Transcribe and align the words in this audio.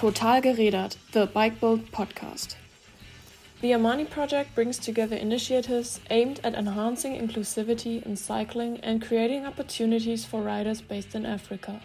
Total 0.00 0.40
Gerädert, 0.40 0.96
the 1.12 1.26
Bike 1.26 1.60
Bild 1.60 1.92
podcast. 1.92 2.56
The 3.60 3.74
Amani 3.74 4.06
project 4.06 4.54
brings 4.54 4.78
together 4.78 5.14
initiatives 5.14 6.00
aimed 6.08 6.40
at 6.42 6.54
enhancing 6.54 7.20
inclusivity 7.20 8.02
in 8.06 8.16
cycling 8.16 8.80
and 8.80 9.06
creating 9.06 9.44
opportunities 9.44 10.24
for 10.24 10.40
riders 10.40 10.80
based 10.80 11.14
in 11.14 11.26
Africa. 11.26 11.82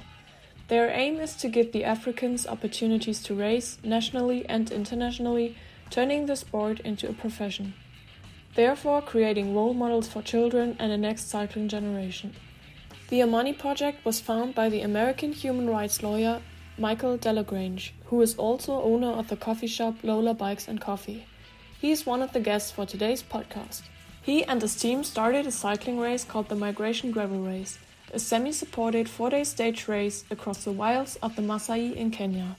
Their 0.69 0.89
aim 0.91 1.19
is 1.19 1.35
to 1.35 1.49
give 1.49 1.73
the 1.73 1.83
Africans 1.83 2.47
opportunities 2.47 3.21
to 3.23 3.35
race 3.35 3.79
nationally 3.83 4.45
and 4.47 4.71
internationally, 4.71 5.57
turning 5.89 6.25
the 6.25 6.37
sport 6.37 6.79
into 6.79 7.09
a 7.09 7.13
profession. 7.13 7.73
Therefore, 8.55 9.01
creating 9.01 9.53
role 9.53 9.73
models 9.73 10.07
for 10.07 10.21
children 10.21 10.77
and 10.79 10.89
the 10.89 10.97
next 10.97 11.27
cycling 11.27 11.67
generation. 11.67 12.33
The 13.09 13.21
Amani 13.21 13.51
project 13.51 14.05
was 14.05 14.21
founded 14.21 14.55
by 14.55 14.69
the 14.69 14.83
American 14.83 15.33
human 15.33 15.69
rights 15.69 16.01
lawyer 16.01 16.41
Michael 16.77 17.17
Delagrange, 17.17 17.93
who 18.07 18.21
is 18.21 18.35
also 18.35 18.81
owner 18.81 19.11
of 19.11 19.29
the 19.29 19.37
coffee 19.37 19.67
shop 19.67 19.95
Lola 20.03 20.33
Bikes 20.33 20.67
and 20.67 20.81
Coffee. 20.81 21.25
He 21.79 21.91
is 21.91 22.05
one 22.05 22.21
of 22.21 22.33
the 22.33 22.41
guests 22.41 22.69
for 22.69 22.85
today's 22.85 23.23
podcast. 23.23 23.83
He 24.21 24.43
and 24.43 24.61
his 24.61 24.75
team 24.75 25.05
started 25.05 25.47
a 25.47 25.51
cycling 25.51 25.99
race 25.99 26.25
called 26.25 26.49
the 26.49 26.55
Migration 26.55 27.11
Gravel 27.11 27.39
Race, 27.39 27.79
a 28.11 28.19
semi 28.19 28.51
supported 28.51 29.07
four 29.07 29.29
day 29.29 29.45
stage 29.45 29.87
race 29.87 30.25
across 30.29 30.65
the 30.65 30.73
wilds 30.73 31.15
of 31.23 31.37
the 31.37 31.41
Masai 31.41 31.97
in 31.97 32.11
Kenya. 32.11 32.57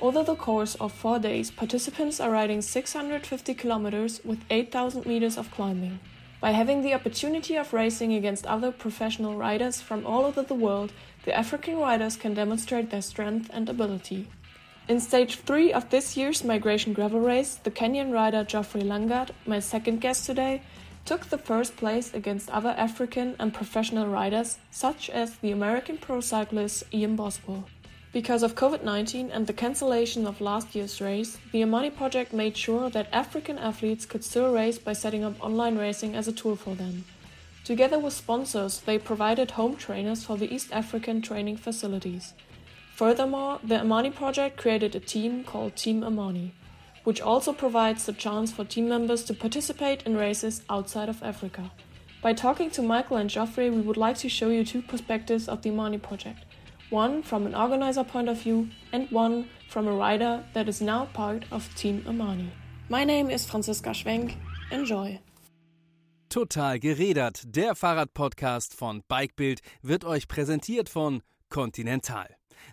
Over 0.00 0.22
the 0.22 0.36
course 0.36 0.74
of 0.76 0.92
four 0.92 1.18
days, 1.18 1.50
participants 1.50 2.20
are 2.20 2.30
riding 2.30 2.62
650 2.62 3.52
kilometers 3.54 4.20
with 4.24 4.40
8,000 4.48 5.04
meters 5.04 5.36
of 5.36 5.50
climbing. 5.50 6.00
By 6.40 6.50
having 6.50 6.82
the 6.82 6.94
opportunity 6.94 7.56
of 7.56 7.72
racing 7.72 8.14
against 8.14 8.46
other 8.46 8.72
professional 8.72 9.36
riders 9.36 9.80
from 9.80 10.04
all 10.04 10.24
over 10.24 10.42
the 10.42 10.54
world, 10.54 10.92
the 11.24 11.36
African 11.36 11.78
riders 11.78 12.16
can 12.16 12.34
demonstrate 12.34 12.90
their 12.90 13.02
strength 13.02 13.50
and 13.52 13.68
ability. 13.68 14.28
In 14.86 15.00
stage 15.00 15.36
3 15.36 15.72
of 15.72 15.88
this 15.88 16.16
year's 16.16 16.44
Migration 16.44 16.92
Gravel 16.92 17.20
Race, 17.20 17.54
the 17.54 17.70
Kenyan 17.70 18.12
rider 18.12 18.44
Geoffrey 18.44 18.82
Langat, 18.82 19.30
my 19.46 19.58
second 19.58 20.02
guest 20.02 20.26
today, 20.26 20.60
took 21.06 21.26
the 21.26 21.38
first 21.38 21.76
place 21.76 22.12
against 22.12 22.50
other 22.50 22.74
African 22.76 23.34
and 23.38 23.54
professional 23.54 24.06
riders, 24.06 24.58
such 24.70 25.08
as 25.08 25.36
the 25.36 25.50
American 25.50 25.96
pro 25.96 26.20
cyclist 26.20 26.84
Ian 26.92 27.16
Boswell. 27.16 27.64
Because 28.12 28.42
of 28.42 28.54
COVID 28.54 28.84
19 28.84 29.30
and 29.30 29.46
the 29.46 29.52
cancellation 29.52 30.26
of 30.26 30.40
last 30.40 30.74
year's 30.74 31.00
race, 31.00 31.38
the 31.52 31.62
Amani 31.62 31.90
project 31.90 32.32
made 32.32 32.56
sure 32.56 32.88
that 32.90 33.08
African 33.12 33.58
athletes 33.58 34.06
could 34.06 34.22
still 34.22 34.52
race 34.52 34.78
by 34.78 34.92
setting 34.92 35.24
up 35.24 35.42
online 35.42 35.78
racing 35.78 36.14
as 36.14 36.28
a 36.28 36.32
tool 36.32 36.56
for 36.56 36.74
them. 36.74 37.04
Together 37.64 37.98
with 37.98 38.12
sponsors, 38.12 38.80
they 38.80 38.98
provided 38.98 39.52
home 39.52 39.74
trainers 39.74 40.22
for 40.22 40.36
the 40.36 40.54
East 40.54 40.68
African 40.70 41.22
training 41.22 41.56
facilities. 41.56 42.34
Furthermore, 42.94 43.58
the 43.64 43.80
Amani 43.80 44.10
project 44.10 44.58
created 44.58 44.94
a 44.94 45.00
team 45.00 45.44
called 45.44 45.74
Team 45.74 46.04
Amani, 46.04 46.54
which 47.04 47.22
also 47.22 47.54
provides 47.54 48.04
the 48.04 48.12
chance 48.12 48.52
for 48.52 48.64
team 48.64 48.88
members 48.88 49.24
to 49.24 49.34
participate 49.34 50.02
in 50.02 50.14
races 50.14 50.62
outside 50.68 51.08
of 51.08 51.22
Africa. 51.22 51.70
By 52.20 52.34
talking 52.34 52.70
to 52.72 52.82
Michael 52.82 53.16
and 53.16 53.30
Geoffrey, 53.30 53.70
we 53.70 53.80
would 53.80 53.96
like 53.96 54.18
to 54.18 54.28
show 54.28 54.50
you 54.50 54.64
two 54.64 54.82
perspectives 54.82 55.48
of 55.48 55.62
the 55.62 55.70
Amani 55.70 55.98
project 55.98 56.44
one 56.90 57.22
from 57.22 57.46
an 57.46 57.54
organizer 57.54 58.04
point 58.04 58.28
of 58.28 58.40
view 58.40 58.68
and 58.92 59.10
one 59.10 59.48
from 59.68 59.88
a 59.88 59.92
rider 59.92 60.44
that 60.52 60.68
is 60.68 60.80
now 60.80 61.06
part 61.06 61.44
of 61.50 61.74
Team 61.74 62.04
Amani. 62.06 62.52
My 62.90 63.04
name 63.04 63.30
is 63.30 63.46
Franziska 63.46 63.90
Schwenk. 63.90 64.36
Enjoy! 64.70 65.18
Total 66.34 66.80
gerädert, 66.80 67.42
der 67.44 67.76
Fahrradpodcast 67.76 68.74
von 68.74 69.04
Bikebild 69.06 69.60
wird 69.82 70.04
euch 70.04 70.26
präsentiert 70.26 70.88
von 70.88 71.22
Continental. 71.48 72.26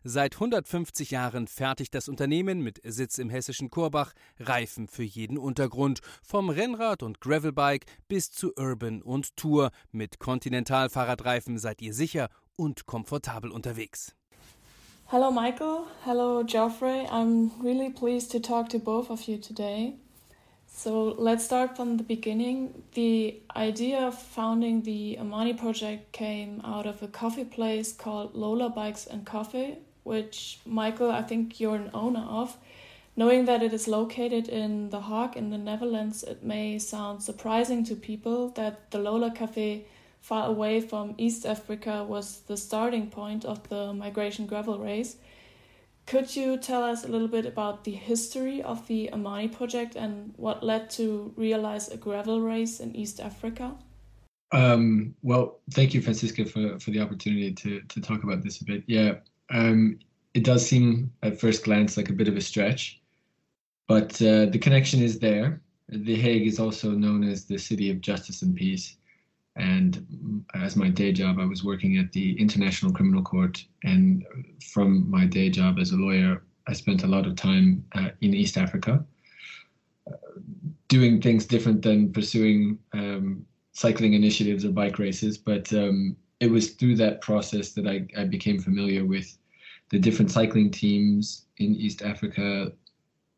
Seit 0.03 0.33
150 0.33 1.11
Jahren 1.11 1.45
fertigt 1.45 1.93
das 1.93 2.09
Unternehmen 2.09 2.63
mit 2.63 2.81
Sitz 2.83 3.19
im 3.19 3.29
hessischen 3.29 3.69
Korbach 3.69 4.13
Reifen 4.39 4.87
für 4.87 5.03
jeden 5.03 5.37
Untergrund, 5.37 5.99
vom 6.23 6.49
Rennrad 6.49 7.03
und 7.03 7.21
Gravelbike 7.21 7.85
bis 8.07 8.31
zu 8.31 8.51
Urban 8.57 9.03
und 9.03 9.37
Tour. 9.37 9.69
Mit 9.91 10.17
Continental 10.17 10.89
Fahrradreifen 10.89 11.59
seid 11.59 11.83
ihr 11.83 11.93
sicher 11.93 12.29
und 12.55 12.87
komfortabel 12.87 13.51
unterwegs. 13.51 14.15
Hello, 15.05 15.29
Michael. 15.29 15.83
Hello, 16.03 16.43
Geoffrey. 16.43 17.05
I'm 17.11 17.51
really 17.61 17.91
pleased 17.91 18.31
to 18.31 18.39
talk 18.39 18.69
to 18.69 18.79
both 18.79 19.11
of 19.11 19.27
you 19.27 19.37
today. 19.37 19.99
So 20.73 21.15
let's 21.17 21.43
start 21.45 21.75
from 21.75 21.97
the 21.97 22.03
beginning. 22.03 22.83
The 22.93 23.39
idea 23.55 23.99
of 23.99 24.17
founding 24.17 24.81
the 24.81 25.19
Amani 25.19 25.53
project 25.53 26.11
came 26.11 26.59
out 26.63 26.87
of 26.87 27.03
a 27.03 27.07
coffee 27.07 27.43
place 27.43 27.91
called 27.91 28.33
Lola 28.33 28.69
Bikes 28.69 29.05
and 29.05 29.25
Coffee, 29.25 29.77
which 30.03 30.59
Michael, 30.65 31.11
I 31.11 31.21
think 31.21 31.59
you're 31.59 31.75
an 31.75 31.91
owner 31.93 32.25
of. 32.27 32.57
Knowing 33.15 33.45
that 33.45 33.61
it 33.61 33.73
is 33.73 33.87
located 33.87 34.47
in 34.47 34.89
The 34.89 35.01
Hague 35.01 35.35
in 35.35 35.49
the 35.49 35.57
Netherlands, 35.57 36.23
it 36.23 36.41
may 36.41 36.79
sound 36.79 37.21
surprising 37.21 37.83
to 37.83 37.95
people 37.95 38.49
that 38.51 38.89
the 38.89 38.97
Lola 38.97 39.29
Cafe 39.29 39.85
far 40.21 40.47
away 40.47 40.79
from 40.79 41.13
East 41.17 41.45
Africa 41.45 42.03
was 42.03 42.39
the 42.47 42.55
starting 42.55 43.09
point 43.09 43.43
of 43.43 43.67
the 43.69 43.93
migration 43.93 44.45
gravel 44.45 44.79
race. 44.79 45.17
Could 46.11 46.35
you 46.35 46.57
tell 46.57 46.83
us 46.83 47.05
a 47.05 47.07
little 47.07 47.29
bit 47.29 47.45
about 47.45 47.85
the 47.85 47.91
history 47.93 48.61
of 48.63 48.85
the 48.87 49.09
Amani 49.13 49.47
project 49.47 49.95
and 49.95 50.33
what 50.35 50.61
led 50.61 50.89
to 50.89 51.33
realize 51.37 51.87
a 51.87 51.95
gravel 51.95 52.41
race 52.41 52.81
in 52.81 52.93
East 52.93 53.21
Africa? 53.21 53.77
Um, 54.51 55.15
well, 55.21 55.61
thank 55.69 55.93
you, 55.93 56.01
Franziska, 56.01 56.43
for, 56.43 56.77
for 56.81 56.91
the 56.91 56.99
opportunity 56.99 57.53
to, 57.53 57.79
to 57.79 58.01
talk 58.01 58.23
about 58.23 58.43
this 58.43 58.59
a 58.59 58.65
bit. 58.65 58.83
Yeah, 58.87 59.19
um, 59.51 59.99
it 60.33 60.43
does 60.43 60.67
seem 60.67 61.13
at 61.23 61.39
first 61.39 61.63
glance 61.63 61.95
like 61.95 62.09
a 62.09 62.13
bit 62.13 62.27
of 62.27 62.35
a 62.35 62.41
stretch, 62.41 63.01
but 63.87 64.21
uh, 64.21 64.47
the 64.47 64.59
connection 64.59 65.01
is 65.01 65.17
there. 65.17 65.61
The 65.87 66.15
Hague 66.15 66.45
is 66.45 66.59
also 66.59 66.91
known 66.91 67.23
as 67.23 67.45
the 67.45 67.57
city 67.57 67.89
of 67.89 68.01
justice 68.01 68.41
and 68.41 68.53
peace. 68.53 68.97
And 69.55 70.45
as 70.53 70.75
my 70.75 70.89
day 70.89 71.11
job, 71.11 71.39
I 71.39 71.45
was 71.45 71.63
working 71.63 71.97
at 71.97 72.11
the 72.11 72.39
International 72.39 72.91
Criminal 72.91 73.21
Court. 73.21 73.63
And 73.83 74.25
from 74.71 75.09
my 75.09 75.25
day 75.25 75.49
job 75.49 75.77
as 75.79 75.91
a 75.91 75.97
lawyer, 75.97 76.43
I 76.67 76.73
spent 76.73 77.03
a 77.03 77.07
lot 77.07 77.27
of 77.27 77.35
time 77.35 77.83
uh, 77.93 78.09
in 78.21 78.33
East 78.33 78.57
Africa, 78.57 79.03
uh, 80.07 80.15
doing 80.87 81.21
things 81.21 81.45
different 81.45 81.81
than 81.81 82.13
pursuing 82.13 82.77
um, 82.93 83.45
cycling 83.73 84.13
initiatives 84.13 84.63
or 84.63 84.71
bike 84.71 84.99
races. 84.99 85.37
But 85.37 85.71
um, 85.73 86.15
it 86.39 86.49
was 86.49 86.71
through 86.71 86.95
that 86.97 87.21
process 87.21 87.71
that 87.73 87.87
I, 87.87 88.07
I 88.19 88.25
became 88.25 88.59
familiar 88.59 89.05
with 89.05 89.37
the 89.89 89.99
different 89.99 90.31
cycling 90.31 90.71
teams 90.71 91.45
in 91.57 91.75
East 91.75 92.01
Africa, 92.01 92.71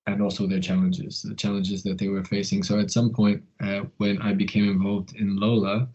and 0.08 0.22
also 0.22 0.48
their 0.48 0.60
challenges, 0.60 1.22
the 1.22 1.36
challenges 1.36 1.84
that 1.84 1.98
they 1.98 2.10
were 2.10 2.24
facing. 2.24 2.64
So 2.64 2.80
at 2.80 2.92
some 2.92 3.12
point, 3.12 3.42
uh, 3.62 3.82
when 3.98 4.22
I 4.22 4.34
became 4.34 4.70
involved 4.70 5.16
in 5.16 5.38
Lola, 5.38 5.88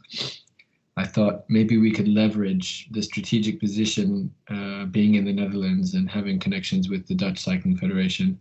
I 0.97 1.05
thought 1.05 1.45
maybe 1.49 1.77
we 1.77 1.93
could 1.93 2.09
leverage 2.09 2.89
the 2.91 3.03
strategic 3.03 3.61
position 3.61 4.33
uh, 4.51 4.87
being 4.87 5.15
in 5.15 5.25
the 5.25 5.33
Netherlands 5.33 5.95
and 5.95 6.11
having 6.11 6.39
connections 6.39 6.89
with 6.89 7.07
the 7.07 7.15
Dutch 7.15 7.39
Cycling 7.39 7.77
Federation 7.77 8.39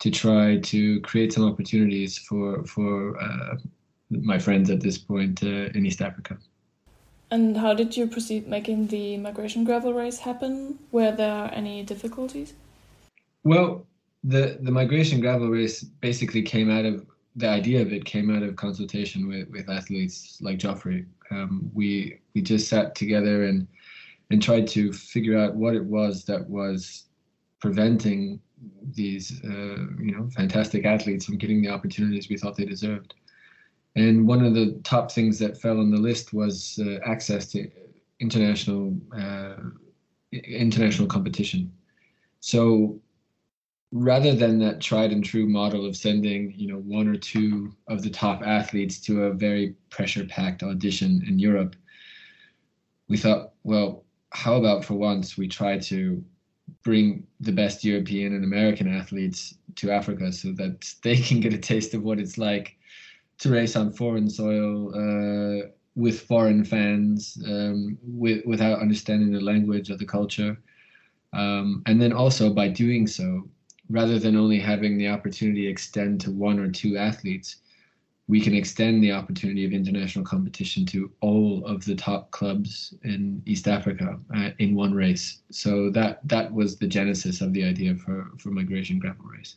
to 0.00 0.10
try 0.10 0.58
to 0.58 1.00
create 1.00 1.32
some 1.32 1.44
opportunities 1.44 2.18
for 2.18 2.64
for 2.64 3.18
uh, 3.18 3.56
my 4.10 4.38
friends 4.38 4.70
at 4.70 4.80
this 4.80 4.98
point 4.98 5.42
uh, 5.42 5.70
in 5.74 5.86
East 5.86 6.02
Africa. 6.02 6.36
And 7.30 7.56
how 7.56 7.74
did 7.74 7.96
you 7.96 8.06
proceed 8.06 8.46
making 8.46 8.88
the 8.88 9.16
migration 9.16 9.64
gravel 9.64 9.94
race 9.94 10.18
happen? 10.18 10.78
Were 10.92 11.12
there 11.12 11.50
any 11.52 11.82
difficulties? 11.82 12.54
Well, 13.42 13.86
the 14.26 14.58
the 14.60 14.72
migration 14.72 15.20
gravel 15.20 15.48
race 15.48 15.82
basically 15.82 16.42
came 16.42 16.70
out 16.70 16.84
of 16.84 17.06
the 17.36 17.48
idea 17.48 17.80
of 17.80 17.92
it 17.92 18.04
came 18.04 18.34
out 18.34 18.42
of 18.42 18.56
consultation 18.56 19.28
with, 19.28 19.48
with 19.50 19.68
athletes 19.68 20.38
like 20.40 20.58
Geoffrey. 20.58 21.06
Um, 21.30 21.70
we 21.72 22.20
we 22.34 22.42
just 22.42 22.68
sat 22.68 22.94
together 22.94 23.44
and 23.44 23.66
and 24.30 24.42
tried 24.42 24.66
to 24.68 24.92
figure 24.92 25.38
out 25.38 25.54
what 25.54 25.74
it 25.74 25.84
was 25.84 26.24
that 26.24 26.48
was 26.48 27.04
preventing 27.60 28.40
these 28.94 29.40
uh, 29.44 29.86
you 30.00 30.12
know 30.16 30.28
fantastic 30.34 30.84
athletes 30.84 31.24
from 31.24 31.38
getting 31.38 31.62
the 31.62 31.70
opportunities 31.70 32.28
we 32.28 32.36
thought 32.36 32.56
they 32.56 32.64
deserved. 32.64 33.14
And 33.94 34.26
one 34.26 34.44
of 34.44 34.54
the 34.54 34.78
top 34.82 35.10
things 35.10 35.38
that 35.38 35.60
fell 35.60 35.78
on 35.78 35.90
the 35.90 35.96
list 35.96 36.32
was 36.32 36.78
uh, 36.84 36.98
access 37.06 37.46
to 37.52 37.70
international 38.18 38.96
uh, 39.16 39.56
international 40.32 41.06
competition. 41.06 41.72
So 42.40 43.00
rather 43.92 44.34
than 44.34 44.58
that 44.58 44.80
tried 44.80 45.12
and 45.12 45.24
true 45.24 45.48
model 45.48 45.86
of 45.86 45.96
sending 45.96 46.52
you 46.56 46.66
know 46.66 46.78
one 46.78 47.08
or 47.08 47.16
two 47.16 47.72
of 47.88 48.02
the 48.02 48.10
top 48.10 48.42
athletes 48.42 49.00
to 49.00 49.24
a 49.24 49.32
very 49.32 49.74
pressure 49.90 50.24
packed 50.26 50.62
audition 50.62 51.22
in 51.28 51.38
Europe 51.38 51.76
we 53.08 53.16
thought 53.16 53.52
well 53.62 54.04
how 54.30 54.56
about 54.56 54.84
for 54.84 54.94
once 54.94 55.38
we 55.38 55.46
try 55.46 55.78
to 55.78 56.22
bring 56.82 57.26
the 57.40 57.52
best 57.52 57.84
European 57.84 58.34
and 58.34 58.44
American 58.44 58.92
athletes 58.92 59.54
to 59.76 59.90
Africa 59.90 60.32
so 60.32 60.52
that 60.52 60.92
they 61.02 61.16
can 61.16 61.40
get 61.40 61.54
a 61.54 61.58
taste 61.58 61.94
of 61.94 62.02
what 62.02 62.18
it's 62.18 62.38
like 62.38 62.76
to 63.38 63.50
race 63.50 63.76
on 63.76 63.92
foreign 63.92 64.28
soil 64.28 64.92
uh, 64.94 65.68
with 65.94 66.22
foreign 66.22 66.64
fans 66.64 67.38
um, 67.46 67.96
with, 68.02 68.44
without 68.46 68.80
understanding 68.80 69.32
the 69.32 69.40
language 69.40 69.90
or 69.90 69.96
the 69.96 70.04
culture. 70.04 70.58
Um, 71.32 71.82
and 71.86 72.00
then 72.00 72.12
also 72.12 72.52
by 72.52 72.68
doing 72.68 73.06
so 73.06 73.48
rather 73.88 74.18
than 74.18 74.36
only 74.36 74.58
having 74.58 74.98
the 74.98 75.08
opportunity 75.08 75.66
extend 75.66 76.20
to 76.22 76.30
one 76.30 76.58
or 76.58 76.70
two 76.70 76.96
athletes, 76.96 77.56
we 78.28 78.40
can 78.40 78.54
extend 78.54 79.02
the 79.02 79.12
opportunity 79.12 79.64
of 79.64 79.72
international 79.72 80.24
competition 80.24 80.84
to 80.86 81.10
all 81.20 81.64
of 81.64 81.84
the 81.84 81.94
top 81.94 82.30
clubs 82.32 82.92
in 83.04 83.40
East 83.46 83.68
Africa 83.68 84.18
uh, 84.36 84.50
in 84.58 84.74
one 84.74 84.92
race. 84.92 85.42
So 85.50 85.90
that 85.90 86.26
that 86.28 86.52
was 86.52 86.76
the 86.76 86.88
genesis 86.88 87.40
of 87.40 87.52
the 87.52 87.64
idea 87.64 87.94
for 87.94 88.30
for 88.38 88.50
migration 88.50 88.98
gravel 88.98 89.26
race. 89.26 89.56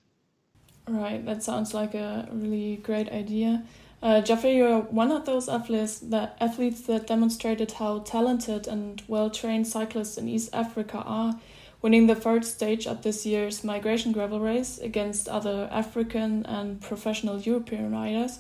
Right, 0.88 1.24
that 1.26 1.44
sounds 1.44 1.74
like 1.74 1.94
a 1.94 2.28
really 2.32 2.78
great 2.78 3.10
idea. 3.10 3.64
Uh, 4.02 4.22
Geoffrey, 4.22 4.56
you're 4.56 4.82
one 4.82 5.12
of 5.12 5.26
those 5.26 5.50
athletes 5.50 6.00
that 6.00 6.38
athletes 6.40 6.82
that 6.82 7.06
demonstrated 7.06 7.74
how 7.74 8.00
talented 8.00 8.68
and 8.68 9.02
well 9.08 9.30
trained 9.30 9.68
cyclists 9.68 10.18
in 10.18 10.30
East 10.30 10.50
Africa 10.54 11.04
are, 11.06 11.40
winning 11.82 12.08
the 12.08 12.16
third 12.16 12.46
stage 12.46 12.86
at 12.88 13.04
this 13.04 13.26
year's 13.26 13.64
migration 13.64 14.12
gravel 14.12 14.40
race 14.40 14.78
against 14.80 15.28
other 15.30 15.70
African 15.72 16.46
and 16.46 16.82
professional 16.82 17.40
European 17.40 17.92
riders. 17.92 18.40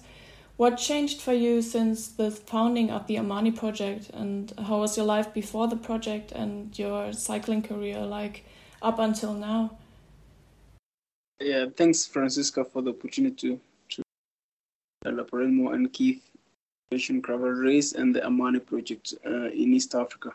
What 0.58 0.76
changed 0.76 1.22
for 1.22 1.32
you 1.32 1.62
since 1.62 2.10
the 2.10 2.32
founding 2.32 2.92
of 2.92 3.08
the 3.08 3.18
Amani 3.18 3.52
project, 3.52 4.10
and 4.14 4.52
how 4.68 4.80
was 4.80 4.98
your 4.98 5.06
life 5.06 5.34
before 5.34 5.70
the 5.70 5.78
project 5.78 6.34
and 6.34 6.78
your 6.78 7.14
cycling 7.14 7.62
career 7.62 8.02
like 8.02 8.44
up 8.82 9.00
until 9.00 9.34
now? 9.34 9.78
Yeah, 11.40 11.68
thanks, 11.78 12.06
Franziska, 12.06 12.66
for 12.66 12.82
the 12.82 12.90
opportunity 12.90 13.58
to, 13.90 14.04
elaborate 15.06 15.50
more 15.50 15.74
on 15.74 15.88
Keith 15.88 16.22
Nation 16.92 17.22
Gravel 17.22 17.52
Race 17.52 17.94
and 17.94 18.14
the 18.14 18.26
Amani 18.26 18.60
project 18.60 19.14
uh, 19.26 19.46
in 19.46 19.74
East 19.74 19.96
Africa. 19.96 20.34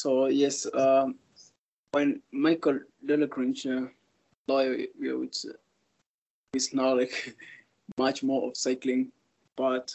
So, 0.00 0.26
yes, 0.26 0.66
um, 0.74 1.14
when 1.94 2.20
Michael 2.32 2.80
Delagrange, 3.06 3.66
uh, 3.66 3.86
lawyer, 4.48 4.86
which 4.98 5.46
is 6.52 6.74
now 6.74 6.96
like 6.96 7.36
much 7.98 8.24
more 8.24 8.48
of 8.48 8.56
cycling, 8.56 9.12
but 9.54 9.94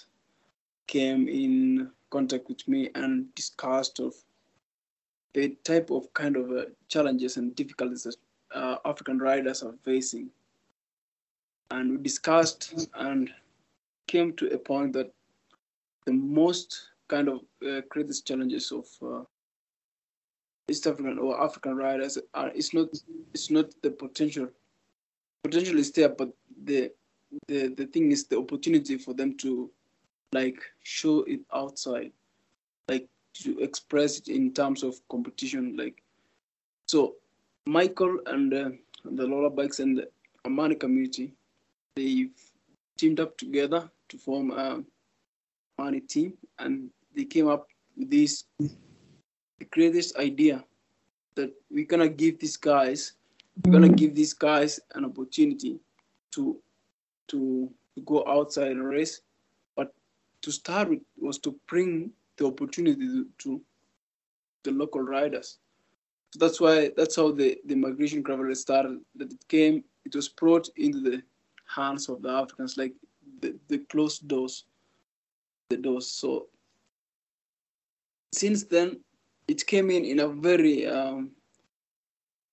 came 0.87 1.27
in 1.27 1.91
contact 2.09 2.47
with 2.47 2.65
me 2.69 2.89
and 2.95 3.35
discussed 3.35 3.99
of 3.99 4.13
the 5.33 5.49
type 5.65 5.91
of 5.91 6.11
kind 6.13 6.37
of 6.37 6.49
uh, 6.51 6.65
challenges 6.87 7.35
and 7.35 7.53
difficulties 7.55 8.03
that 8.03 8.15
uh, 8.55 8.77
African 8.85 9.19
riders 9.19 9.61
are 9.61 9.75
facing. 9.83 10.29
And 11.69 11.91
we 11.91 11.97
discussed 11.97 12.87
and 12.95 13.29
came 14.07 14.33
to 14.37 14.47
a 14.53 14.57
point 14.57 14.93
that 14.93 15.11
the 16.05 16.13
most 16.13 16.91
kind 17.09 17.27
of 17.27 17.41
uh, 17.67 17.81
greatest 17.89 18.25
challenges 18.25 18.71
of 18.71 18.85
uh, 19.05 19.23
East 20.69 20.87
African 20.87 21.17
or 21.19 21.41
African 21.41 21.75
riders 21.75 22.17
are 22.33 22.49
it's 22.49 22.73
not 22.73 22.87
it's 23.33 23.49
not 23.49 23.67
the 23.81 23.91
potential. 23.91 24.49
Potential 25.43 25.77
is 25.77 25.91
there, 25.91 26.09
but 26.09 26.29
the 26.63 26.91
the 27.47 27.69
the 27.69 27.85
thing 27.87 28.11
is 28.11 28.25
the 28.27 28.37
opportunity 28.37 28.97
for 28.97 29.13
them 29.13 29.37
to 29.37 29.71
like 30.31 30.61
show 30.83 31.23
it 31.23 31.39
outside 31.53 32.11
like 32.87 33.07
to 33.33 33.57
express 33.59 34.19
it 34.19 34.27
in 34.27 34.53
terms 34.53 34.83
of 34.83 34.99
competition 35.09 35.75
like. 35.77 36.03
So 36.85 37.15
michael 37.65 38.19
and 38.25 38.53
uh, 38.53 38.69
the 39.05 39.27
lola 39.27 39.49
bikes 39.49 39.79
and 39.79 39.97
the 39.97 40.09
amani 40.45 40.75
community 40.75 41.33
they've 41.95 42.31
teamed 42.97 43.19
up 43.19 43.37
together 43.37 43.89
to 44.09 44.17
form 44.17 44.49
a 44.51 44.83
amani 45.77 45.99
team 46.01 46.33
and 46.57 46.89
they 47.15 47.25
came 47.25 47.47
up 47.47 47.67
with 47.95 48.09
this 48.09 48.45
the 49.59 49.65
greatest 49.65 50.15
idea 50.17 50.63
that 51.35 51.53
we're 51.69 51.85
gonna 51.85 52.09
give 52.09 52.39
these 52.39 52.57
guys 52.57 53.13
we're 53.65 53.73
gonna 53.73 53.87
mm. 53.87 53.97
give 53.97 54.15
these 54.15 54.33
guys 54.33 54.79
an 54.95 55.05
opportunity 55.05 55.79
to 56.31 56.57
to, 57.27 57.69
to 57.95 58.01
go 58.05 58.23
outside 58.27 58.71
and 58.71 58.83
race. 58.83 59.21
But 59.75 59.93
to 60.41 60.51
start 60.51 60.89
with 60.89 60.99
was 61.17 61.37
to 61.39 61.55
bring 61.67 62.11
the 62.37 62.47
opportunity 62.47 63.05
to, 63.05 63.27
to 63.39 63.61
the 64.63 64.71
local 64.71 65.01
riders. 65.01 65.59
So 66.31 66.45
that's 66.45 66.61
why 66.61 66.91
that's 66.95 67.15
how 67.15 67.31
the, 67.31 67.57
the 67.65 67.75
migration 67.75 68.21
gravel 68.21 68.53
started. 68.55 68.99
That 69.15 69.31
it 69.31 69.47
came, 69.47 69.83
it 70.05 70.15
was 70.15 70.29
brought 70.29 70.69
into 70.77 71.01
the 71.01 71.21
hands 71.65 72.07
of 72.07 72.21
the 72.21 72.29
Africans, 72.29 72.77
like 72.77 72.93
the, 73.41 73.55
the 73.67 73.79
closed 73.89 74.27
doors, 74.27 74.65
the 75.69 75.77
doors. 75.77 76.07
So 76.07 76.47
since 78.31 78.63
then, 78.63 78.99
it 79.49 79.65
came 79.65 79.89
in 79.89 80.05
in 80.05 80.19
a 80.19 80.27
very 80.27 80.85
um, 80.85 81.31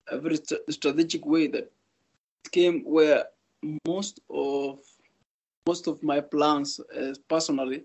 a 0.09 0.17
very 0.17 0.37
st- 0.37 0.61
strategic 0.69 1.25
way 1.25 1.45
that 1.47 1.71
it 2.43 2.51
came 2.51 2.83
where 2.83 3.25
most 3.87 4.19
of 4.29 4.79
most 5.67 5.87
of 5.87 6.01
my 6.01 6.19
plans 6.19 6.79
uh, 6.79 7.13
personally 7.27 7.83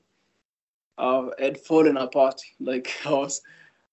uh, 0.96 1.28
had 1.38 1.58
fallen 1.58 1.96
apart. 1.96 2.40
Like 2.60 2.88
I 3.04 3.10
was, 3.10 3.42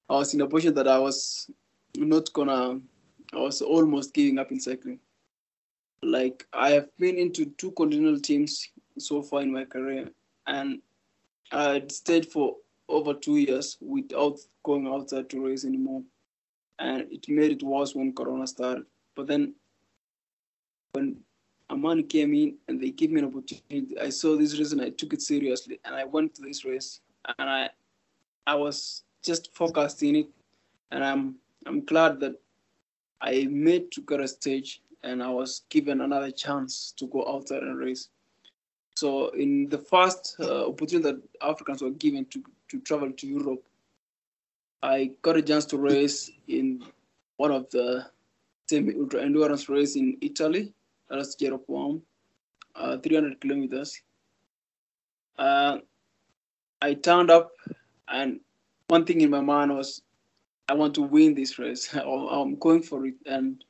I 0.09 0.13
was 0.13 0.33
in 0.33 0.41
a 0.41 0.47
position 0.47 0.75
that 0.75 0.87
I 0.87 0.99
was 0.99 1.49
not 1.97 2.31
gonna. 2.33 2.79
I 3.33 3.39
was 3.39 3.61
almost 3.61 4.13
giving 4.13 4.39
up 4.39 4.51
in 4.51 4.59
cycling. 4.59 4.99
Like 6.01 6.47
I 6.53 6.71
have 6.71 6.89
been 6.97 7.17
into 7.17 7.45
two 7.57 7.71
continental 7.71 8.19
teams 8.19 8.69
so 8.97 9.21
far 9.21 9.41
in 9.41 9.51
my 9.51 9.65
career, 9.65 10.09
and 10.47 10.81
I 11.51 11.83
stayed 11.89 12.25
for 12.25 12.55
over 12.89 13.13
two 13.13 13.37
years 13.37 13.77
without 13.79 14.37
going 14.63 14.87
outside 14.87 15.29
to 15.29 15.45
race 15.45 15.65
anymore. 15.65 16.03
And 16.79 17.11
it 17.11 17.27
made 17.29 17.51
it 17.51 17.63
worse 17.63 17.95
when 17.95 18.13
Corona 18.13 18.47
started. 18.47 18.85
But 19.15 19.27
then 19.27 19.53
when 20.93 21.17
Amani 21.69 22.03
came 22.03 22.33
in 22.33 22.55
and 22.67 22.81
they 22.81 22.89
gave 22.89 23.11
me 23.11 23.21
an 23.21 23.27
opportunity. 23.27 23.97
I 23.99 24.09
saw 24.09 24.35
this 24.35 24.71
and 24.71 24.81
I 24.81 24.89
took 24.89 25.13
it 25.13 25.21
seriously 25.21 25.79
and 25.85 25.95
I 25.95 26.03
went 26.03 26.33
to 26.35 26.41
this 26.41 26.65
race 26.65 27.01
and 27.37 27.49
I 27.49 27.69
I 28.47 28.55
was 28.55 29.03
just 29.23 29.53
focused 29.53 30.01
in 30.01 30.15
it 30.15 30.27
and 30.91 31.03
I'm 31.03 31.35
I'm 31.65 31.85
glad 31.85 32.19
that 32.21 32.33
I 33.21 33.47
made 33.49 33.91
to 33.91 34.01
get 34.01 34.21
a 34.21 34.27
stage 34.27 34.81
and 35.03 35.21
I 35.21 35.29
was 35.29 35.61
given 35.69 36.01
another 36.01 36.31
chance 36.31 36.93
to 36.97 37.05
go 37.07 37.25
outside 37.27 37.63
and 37.63 37.77
race. 37.77 38.09
So 38.95 39.29
in 39.29 39.69
the 39.69 39.77
first 39.77 40.35
uh, 40.39 40.67
opportunity 40.67 41.11
that 41.11 41.21
Africans 41.41 41.81
were 41.81 41.91
given 41.91 42.25
to, 42.25 42.43
to 42.69 42.79
travel 42.81 43.11
to 43.11 43.27
Europe, 43.27 43.63
I 44.81 45.11
got 45.21 45.37
a 45.37 45.41
chance 45.41 45.65
to 45.67 45.77
race 45.77 46.31
in 46.47 46.83
one 47.37 47.51
of 47.51 47.69
the 47.69 48.05
semi 48.69 48.95
ultra 48.95 49.21
endurance 49.21 49.67
race 49.67 49.95
in 49.95 50.17
Italy 50.21 50.73
that's 51.09 51.35
Jeroboam, 51.35 52.01
uh, 52.75 52.97
300 52.97 53.41
kilometers. 53.41 54.01
Uh, 55.37 55.79
I 56.81 56.93
turned 56.93 57.31
up, 57.31 57.51
and 58.07 58.39
one 58.87 59.05
thing 59.05 59.21
in 59.21 59.29
my 59.29 59.41
mind 59.41 59.75
was, 59.75 60.01
I 60.67 60.73
want 60.73 60.93
to 60.95 61.01
win 61.01 61.33
this 61.33 61.57
race. 61.57 61.93
I'm 61.95 62.55
going 62.55 62.83
for 62.83 63.05
it. 63.05 63.15
And 63.25 63.63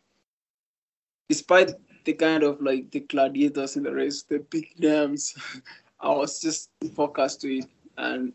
despite 1.29 1.71
the 2.03 2.13
kind 2.13 2.43
of 2.43 2.62
like 2.62 2.91
the 2.91 3.01
gladiators 3.01 3.77
in 3.77 3.83
the 3.83 3.93
race, 3.93 4.23
the 4.23 4.39
big 4.50 4.77
names, 4.77 5.33
I 6.01 6.09
was 6.09 6.41
just 6.41 6.69
focused 6.95 7.41
to 7.41 7.57
it. 7.57 7.65
And 7.97 8.33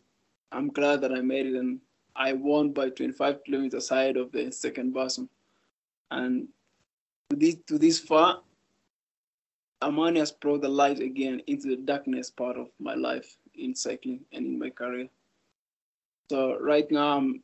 I'm 0.54 0.68
glad 0.68 1.00
that 1.02 1.12
I 1.12 1.20
made 1.20 1.46
it. 1.46 1.54
And 1.54 1.80
I 2.16 2.32
won 2.32 2.72
by 2.72 2.90
25 2.90 3.44
kilometers 3.44 3.90
ahead 3.90 4.16
of 4.16 4.30
the 4.32 4.52
second 4.52 4.94
person. 4.94 5.28
And 6.10 6.48
to 7.30 7.36
this, 7.36 7.56
to 7.66 7.78
this 7.78 7.98
far, 7.98 8.40
Amani 9.82 10.20
has 10.20 10.30
brought 10.32 10.62
the 10.62 10.68
light 10.68 11.00
again 11.00 11.42
into 11.46 11.68
the 11.68 11.76
darkness 11.76 12.30
part 12.30 12.56
of 12.56 12.68
my 12.78 12.94
life 12.94 13.36
in 13.54 13.74
cycling 13.74 14.20
and 14.32 14.46
in 14.46 14.58
my 14.58 14.70
career. 14.70 15.08
So 16.30 16.58
right 16.60 16.90
now 16.90 17.18
I'm 17.18 17.42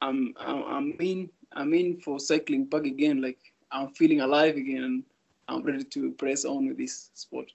I'm 0.00 0.34
I'm, 0.38 0.62
I'm 0.64 0.96
in 1.00 1.28
I'm 1.52 1.74
in 1.74 2.00
for 2.00 2.18
cycling 2.18 2.64
back 2.64 2.84
again. 2.84 3.20
Like 3.20 3.38
I'm 3.70 3.88
feeling 3.90 4.20
alive 4.20 4.56
again 4.56 4.84
and 4.84 5.04
I'm 5.48 5.62
ready 5.62 5.84
to 5.84 6.12
press 6.12 6.44
on 6.44 6.68
with 6.68 6.78
this 6.78 7.10
sport. 7.14 7.52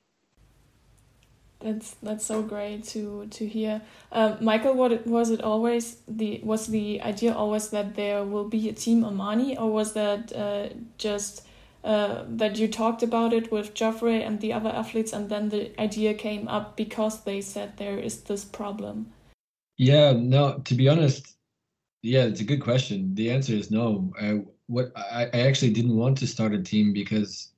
That's 1.64 1.96
that's 2.02 2.26
so 2.26 2.42
great 2.42 2.84
to 2.86 3.28
to 3.28 3.48
hear, 3.48 3.82
um, 4.12 4.38
Michael. 4.42 4.74
What 4.74 5.06
was 5.06 5.30
it 5.30 5.42
always 5.42 5.98
the 6.08 6.42
was 6.44 6.68
the 6.68 7.02
idea 7.02 7.34
always 7.34 7.70
that 7.70 7.96
there 7.96 8.24
will 8.24 8.48
be 8.48 8.70
a 8.70 8.74
team 8.74 9.04
Amani, 9.06 9.58
or 9.58 9.72
was 9.72 9.94
that 9.94 10.34
uh, 10.34 10.70
just 10.98 11.46
uh, 11.84 12.24
that 12.28 12.58
you 12.58 12.68
talked 12.68 13.04
about 13.04 13.34
it 13.34 13.52
with 13.52 13.74
Geoffrey 13.74 14.24
and 14.24 14.40
the 14.40 14.54
other 14.54 14.70
athletes, 14.70 15.14
and 15.14 15.30
then 15.30 15.50
the 15.50 15.72
idea 15.80 16.14
came 16.14 16.48
up 16.48 16.76
because 16.76 17.24
they 17.24 17.42
said 17.42 17.78
there 17.78 17.98
is 17.98 18.22
this 18.22 18.46
problem? 18.46 19.12
Yeah, 19.78 20.14
no, 20.14 20.60
to 20.66 20.76
be 20.76 20.90
honest, 20.90 21.36
yeah, 22.04 22.24
it's 22.24 22.42
a 22.42 22.46
good 22.46 22.62
question. 22.62 23.16
The 23.16 23.32
answer 23.32 23.54
is 23.54 23.72
no. 23.72 24.12
I, 24.20 24.44
what 24.68 24.92
I, 24.96 25.30
I 25.34 25.40
actually 25.42 25.74
didn't 25.74 25.98
want 25.98 26.18
to 26.20 26.28
start 26.28 26.54
a 26.54 26.62
team 26.62 26.94
because 26.94 27.52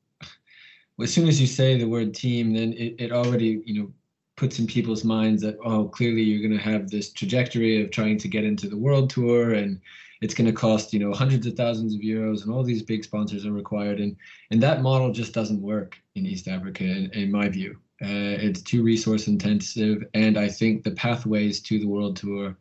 as 1.01 1.13
soon 1.13 1.27
as 1.27 1.41
you 1.41 1.47
say 1.47 1.77
the 1.77 1.87
word 1.87 2.13
team, 2.13 2.53
then 2.53 2.73
it, 2.73 2.95
it 2.99 3.11
already, 3.11 3.61
you 3.65 3.81
know, 3.81 3.91
puts 4.35 4.59
in 4.59 4.67
people's 4.67 5.03
minds 5.03 5.41
that, 5.41 5.57
oh, 5.63 5.85
clearly 5.85 6.21
you're 6.21 6.47
going 6.47 6.57
to 6.57 6.71
have 6.71 6.89
this 6.89 7.11
trajectory 7.11 7.83
of 7.83 7.91
trying 7.91 8.17
to 8.17 8.27
get 8.27 8.43
into 8.43 8.67
the 8.67 8.77
world 8.77 9.09
tour 9.09 9.53
and 9.53 9.79
it's 10.23 10.33
going 10.33 10.47
to 10.47 10.53
cost 10.53 10.93
you 10.93 10.99
know 10.99 11.11
hundreds 11.11 11.45
of 11.45 11.55
thousands 11.55 11.93
of 11.93 11.99
euros 11.99 12.43
and 12.43 12.53
all 12.53 12.63
these 12.63 12.81
big 12.81 13.03
sponsors 13.03 13.45
are 13.45 13.51
required 13.51 13.99
and 13.99 14.15
and 14.51 14.63
that 14.63 14.81
model 14.81 15.11
just 15.11 15.33
doesn't 15.33 15.61
work 15.61 15.97
in 16.15 16.25
east 16.25 16.47
africa 16.47 16.85
in, 16.85 17.11
in 17.11 17.31
my 17.31 17.49
view. 17.49 17.77
Uh, 18.01 18.35
it's 18.47 18.61
too 18.61 18.83
resource 18.83 19.27
intensive 19.27 20.03
and 20.13 20.37
i 20.37 20.47
think 20.47 20.83
the 20.83 20.91
pathways 20.91 21.61
to 21.61 21.77
the 21.77 21.85
world 21.85 22.15
tour 22.15 22.55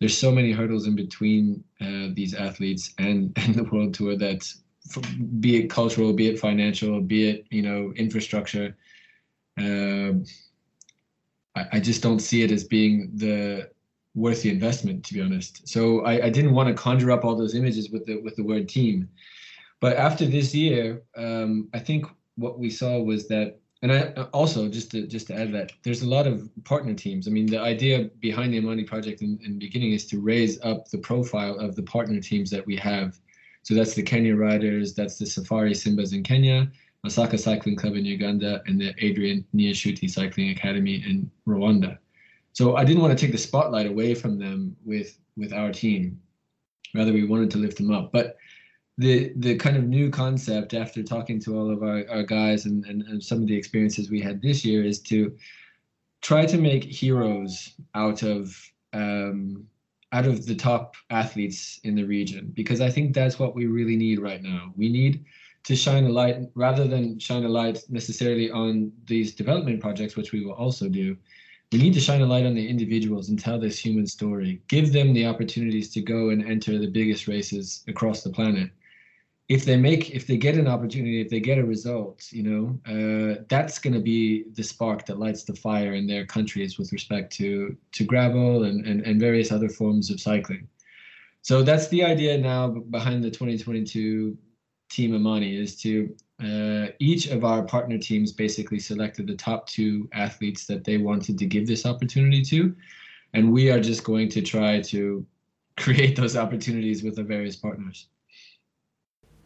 there's 0.00 0.16
so 0.16 0.32
many 0.32 0.50
hurdles 0.50 0.86
in 0.86 0.96
between 0.96 1.62
uh, 1.80 2.08
these 2.14 2.34
athletes 2.34 2.92
and 2.98 3.32
and 3.36 3.54
the 3.54 3.64
world 3.64 3.94
tour 3.94 4.16
that 4.16 4.50
be 5.40 5.56
it 5.56 5.70
cultural 5.70 6.12
be 6.12 6.28
it 6.28 6.38
financial 6.38 7.00
be 7.00 7.30
it 7.30 7.46
you 7.50 7.62
know 7.62 7.92
infrastructure 7.96 8.76
uh, 9.58 10.12
I, 11.54 11.66
I 11.72 11.80
just 11.80 12.02
don't 12.02 12.20
see 12.20 12.42
it 12.42 12.50
as 12.50 12.64
being 12.64 13.10
the 13.14 13.70
worth 14.14 14.42
the 14.42 14.50
investment, 14.50 15.04
to 15.04 15.14
be 15.14 15.20
honest. 15.20 15.66
So 15.68 16.00
I, 16.00 16.26
I 16.26 16.30
didn't 16.30 16.52
want 16.52 16.68
to 16.68 16.74
conjure 16.74 17.10
up 17.10 17.24
all 17.24 17.36
those 17.36 17.54
images 17.54 17.90
with 17.90 18.06
the 18.06 18.20
with 18.20 18.36
the 18.36 18.44
word 18.44 18.68
team. 18.68 19.08
But 19.80 19.96
after 19.96 20.24
this 20.24 20.54
year, 20.54 21.02
um, 21.16 21.68
I 21.74 21.78
think 21.78 22.06
what 22.36 22.58
we 22.58 22.70
saw 22.70 23.00
was 23.00 23.28
that, 23.28 23.58
and 23.82 23.92
I 23.92 24.12
also 24.32 24.68
just 24.68 24.90
to 24.92 25.06
just 25.06 25.26
to 25.28 25.34
add 25.34 25.52
that 25.52 25.72
there's 25.82 26.02
a 26.02 26.08
lot 26.08 26.26
of 26.26 26.48
partner 26.64 26.94
teams. 26.94 27.26
I 27.26 27.30
mean, 27.30 27.46
the 27.46 27.60
idea 27.60 28.10
behind 28.20 28.52
the 28.52 28.58
Amani 28.58 28.84
project 28.84 29.20
in, 29.22 29.38
in 29.44 29.52
the 29.52 29.66
beginning 29.66 29.92
is 29.92 30.06
to 30.06 30.20
raise 30.20 30.60
up 30.62 30.88
the 30.88 30.98
profile 30.98 31.58
of 31.58 31.74
the 31.76 31.82
partner 31.82 32.20
teams 32.20 32.50
that 32.50 32.66
we 32.66 32.76
have. 32.76 33.18
So 33.64 33.74
that's 33.74 33.94
the 33.94 34.02
Kenya 34.02 34.36
Riders, 34.36 34.94
that's 34.94 35.18
the 35.18 35.26
Safari 35.26 35.72
Simbas 35.72 36.12
in 36.12 36.22
Kenya, 36.22 36.70
Masaka 37.04 37.38
Cycling 37.38 37.76
Club 37.76 37.96
in 37.96 38.04
Uganda, 38.04 38.62
and 38.66 38.80
the 38.80 38.94
Adrian 38.98 39.44
Niyonshuti 39.54 40.08
Cycling 40.08 40.50
Academy 40.50 40.96
in 40.96 41.30
Rwanda. 41.48 41.98
So 42.52 42.76
I 42.76 42.84
didn't 42.84 43.02
want 43.02 43.18
to 43.18 43.24
take 43.24 43.32
the 43.32 43.38
spotlight 43.38 43.86
away 43.86 44.14
from 44.14 44.38
them 44.38 44.76
with 44.84 45.18
with 45.36 45.52
our 45.52 45.72
team. 45.72 46.20
Rather, 46.94 47.12
we 47.12 47.26
wanted 47.26 47.50
to 47.52 47.58
lift 47.58 47.78
them 47.78 47.90
up. 47.90 48.12
But 48.12 48.36
the 48.98 49.32
the 49.36 49.56
kind 49.56 49.76
of 49.76 49.84
new 49.84 50.10
concept 50.10 50.74
after 50.74 51.02
talking 51.02 51.40
to 51.40 51.58
all 51.58 51.70
of 51.70 51.82
our, 51.82 52.04
our 52.08 52.22
guys 52.22 52.66
and, 52.66 52.84
and, 52.84 53.02
and 53.02 53.22
some 53.22 53.42
of 53.42 53.48
the 53.48 53.56
experiences 53.56 54.10
we 54.10 54.20
had 54.20 54.40
this 54.40 54.64
year 54.64 54.84
is 54.84 55.00
to 55.00 55.34
try 56.20 56.46
to 56.46 56.58
make 56.58 56.84
heroes 56.84 57.74
out 57.94 58.22
of 58.22 58.56
um, 58.92 59.66
out 60.14 60.26
of 60.26 60.46
the 60.46 60.54
top 60.54 60.94
athletes 61.10 61.80
in 61.84 61.94
the 61.94 62.04
region 62.04 62.52
because 62.54 62.80
I 62.80 62.88
think 62.88 63.14
that's 63.14 63.38
what 63.38 63.54
we 63.54 63.66
really 63.66 63.96
need 63.96 64.20
right 64.20 64.42
now. 64.42 64.72
We 64.76 64.88
need 64.88 65.24
to 65.64 65.76
shine 65.76 66.04
a 66.04 66.08
light 66.08 66.36
rather 66.54 66.86
than 66.86 67.18
shine 67.18 67.44
a 67.44 67.48
light 67.48 67.80
necessarily 67.88 68.50
on 68.50 68.92
these 69.06 69.34
development 69.34 69.80
projects, 69.80 70.16
which 70.16 70.32
we 70.32 70.44
will 70.44 70.52
also 70.52 70.88
do 70.88 71.16
we 71.74 71.80
need 71.80 71.94
to 71.94 72.00
shine 72.00 72.20
a 72.20 72.26
light 72.26 72.46
on 72.46 72.54
the 72.54 72.68
individuals 72.68 73.30
and 73.30 73.38
tell 73.38 73.58
this 73.58 73.80
human 73.80 74.06
story. 74.06 74.62
Give 74.68 74.92
them 74.92 75.12
the 75.12 75.26
opportunities 75.26 75.90
to 75.94 76.00
go 76.00 76.30
and 76.30 76.44
enter 76.46 76.78
the 76.78 76.86
biggest 76.86 77.26
races 77.26 77.82
across 77.88 78.22
the 78.22 78.30
planet. 78.30 78.70
If 79.48 79.66
they 79.66 79.76
make, 79.76 80.10
if 80.10 80.26
they 80.26 80.38
get 80.38 80.56
an 80.56 80.66
opportunity, 80.66 81.20
if 81.20 81.28
they 81.28 81.40
get 81.40 81.58
a 81.58 81.64
result, 81.64 82.32
you 82.32 82.42
know, 82.42 82.80
uh, 82.86 83.42
that's 83.48 83.78
going 83.78 83.92
to 83.92 84.00
be 84.00 84.44
the 84.54 84.62
spark 84.62 85.04
that 85.06 85.18
lights 85.18 85.44
the 85.44 85.54
fire 85.54 85.94
in 85.94 86.06
their 86.06 86.24
countries 86.24 86.78
with 86.78 86.92
respect 86.92 87.30
to 87.36 87.76
to 87.92 88.04
gravel 88.04 88.64
and, 88.64 88.86
and, 88.86 89.02
and 89.02 89.20
various 89.20 89.52
other 89.52 89.68
forms 89.68 90.10
of 90.10 90.18
cycling. 90.18 90.66
So 91.42 91.62
that's 91.62 91.88
the 91.88 92.02
idea 92.02 92.38
now 92.38 92.68
behind 92.68 93.22
the 93.22 93.30
2022 93.30 94.38
Team 94.88 95.14
Amani 95.14 95.56
is 95.56 95.76
to 95.82 96.14
uh, 96.42 96.86
each 96.98 97.26
of 97.26 97.44
our 97.44 97.62
partner 97.64 97.98
teams 97.98 98.32
basically 98.32 98.78
selected 98.78 99.26
the 99.26 99.36
top 99.36 99.68
two 99.68 100.08
athletes 100.12 100.66
that 100.66 100.84
they 100.84 100.98
wanted 100.98 101.38
to 101.38 101.46
give 101.46 101.66
this 101.66 101.84
opportunity 101.84 102.42
to. 102.42 102.74
And 103.34 103.52
we 103.52 103.70
are 103.70 103.80
just 103.80 104.04
going 104.04 104.28
to 104.30 104.42
try 104.42 104.80
to 104.80 105.26
create 105.76 106.16
those 106.16 106.36
opportunities 106.36 107.02
with 107.02 107.16
the 107.16 107.22
various 107.22 107.56
partners. 107.56 108.06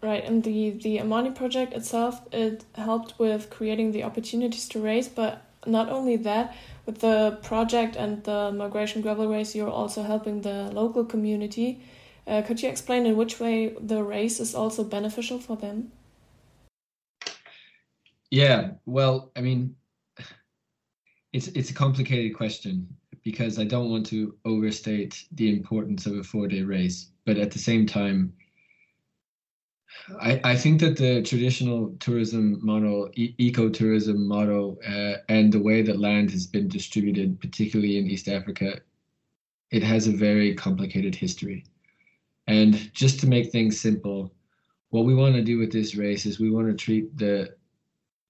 Right, 0.01 0.25
and 0.25 0.45
the, 0.45 0.71
the 0.71 1.01
Amani 1.01 1.33
project 1.33 1.75
itself, 1.75 2.21
it 2.33 2.65
helped 2.77 3.19
with 3.19 3.51
creating 3.51 3.91
the 3.91 4.05
opportunities 4.05 4.69
to 4.69 4.81
race, 4.81 5.09
but 5.09 5.45
not 5.67 5.89
only 5.89 6.17
that, 6.19 6.55
with 6.87 7.01
the 7.01 7.39
project 7.43 7.97
and 7.97 8.23
the 8.23 8.53
migration 8.53 9.03
gravel 9.03 9.29
race, 9.29 9.57
you're 9.57 9.69
also 9.69 10.03
helping 10.03 10.43
the 10.43 10.71
local 10.73 11.05
community. 11.05 11.81
Uh, 12.29 12.43
could 12.43 12.63
you 12.63 12.69
explain 12.69 13.07
in 13.07 13.17
which 13.17 13.41
way 13.41 13.75
the 13.81 14.03
race 14.03 14.39
is 14.39 14.55
also 14.55 14.85
beneficial 14.85 15.39
for 15.39 15.57
them? 15.57 15.91
Yeah, 18.31 18.73
well, 18.87 19.33
I 19.35 19.41
mean, 19.41 19.75
it's 21.33 21.49
it's 21.49 21.71
a 21.71 21.75
complicated 21.75 22.37
question 22.37 22.87
because 23.25 23.59
I 23.59 23.65
don't 23.65 23.91
want 23.91 24.07
to 24.07 24.35
overstate 24.45 25.25
the 25.33 25.51
importance 25.51 26.07
of 26.07 26.17
a 26.17 26.23
four-day 26.23 26.63
race, 26.63 27.11
but 27.25 27.37
at 27.37 27.51
the 27.51 27.59
same 27.59 27.87
time, 27.87 28.33
I, 30.21 30.41
I 30.45 30.57
think 30.57 30.81
that 30.81 30.97
the 30.97 31.23
traditional 31.23 31.95
tourism 32.01 32.65
model, 32.65 33.11
e- 33.15 33.35
ecotourism 33.39 34.17
model, 34.17 34.79
uh, 34.87 35.15
and 35.29 35.53
the 35.53 35.61
way 35.61 35.83
that 35.83 36.01
land 36.01 36.31
has 36.31 36.47
been 36.47 36.69
distributed, 36.69 37.41
particularly 37.41 37.99
in 37.99 38.07
East 38.07 38.29
Africa, 38.29 38.81
it 39.71 39.83
has 39.83 40.07
a 40.07 40.13
very 40.13 40.55
complicated 40.55 41.15
history. 41.15 41.65
And 42.47 42.93
just 42.95 43.21
to 43.21 43.27
make 43.27 43.51
things 43.51 43.81
simple, 43.81 44.33
what 44.91 45.05
we 45.05 45.15
want 45.15 45.35
to 45.35 45.43
do 45.43 45.59
with 45.59 45.73
this 45.73 45.95
race 45.95 46.25
is 46.25 46.41
we 46.41 46.51
want 46.51 46.69
to 46.69 46.75
treat 46.75 47.17
the 47.17 47.55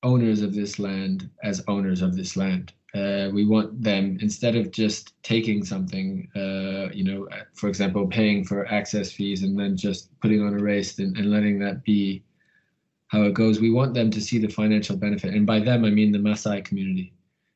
owners 0.03 0.43
of 0.43 0.55
this 0.55 0.79
land 0.79 1.31
as 1.43 1.65
owners 1.69 2.03
of 2.03 2.17
this 2.17 2.37
land. 2.37 2.73
Uh, 2.95 3.29
we 3.33 3.45
want 3.45 3.83
them 3.83 4.17
instead 4.23 4.57
of 4.57 4.71
just 4.71 5.13
taking 5.23 5.63
something, 5.63 6.27
uh, 6.35 6.91
you 6.93 7.05
know, 7.05 7.29
for 7.53 7.69
example, 7.69 8.07
paying 8.07 8.45
for 8.45 8.67
access 8.73 9.13
fees 9.13 9.43
and 9.43 9.59
then 9.59 9.77
just 9.77 10.19
putting 10.21 10.43
on 10.43 10.55
a 10.55 10.59
race 10.59 10.99
and, 10.99 11.17
and 11.19 11.31
letting 11.31 11.59
that 11.59 11.85
be 11.85 12.23
how 13.09 13.23
it 13.23 13.35
goes. 13.35 13.61
We 13.61 13.71
want 13.71 13.95
them 13.95 14.11
to 14.11 14.21
see 14.21 14.39
the 14.39 14.49
financial 14.49 14.97
benefit, 14.97 15.35
and 15.35 15.47
by 15.47 15.61
them 15.61 15.85
I 15.85 15.91
mean 15.91 16.13
the 16.13 16.19
Maasai 16.19 16.65
community. 16.65 17.13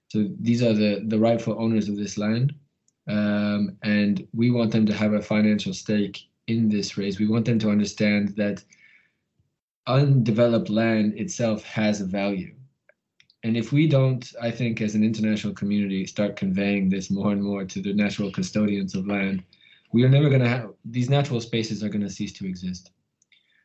So 0.09 0.29
these 0.41 0.63
are 0.63 0.75
the 0.75 1.03
the 1.07 1.19
rightful 1.19 1.57
owners 1.59 1.89
of 1.89 1.97
this 1.97 2.19
land, 2.19 2.55
um, 3.09 3.77
and 3.83 4.27
we 4.35 4.51
want 4.51 4.71
them 4.71 4.85
to 4.87 4.95
have 4.95 5.15
a 5.15 5.23
financial 5.23 5.73
stake 5.73 6.29
in 6.47 6.69
this 6.69 6.99
race. 6.99 7.19
We 7.19 7.29
want 7.29 7.47
them 7.47 7.59
to 7.61 7.71
understand 7.71 8.37
that 8.37 8.63
undeveloped 9.87 10.69
land 10.69 11.19
itself 11.19 11.65
has 11.65 12.01
a 12.01 12.07
value. 12.07 12.55
And 13.45 13.57
if 13.57 13.73
we 13.73 13.89
don't, 13.89 14.33
I 14.41 14.51
think, 14.51 14.81
as 14.81 14.95
an 14.95 15.03
international 15.03 15.53
community, 15.55 16.07
start 16.07 16.37
conveying 16.37 16.89
this 16.89 17.11
more 17.11 17.33
and 17.33 17.43
more 17.43 17.65
to 17.65 17.83
the 17.83 17.93
natural 17.93 18.31
custodians 18.31 18.95
of 18.95 19.09
land, 19.09 19.43
we 19.93 20.05
are 20.05 20.09
never 20.09 20.29
going 20.29 20.43
to 20.43 20.49
have 20.49 20.71
these 20.85 21.11
natural 21.11 21.41
spaces 21.41 21.83
are 21.83 21.89
going 21.89 22.03
to 22.03 22.11
cease 22.11 22.33
to 22.35 22.47
exist. 22.47 22.93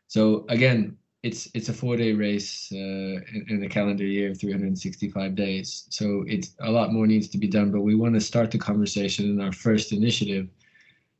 So 0.08 0.46
again, 0.50 0.98
it's 1.24 1.50
it's 1.54 1.70
a 1.70 1.74
four-day 1.74 2.14
race 2.14 2.70
uh, 2.72 2.76
in, 2.76 3.46
in 3.50 3.64
a 3.64 3.70
calendar 3.70 4.06
year 4.06 4.32
of 4.32 4.40
365 4.40 5.36
days. 5.36 5.88
So 5.90 6.24
it's 6.28 6.56
a 6.62 6.72
lot 6.72 6.94
more 6.94 7.08
needs 7.08 7.28
to 7.30 7.38
be 7.38 7.48
done. 7.48 7.72
But 7.72 7.82
we 7.82 7.96
want 7.96 8.16
to 8.16 8.22
start 8.22 8.52
the 8.52 8.58
conversation 8.58 9.26
in 9.26 9.42
our 9.42 9.52
first 9.52 9.92
initiative, 9.92 10.48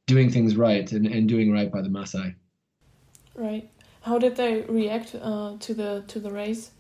doing 0.08 0.30
things 0.32 0.56
right 0.56 0.92
and, 0.92 1.06
and 1.06 1.28
doing 1.28 1.52
right 1.52 1.72
by 1.72 1.82
the 1.82 1.90
Maasai. 1.90 2.36
Right. 3.36 3.70
How 4.02 4.18
did 4.18 4.36
they 4.36 4.62
react 4.62 5.16
uh, 5.16 5.58
to 5.60 5.74
the 5.74 6.04
to 6.08 6.20
the 6.20 6.32
race? 6.32 6.72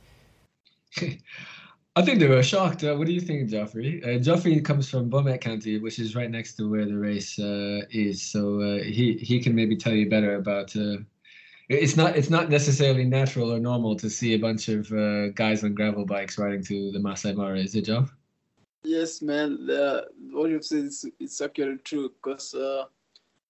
I 1.98 2.04
think 2.04 2.20
they 2.20 2.27
were 2.27 2.44
shocked. 2.44 2.84
Uh, 2.84 2.94
what 2.96 3.08
do 3.08 3.12
you 3.12 3.20
think, 3.20 3.50
Geoffrey? 3.50 4.04
Uh, 4.04 4.20
Geoffrey 4.20 4.62
comes 4.62 4.88
from 4.88 5.10
Bomet 5.10 5.42
County, 5.42 5.80
which 5.80 5.98
is 5.98 6.16
right 6.16 6.30
next 6.30 6.54
to 6.58 6.70
where 6.70 6.86
the 6.86 6.96
race 6.96 7.39
uh, 7.39 7.82
is, 7.89 8.22
so 8.22 8.62
uh, 8.62 8.84
he 8.84 9.13
he 9.13 9.42
can 9.42 9.56
maybe 9.56 9.75
tell 9.75 9.94
you 9.94 10.08
better 10.08 10.36
about. 10.36 10.75
Uh, 10.75 10.98
it's 11.70 11.98
not 11.98 12.16
it's 12.16 12.30
not 12.30 12.51
necessarily 12.51 13.04
natural 13.04 13.51
or 13.51 13.60
normal 13.60 13.96
to 13.96 14.12
see 14.12 14.36
a 14.36 14.38
bunch 14.38 14.70
of 14.70 14.92
uh, 14.92 15.30
guys 15.30 15.63
on 15.63 15.74
gravel 15.74 16.06
bikes 16.06 16.38
riding 16.38 16.63
to 16.66 16.92
the 16.92 17.00
Masai 17.00 17.34
Mara, 17.34 17.58
is 17.58 17.74
it, 17.74 17.86
Geoff? 17.86 18.13
Yes, 18.84 19.24
man. 19.24 19.58
what 20.32 20.51
you've 20.51 20.66
said 20.66 20.86
is 20.86 21.04
it's 21.20 21.42
actually 21.42 21.77
true 21.77 22.10
because 22.10 22.54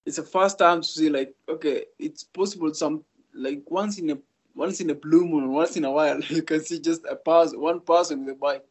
it's 0.06 0.16
the 0.16 0.22
first 0.22 0.58
time 0.58 0.80
to 0.80 0.88
see 0.88 1.10
like 1.10 1.34
okay, 1.50 1.84
it's 1.98 2.24
possible 2.24 2.72
some 2.72 3.04
like 3.34 3.62
once 3.70 3.98
in 3.98 4.08
a 4.08 4.18
once 4.58 4.80
in 4.80 4.90
a 4.90 4.94
blue 4.94 5.24
moon, 5.24 5.52
once 5.52 5.76
in 5.76 5.84
a 5.84 5.90
while, 5.90 6.18
you 6.28 6.42
can 6.42 6.60
see 6.62 6.80
just 6.80 7.02
a 7.08 7.14
pass, 7.16 7.54
one 7.54 7.80
person 7.80 8.26
with 8.26 8.34
a 8.34 8.38
bike. 8.38 8.64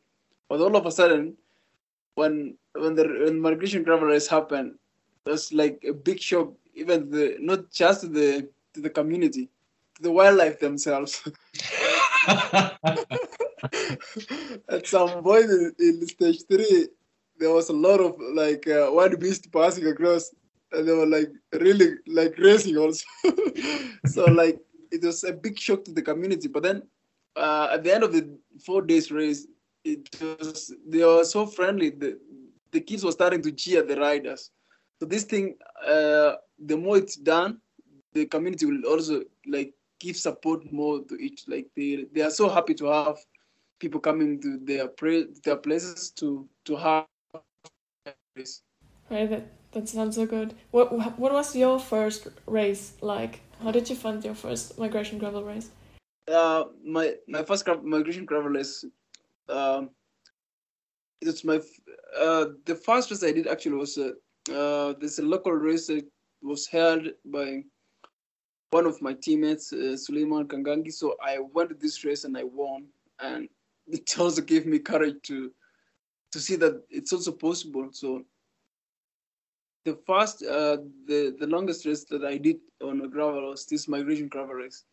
But 0.50 0.60
all 0.60 0.75
of 0.75 0.86
a 0.86 0.91
sudden, 0.91 1.36
when 2.15 2.58
when 2.74 2.94
the 2.96 3.06
when 3.24 3.39
migration 3.39 3.84
gravel 3.84 4.08
race 4.08 4.27
happened, 4.27 4.75
there's 5.25 5.51
like 5.53 5.84
a 5.88 5.94
big 5.94 6.20
shock, 6.20 6.53
even 6.75 7.10
the 7.10 7.38
not 7.39 7.72
just 7.72 8.01
to 8.01 8.08
the 8.08 8.50
to 8.74 8.82
the 8.82 8.89
community, 8.89 9.50
to 9.96 10.01
the 10.03 10.12
wildlife 10.12 10.60
themselves. 10.60 11.24
At 14.70 14.86
some 14.86 15.24
point 15.24 15.46
in, 15.46 15.74
in, 15.79 16.08
stage 16.08 16.44
three, 16.50 16.88
there 17.39 17.51
was 17.51 17.70
a 17.70 17.74
lot 17.74 18.00
of 18.00 18.15
like 18.34 18.67
uh, 18.67 18.89
wild 18.91 19.20
beast 19.20 19.51
passing 19.51 19.88
across 19.88 20.32
and 20.74 20.88
they 20.88 20.91
were 20.91 21.06
like 21.06 21.32
really 21.53 21.96
like 22.08 22.38
racing 22.38 22.77
also. 22.77 23.06
so 24.06 24.25
like 24.25 24.60
it 24.91 25.03
was 25.03 25.24
a 25.24 25.34
big 25.34 25.60
shock 25.60 25.84
to 25.86 25.91
the 25.91 26.01
community. 26.01 26.48
But 26.48 26.63
then 26.63 26.84
uh, 27.36 27.70
at 27.74 27.84
the 27.84 27.94
end 27.94 28.03
of 28.03 28.13
the 28.13 28.38
four 28.65 28.82
days 28.82 29.12
race, 29.12 29.48
it 29.84 30.10
was 30.22 30.74
they 30.88 31.03
were 31.03 31.24
so 31.24 31.46
friendly. 31.46 31.89
The 31.91 32.20
the 32.72 32.82
kids 32.82 33.03
were 33.03 33.12
starting 33.12 33.41
to 33.44 33.51
cheer 33.51 33.84
the 33.84 33.96
riders. 33.96 34.51
So 35.00 35.06
this 35.06 35.24
thing, 35.24 35.56
uh, 35.86 36.34
the 36.60 36.77
more 36.77 36.98
it's 36.98 37.15
done, 37.15 37.60
the 38.13 38.25
community 38.25 38.65
will 38.65 38.84
also 38.86 39.24
like 39.48 39.74
give 40.00 40.17
support 40.17 40.72
more 40.72 41.03
to 41.03 41.15
each. 41.15 41.48
Like 41.48 41.67
they 41.75 42.06
they 42.13 42.22
are 42.22 42.32
so 42.32 42.50
happy 42.50 42.74
to 42.75 42.86
have 42.86 43.17
people 43.79 44.00
coming 44.00 44.41
to 44.41 44.58
their 44.58 44.88
pra- 44.88 45.32
their 45.44 45.58
places 45.58 46.12
to 46.12 46.48
to 46.65 46.75
have. 46.75 47.06
This. 48.36 48.62
Right, 49.10 49.29
that 49.29 49.48
that 49.72 49.89
sounds 49.89 50.15
so 50.15 50.25
good. 50.25 50.53
What 50.72 50.91
what 51.17 51.34
was 51.34 51.56
your 51.56 51.79
first 51.79 52.27
race 52.46 52.94
like? 53.01 53.41
How 53.61 53.71
did 53.71 53.89
you 53.89 53.95
find 53.95 54.23
your 54.23 54.35
first 54.35 54.77
migration 54.77 55.17
gravel 55.17 55.43
race? 55.43 55.69
Uh, 56.27 56.65
my 56.85 57.15
my 57.27 57.43
first 57.43 57.65
gra- 57.65 57.81
migration 57.81 58.25
gravel 58.25 58.49
race. 58.49 58.85
Um, 59.49 59.89
it's 61.21 61.43
my 61.43 61.59
uh 62.19 62.45
the 62.65 62.75
first 62.75 63.09
race 63.09 63.23
I 63.23 63.31
did 63.31 63.47
actually 63.47 63.77
was 63.77 63.97
uh, 63.97 64.11
uh 64.53 64.93
there's 64.99 65.19
a 65.19 65.23
local 65.23 65.53
race 65.53 65.87
that 65.87 66.05
was 66.41 66.67
held 66.67 67.07
by 67.25 67.63
one 68.71 68.85
of 68.85 69.01
my 69.01 69.13
teammates, 69.13 69.71
uh, 69.73 69.95
Suleiman 69.95 70.47
Kangangi. 70.47 70.91
So 70.91 71.15
I 71.23 71.39
went 71.39 71.69
to 71.69 71.75
this 71.75 72.03
race 72.03 72.25
and 72.25 72.37
I 72.37 72.43
won, 72.43 72.85
and 73.19 73.49
it 73.87 74.19
also 74.19 74.41
gave 74.41 74.65
me 74.65 74.79
courage 74.79 75.21
to 75.23 75.51
to 76.31 76.39
see 76.39 76.57
that 76.57 76.83
it's 76.89 77.13
also 77.13 77.31
possible. 77.31 77.89
So 77.91 78.23
the 79.88 79.96
first, 80.06 80.44
uh, 80.44 80.77
the 81.08 81.34
the 81.39 81.48
longest 81.48 81.86
race 81.86 82.03
that 82.12 82.25
I 82.25 82.38
did 82.38 82.58
on 82.84 83.01
a 83.01 83.08
gravel 83.08 83.50
was 83.50 83.65
this 83.65 83.88
migration 83.88 84.27
gravel 84.27 84.56
race, 84.56 84.84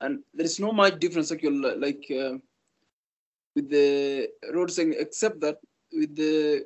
and 0.00 0.22
there 0.32 0.46
is 0.46 0.60
no 0.60 0.70
much 0.70 1.00
difference 1.00 1.32
like 1.32 1.42
like 1.86 2.04
uh, 2.10 2.38
with 3.56 3.68
the 3.68 4.28
road 4.54 4.70
saying, 4.70 4.94
except 4.96 5.40
that 5.40 5.58
with 5.92 6.14
the 6.14 6.64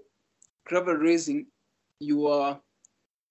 gravel 0.67 0.95
racing, 0.95 1.47
you 1.99 2.27
are 2.27 2.61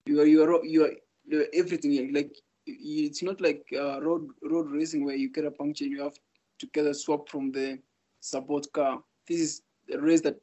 you 0.08 0.20
are 0.22 0.26
you 0.26 0.44
are 0.44 0.66
you 0.66 0.86
are, 0.86 0.94
you 1.26 1.42
are 1.42 1.48
everything 1.54 2.12
like 2.12 2.34
it's 2.66 3.22
not 3.22 3.40
like 3.42 3.64
uh, 3.78 4.02
road 4.02 4.28
road 4.42 4.72
racing 4.72 5.06
where 5.06 5.16
you 5.16 5.30
get 5.30 5.46
a 5.46 5.52
puncture 5.52 5.86
and 5.86 5.94
you 5.94 6.02
have 6.02 6.18
to 6.58 6.66
get 6.74 6.88
a 6.88 6.94
swap 6.94 7.30
from 7.30 7.52
the 7.52 7.78
support 8.22 8.66
car. 8.74 9.04
This 9.28 9.40
is 9.40 9.62
a 9.94 10.00
race 10.00 10.22
that 10.22 10.38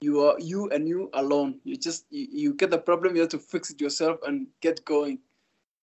you 0.00 0.20
are 0.20 0.38
you 0.38 0.68
and 0.70 0.88
you 0.88 1.10
alone. 1.14 1.60
You 1.64 1.76
just 1.76 2.06
you, 2.10 2.26
you 2.30 2.54
get 2.54 2.70
the 2.70 2.78
problem, 2.78 3.14
you 3.14 3.22
have 3.22 3.30
to 3.30 3.38
fix 3.38 3.70
it 3.70 3.80
yourself 3.80 4.18
and 4.26 4.46
get 4.60 4.84
going. 4.84 5.18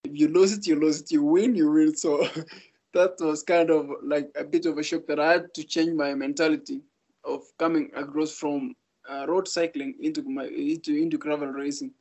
If 0.03 0.17
you 0.19 0.27
lose 0.27 0.53
it, 0.53 0.65
you 0.65 0.79
lose 0.79 1.01
it. 1.01 1.11
You 1.11 1.23
win, 1.23 1.55
you 1.55 1.71
win. 1.71 1.95
So 1.95 2.27
that 2.93 3.15
was 3.19 3.43
kind 3.43 3.69
of 3.69 3.89
like 4.01 4.29
a 4.35 4.43
bit 4.43 4.65
of 4.65 4.77
a 4.77 4.83
shock 4.83 5.05
that 5.07 5.19
I 5.19 5.33
had 5.33 5.53
to 5.53 5.63
change 5.63 5.93
my 5.93 6.13
mentality 6.13 6.81
of 7.23 7.43
coming 7.57 7.91
across 7.95 8.31
from 8.31 8.75
uh, 9.09 9.25
road 9.27 9.47
cycling 9.47 9.95
into 10.01 10.23
my 10.23 10.45
into 10.45 10.95
into 10.95 11.17
gravel 11.17 11.47
racing. 11.47 11.91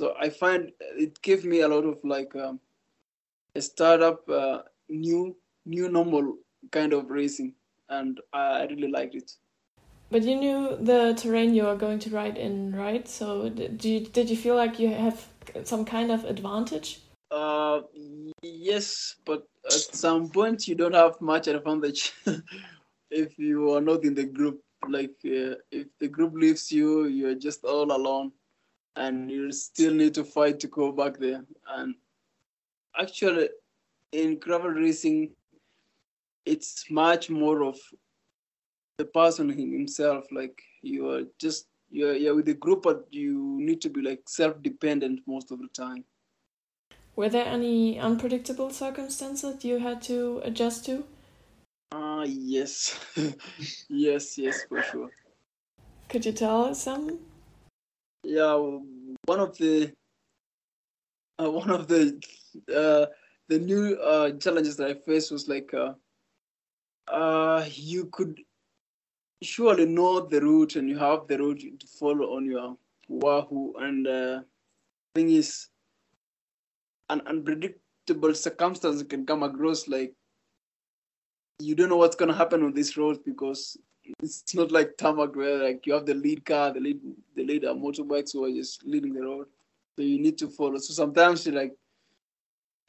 So 0.00 0.14
I 0.18 0.30
find 0.30 0.72
it 0.80 1.20
gave 1.22 1.44
me 1.44 1.60
a 1.60 1.68
lot 1.68 1.84
of 1.84 1.98
like 2.04 2.34
um, 2.36 2.60
a 3.54 3.60
startup, 3.60 4.28
uh, 4.28 4.62
new 4.88 5.36
new 5.66 5.88
normal 5.88 6.36
kind 6.70 6.92
of 6.92 7.10
racing, 7.10 7.54
and 7.88 8.20
I 8.32 8.66
really 8.66 8.88
liked 8.88 9.14
it. 9.14 9.32
But 10.10 10.24
you 10.24 10.36
knew 10.36 10.76
the 10.76 11.14
terrain 11.14 11.54
you 11.54 11.66
are 11.66 11.76
going 11.76 12.00
to 12.00 12.10
ride 12.10 12.36
in, 12.36 12.74
right? 12.74 13.06
So 13.06 13.48
did 13.48 13.84
you, 13.84 14.00
did 14.00 14.28
you 14.28 14.36
feel 14.36 14.56
like 14.56 14.78
you 14.80 14.88
have 14.88 15.24
some 15.64 15.84
kind 15.84 16.10
of 16.10 16.24
advantage? 16.24 17.00
Uh, 17.30 17.82
yes, 18.42 19.14
but 19.24 19.46
at 19.66 19.72
some 19.72 20.28
point 20.28 20.66
you 20.66 20.74
don't 20.74 20.94
have 20.94 21.20
much 21.20 21.46
advantage 21.46 22.12
if 23.10 23.38
you 23.38 23.72
are 23.72 23.80
not 23.80 24.04
in 24.04 24.14
the 24.14 24.24
group. 24.24 24.60
Like 24.88 25.14
uh, 25.24 25.54
if 25.70 25.86
the 26.00 26.08
group 26.08 26.32
leaves 26.34 26.72
you, 26.72 27.04
you're 27.04 27.36
just 27.36 27.64
all 27.64 27.92
alone, 27.92 28.32
and 28.96 29.30
you 29.30 29.52
still 29.52 29.92
need 29.94 30.14
to 30.14 30.24
fight 30.24 30.58
to 30.60 30.68
go 30.68 30.90
back 30.90 31.18
there. 31.18 31.44
And 31.68 31.94
actually, 32.98 33.50
in 34.10 34.38
gravel 34.38 34.70
racing, 34.70 35.32
it's 36.46 36.90
much 36.90 37.28
more 37.28 37.62
of 37.62 37.78
the 39.00 39.06
person 39.06 39.48
himself. 39.48 40.26
Like 40.30 40.62
you 40.82 41.08
are 41.10 41.22
just 41.38 41.68
you're, 41.90 42.14
you're 42.14 42.34
with 42.34 42.46
the 42.46 42.54
group, 42.54 42.82
but 42.82 43.06
you 43.10 43.58
need 43.60 43.80
to 43.80 43.88
be 43.88 44.02
like 44.02 44.28
self-dependent 44.28 45.20
most 45.26 45.50
of 45.50 45.58
the 45.58 45.68
time. 45.68 46.04
Were 47.16 47.28
there 47.28 47.46
any 47.46 47.98
unpredictable 47.98 48.70
circumstances 48.70 49.64
you 49.64 49.78
had 49.78 50.02
to 50.02 50.40
adjust 50.44 50.84
to? 50.86 51.04
Ah, 51.92 52.20
uh, 52.20 52.24
yes, 52.24 52.98
yes, 53.88 54.38
yes, 54.38 54.64
for 54.68 54.82
sure. 54.82 55.10
Could 56.08 56.26
you 56.26 56.32
tell 56.32 56.64
us 56.66 56.82
some? 56.82 57.18
Yeah, 58.22 58.54
one 59.26 59.40
of 59.40 59.56
the 59.58 59.92
uh, 61.38 61.50
one 61.62 61.70
of 61.70 61.88
the 61.88 62.20
uh, 62.82 63.06
the 63.48 63.58
new 63.58 63.96
uh, 63.96 64.30
challenges 64.38 64.76
that 64.76 64.90
I 64.90 64.94
faced 64.94 65.32
was 65.32 65.48
like 65.48 65.74
uh, 65.74 65.94
uh, 67.08 67.64
you 67.74 68.06
could 68.12 68.38
surely 69.42 69.86
know 69.86 70.20
the 70.20 70.40
route 70.40 70.76
and 70.76 70.88
you 70.88 70.98
have 70.98 71.26
the 71.26 71.38
route 71.38 71.60
to 71.80 71.86
follow 71.86 72.36
on 72.36 72.44
your 72.46 72.76
Wahoo. 73.08 73.74
And 73.78 74.06
uh, 74.06 74.40
thing 75.14 75.30
is, 75.30 75.68
an 77.08 77.22
unpredictable 77.26 78.34
circumstance 78.34 79.02
can 79.02 79.26
come 79.26 79.42
across 79.42 79.88
like 79.88 80.14
you 81.58 81.74
don't 81.74 81.88
know 81.88 81.96
what's 81.96 82.16
gonna 82.16 82.34
happen 82.34 82.62
on 82.62 82.72
this 82.72 82.96
road 82.96 83.18
because 83.24 83.76
it's 84.22 84.54
not 84.54 84.70
like 84.70 84.96
tarmac 84.96 85.34
where 85.36 85.62
like 85.62 85.86
you 85.86 85.92
have 85.92 86.06
the 86.06 86.14
lead 86.14 86.44
car, 86.44 86.72
the 86.72 86.80
lead 86.80 87.00
the 87.36 87.44
lead 87.44 87.64
are 87.64 87.74
motorbikes 87.74 88.32
who 88.32 88.44
are 88.44 88.50
just 88.50 88.84
leading 88.84 89.12
the 89.12 89.22
road. 89.22 89.46
So 89.96 90.02
you 90.02 90.20
need 90.20 90.38
to 90.38 90.48
follow. 90.48 90.78
So 90.78 90.94
sometimes 90.94 91.46
you 91.46 91.52
like 91.52 91.74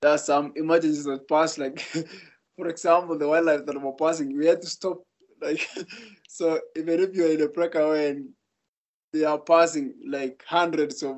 there 0.02 0.12
are 0.12 0.18
some 0.18 0.54
emergencies 0.56 1.06
that 1.06 1.28
pass 1.28 1.58
like 1.58 1.80
for 2.56 2.68
example 2.68 3.18
the 3.18 3.28
wildlife 3.28 3.66
that 3.66 3.82
were 3.82 3.94
passing, 3.94 4.38
we 4.38 4.46
had 4.46 4.62
to 4.62 4.68
stop 4.68 5.04
like 5.42 5.68
so 6.28 6.60
even 6.76 7.00
if 7.00 7.14
you're 7.14 7.32
in 7.32 7.42
a 7.42 7.48
breakaway 7.48 8.12
and 8.12 8.30
they 9.14 9.24
are 9.24 9.40
passing 9.40 9.94
like 10.08 10.44
hundreds 10.48 11.04
of 11.04 11.18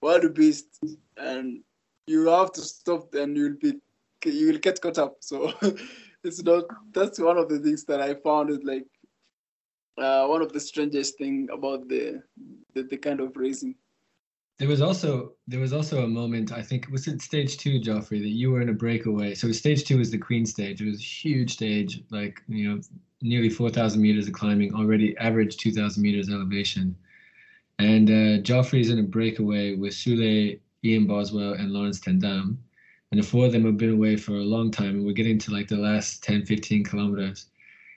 wild 0.00 0.34
beasts 0.34 0.78
and 1.16 1.60
you 2.06 2.26
have 2.28 2.52
to 2.52 2.62
stop 2.62 3.14
and 3.14 3.36
you'll 3.36 3.56
be 3.60 3.74
you 4.24 4.48
will 4.48 4.58
get 4.58 4.80
caught 4.80 4.98
up. 4.98 5.16
So 5.20 5.52
it's 6.24 6.42
not 6.42 6.64
that's 6.92 7.18
one 7.18 7.38
of 7.38 7.48
the 7.48 7.58
things 7.58 7.84
that 7.84 8.00
I 8.00 8.14
found 8.14 8.50
is 8.50 8.62
like 8.62 8.86
uh, 9.98 10.26
one 10.26 10.42
of 10.42 10.52
the 10.52 10.60
strangest 10.60 11.18
thing 11.18 11.48
about 11.52 11.88
the, 11.88 12.22
the 12.74 12.82
the 12.84 12.96
kind 12.96 13.20
of 13.20 13.36
racing. 13.36 13.74
There 14.58 14.68
was 14.68 14.82
also 14.82 15.34
there 15.46 15.60
was 15.60 15.72
also 15.72 16.02
a 16.02 16.08
moment 16.08 16.52
I 16.52 16.62
think 16.62 16.88
was 16.90 17.06
it 17.06 17.22
stage 17.22 17.58
two, 17.58 17.78
Geoffrey, 17.78 18.20
that 18.20 18.28
you 18.28 18.50
were 18.50 18.60
in 18.60 18.70
a 18.70 18.74
breakaway. 18.74 19.34
So 19.34 19.52
stage 19.52 19.84
two 19.84 19.98
was 19.98 20.10
the 20.10 20.18
Queen 20.18 20.46
stage. 20.46 20.80
It 20.80 20.86
was 20.86 21.00
a 21.00 21.02
huge 21.02 21.52
stage, 21.52 22.02
like 22.10 22.42
you 22.48 22.68
know, 22.68 22.80
nearly 23.22 23.48
four 23.48 23.70
thousand 23.70 24.02
meters 24.02 24.26
of 24.26 24.34
climbing, 24.34 24.74
already 24.74 25.16
average 25.18 25.56
two 25.56 25.72
thousand 25.72 26.02
meters 26.02 26.28
elevation. 26.28 26.96
And 27.78 28.10
uh, 28.10 28.42
Geoffrey's 28.42 28.90
in 28.90 28.98
a 28.98 29.04
breakaway 29.04 29.74
with 29.76 29.92
Sule, 29.92 30.58
Ian 30.84 31.06
Boswell, 31.06 31.54
and 31.54 31.70
Laurens 31.72 32.00
ten 32.00 32.18
Dam. 32.18 32.58
And 33.10 33.22
the 33.22 33.26
four 33.26 33.46
of 33.46 33.52
them 33.52 33.64
have 33.64 33.78
been 33.78 33.94
away 33.94 34.16
for 34.16 34.32
a 34.32 34.44
long 34.44 34.70
time, 34.70 34.96
and 34.96 35.06
we're 35.06 35.12
getting 35.12 35.38
to 35.38 35.52
like 35.52 35.68
the 35.68 35.76
last 35.76 36.22
10, 36.24 36.44
15 36.44 36.84
kilometers. 36.84 37.46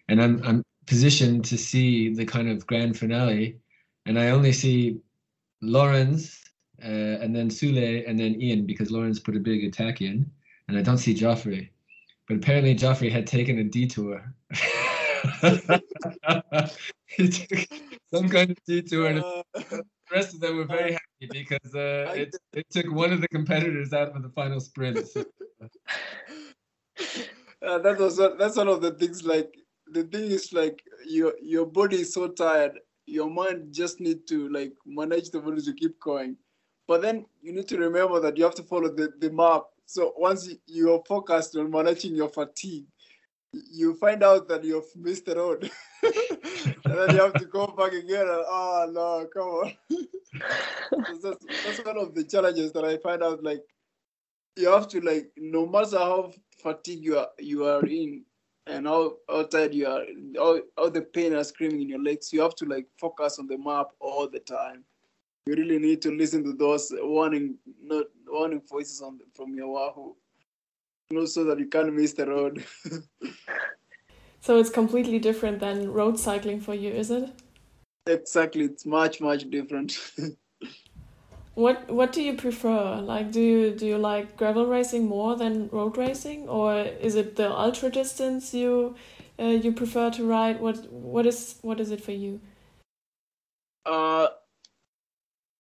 And 0.08 0.22
I'm 0.22 0.42
I'm 0.44 0.64
positioned 0.88 1.46
to 1.46 1.58
see 1.58 2.14
the 2.14 2.26
kind 2.26 2.50
of 2.50 2.66
grand 2.66 2.98
finale, 2.98 3.58
and 4.06 4.18
I 4.18 4.30
only 4.30 4.52
see 4.54 5.00
Laurens 5.62 6.42
uh, 6.84 7.22
and 7.22 7.36
then 7.36 7.50
Sule 7.50 8.08
and 8.08 8.20
then 8.20 8.42
Ian 8.42 8.66
because 8.66 8.92
Laurens 8.92 9.20
put 9.20 9.36
a 9.36 9.40
big 9.40 9.64
attack 9.64 10.02
in, 10.02 10.30
and 10.68 10.78
I 10.78 10.82
don't 10.82 10.98
see 10.98 11.14
Geoffrey. 11.14 11.72
But 12.28 12.38
apparently 12.38 12.74
Geoffrey 12.74 13.10
had 13.10 13.28
taken 13.28 13.60
a 13.60 13.64
detour. 13.64 14.34
he 17.08 17.30
took 17.30 17.68
some 18.14 18.30
kind 18.30 18.52
of 18.52 18.58
detour, 18.66 19.08
and 19.08 19.24
the 19.54 19.84
rest 20.12 20.34
of 20.34 20.40
them 20.40 20.58
were 20.58 20.66
very 20.66 20.94
happy 20.94 21.28
because 21.32 21.76
uh, 21.76 22.14
it, 22.16 22.36
it 22.54 22.66
took 22.70 22.92
one 22.92 23.12
of 23.12 23.22
the 23.22 23.28
competitors 23.28 23.94
out 23.94 24.16
of 24.16 24.24
the 24.24 24.30
final 24.30 24.60
sprint. 24.60 25.08
So. 25.08 25.24
Uh, 27.64 27.78
that 27.78 28.00
was 28.00 28.18
that's 28.40 28.58
one 28.58 28.68
of 28.68 28.82
the 28.82 28.90
things. 28.90 29.24
Like 29.24 29.54
the 29.92 30.04
thing 30.06 30.32
is, 30.32 30.52
like 30.52 30.82
your 31.06 31.34
your 31.40 31.68
body 31.68 32.02
is 32.02 32.12
so 32.12 32.28
tired, 32.28 32.80
your 33.06 33.30
mind 33.30 33.72
just 33.72 34.00
need 34.00 34.28
to 34.30 34.50
like 34.50 34.74
manage 34.84 35.30
the 35.30 35.40
body 35.40 35.62
to 35.62 35.74
keep 35.74 36.00
going. 36.00 36.38
But 36.88 37.04
then 37.04 37.26
you 37.40 37.54
need 37.54 37.68
to 37.68 37.78
remember 37.78 38.20
that 38.20 38.36
you 38.36 38.44
have 38.46 38.56
to 38.56 38.64
follow 38.64 38.90
the, 38.90 39.14
the 39.20 39.30
map. 39.30 39.64
So 39.86 40.14
once 40.18 40.50
you 40.66 40.94
are 40.94 41.04
focused 41.08 41.56
on 41.56 41.70
managing 41.70 42.16
your 42.16 42.30
fatigue, 42.30 42.88
you 43.54 43.96
find 43.96 44.24
out 44.24 44.48
that 44.48 44.64
you've 44.64 44.96
missed 44.96 45.26
the 45.26 45.36
road. 45.36 45.70
and 46.04 46.98
then 46.98 47.16
you 47.16 47.22
have 47.22 47.34
to 47.34 47.46
go 47.46 47.68
back 47.68 47.94
again 47.94 48.22
and 48.22 48.44
oh 48.48 48.90
no, 48.92 49.28
come 49.34 49.48
on. 49.48 49.74
that's, 51.22 51.46
that's 51.66 51.86
one 51.86 51.98
of 51.98 52.16
the 52.16 52.24
challenges 52.24 52.72
that 52.74 52.86
I 52.86 52.98
find 52.98 53.24
out 53.24 53.44
like 53.44 53.62
you 54.56 54.70
have 54.70 54.88
to 54.90 55.02
like 55.02 55.32
no 55.38 55.66
matter 55.66 55.98
how 55.98 56.32
fatigued 56.62 57.04
you 57.04 57.18
are 57.18 57.30
you 57.40 57.66
are 57.66 57.86
in 57.86 58.24
and 58.68 58.86
how, 58.86 59.16
how 59.28 59.44
tired 59.44 59.74
you 59.74 59.88
are, 59.88 60.04
all, 60.40 60.62
all 60.78 60.92
the 60.92 61.02
pain 61.02 61.34
are 61.34 61.44
screaming 61.44 61.82
in 61.82 61.90
your 61.90 62.02
legs, 62.02 62.32
you 62.32 62.42
have 62.42 62.56
to 62.56 62.66
like 62.66 62.86
focus 63.00 63.40
on 63.40 63.48
the 63.48 63.58
map 63.58 63.88
all 64.00 64.30
the 64.30 64.40
time 64.40 64.84
you 65.46 65.56
really 65.56 65.80
need 65.80 66.02
to 66.02 66.12
listen 66.12 66.44
to 66.44 66.54
those 66.54 66.92
warning 67.00 67.58
not 67.82 68.06
warning 68.28 68.62
voices 68.70 69.02
on 69.02 69.18
the, 69.18 69.24
from 69.34 69.56
your 69.56 69.70
Wahoo 69.70 70.16
know, 71.12 71.26
so 71.26 71.44
that 71.46 71.60
you 71.60 71.68
can't 71.68 71.94
miss 71.94 72.14
the 72.14 72.28
road. 72.28 72.64
so 74.42 74.58
it's 74.58 74.70
completely 74.70 75.20
different 75.20 75.60
than 75.60 75.92
road 75.92 76.20
cycling 76.20 76.60
for 76.60 76.74
you, 76.74 76.90
is 76.90 77.12
it? 77.12 77.30
Exactly, 78.08 78.66
it's 78.66 78.86
much 78.86 79.22
much 79.22 79.50
different. 79.50 79.98
what 81.54 81.90
what 81.90 82.12
do 82.12 82.22
you 82.22 82.34
prefer? 82.34 82.96
Like, 82.96 83.32
do 83.32 83.42
you 83.42 83.76
do 83.76 83.86
you 83.86 83.98
like 83.98 84.38
gravel 84.38 84.66
racing 84.66 85.08
more 85.08 85.36
than 85.36 85.70
road 85.70 85.98
racing, 85.98 86.50
or 86.50 86.80
is 86.80 87.16
it 87.16 87.36
the 87.36 87.52
ultra 87.52 87.90
distance 87.90 88.54
you 88.54 88.96
uh, 89.40 89.46
you 89.46 89.72
prefer 89.72 90.10
to 90.12 90.26
ride? 90.26 90.60
What 90.60 90.92
what 90.92 91.26
is 91.26 91.58
what 91.62 91.80
is 91.80 91.92
it 91.92 92.02
for 92.02 92.12
you? 92.12 92.42
Uh, 93.86 94.28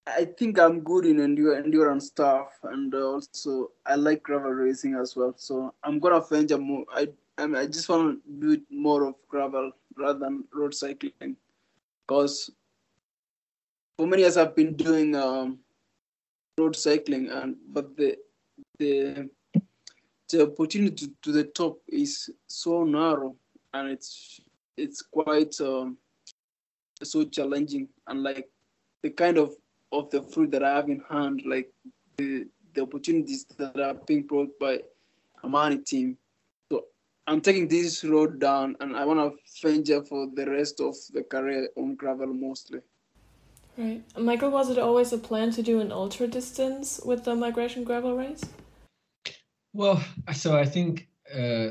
I 0.07 0.25
think 0.25 0.59
I'm 0.59 0.81
good 0.81 1.05
in 1.05 1.19
endure, 1.19 1.55
endurance 1.55 2.07
stuff, 2.07 2.57
and 2.63 2.93
also 2.95 3.71
I 3.85 3.95
like 3.95 4.23
gravel 4.23 4.51
racing 4.51 4.95
as 4.95 5.15
well. 5.15 5.33
So 5.37 5.73
I'm 5.83 5.99
gonna 5.99 6.21
venture 6.21 6.57
more. 6.57 6.85
I 6.91 7.07
I, 7.37 7.47
mean, 7.47 7.55
I 7.55 7.65
just 7.65 7.87
want 7.87 8.19
to 8.23 8.55
do 8.55 8.61
more 8.69 9.07
of 9.07 9.15
gravel 9.27 9.71
rather 9.97 10.19
than 10.19 10.43
road 10.53 10.73
cycling, 10.73 11.35
because 12.07 12.49
for 13.97 14.07
many 14.07 14.23
years 14.23 14.37
I've 14.37 14.55
been 14.55 14.75
doing 14.75 15.15
um, 15.15 15.59
road 16.57 16.75
cycling, 16.75 17.29
and 17.29 17.55
but 17.69 17.95
the 17.95 18.17
the 18.79 19.29
the 20.29 20.43
opportunity 20.43 21.07
to, 21.07 21.13
to 21.21 21.31
the 21.31 21.43
top 21.43 21.79
is 21.87 22.29
so 22.47 22.83
narrow, 22.83 23.35
and 23.73 23.89
it's 23.89 24.41
it's 24.77 25.01
quite 25.03 25.59
um, 25.61 25.97
so 27.03 27.23
challenging, 27.23 27.87
and 28.07 28.23
like 28.23 28.49
the 29.03 29.09
kind 29.09 29.37
of 29.37 29.55
of 29.91 30.10
the 30.10 30.21
fruit 30.21 30.51
that 30.51 30.63
I 30.63 30.75
have 30.75 30.89
in 30.89 31.01
hand, 31.10 31.43
like 31.45 31.71
the 32.17 32.47
the 32.73 32.82
opportunities 32.82 33.45
that 33.58 33.80
are 33.80 33.95
being 34.08 34.23
brought 34.23 34.58
by 34.60 34.80
Amani 35.43 35.80
team. 35.80 36.17
So 36.71 36.86
I'm 37.27 37.41
taking 37.41 37.67
this 37.67 38.04
road 38.04 38.39
down, 38.39 38.75
and 38.80 38.95
I 38.95 39.06
want 39.06 39.19
to 39.19 39.67
venture 39.67 40.04
for 40.04 40.27
the 40.34 40.49
rest 40.49 40.80
of 40.80 40.95
the 41.13 41.23
career 41.23 41.69
on 41.75 41.95
gravel 41.95 42.34
mostly. 42.34 42.80
Right, 43.77 44.04
Michael. 44.17 44.51
Was 44.51 44.69
it 44.69 44.77
always 44.77 45.13
a 45.13 45.17
plan 45.17 45.51
to 45.51 45.63
do 45.63 45.80
an 45.80 45.91
ultra 45.91 46.27
distance 46.27 46.99
with 47.04 47.23
the 47.23 47.36
migration 47.36 47.84
gravel 47.84 48.15
race? 48.15 48.43
Well, 49.73 50.04
so 50.34 50.58
I 50.58 50.65
think 50.65 51.08
uh, 51.34 51.69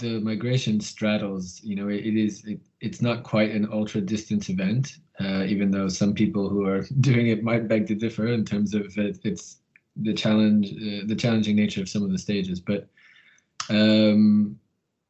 the 0.00 0.20
migration 0.20 0.80
straddles. 0.80 1.60
You 1.62 1.76
know, 1.76 1.88
it, 1.88 2.04
it 2.04 2.16
is. 2.16 2.44
It, 2.44 2.60
it's 2.80 3.00
not 3.00 3.22
quite 3.22 3.50
an 3.52 3.68
ultra 3.70 4.00
distance 4.00 4.48
event 4.48 4.98
uh, 5.20 5.44
even 5.44 5.70
though 5.70 5.88
some 5.88 6.14
people 6.14 6.48
who 6.48 6.66
are 6.66 6.80
doing 7.00 7.28
it 7.28 7.44
might 7.44 7.68
beg 7.68 7.86
to 7.88 7.94
differ 7.94 8.28
in 8.28 8.44
terms 8.44 8.74
of 8.74 8.96
it, 8.96 9.18
it's 9.24 9.58
the 9.96 10.14
challenge, 10.14 10.72
uh, 10.72 11.04
the 11.06 11.16
challenging 11.16 11.56
nature 11.56 11.82
of 11.82 11.88
some 11.88 12.02
of 12.02 12.10
the 12.10 12.18
stages. 12.18 12.60
But 12.60 12.88
um, 13.68 14.56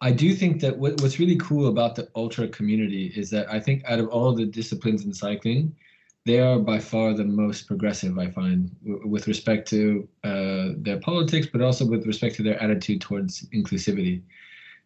I 0.01 0.11
do 0.11 0.35
think 0.35 0.61
that 0.63 0.77
what, 0.77 1.01
what's 1.01 1.19
really 1.19 1.37
cool 1.37 1.69
about 1.69 1.95
the 1.95 2.09
ultra 2.17 2.49
community 2.49 3.13
is 3.15 3.31
that 3.31 3.53
I 3.53 3.61
think 3.61 3.85
out 3.87 4.01
of 4.01 4.09
all 4.09 4.35
the 4.35 4.47
disciplines 4.47 5.05
in 5.05 5.13
cycling, 5.13 5.75
they 6.27 6.41
are 6.41 6.59
by 6.59 6.79
far 6.79 7.15
the 7.15 7.25
most 7.25 7.67
progressive. 7.67 8.19
I 8.19 8.31
find 8.31 8.75
w- 8.85 9.07
with 9.07 9.29
respect 9.29 9.69
to 9.69 10.09
uh, 10.25 10.71
their 10.77 10.99
politics, 10.99 11.47
but 11.51 11.63
also 11.63 11.87
with 11.87 12.07
respect 12.07 12.37
to 12.37 12.43
their 12.43 12.61
attitude 12.63 13.01
towards 13.01 13.47
inclusivity. 13.55 14.23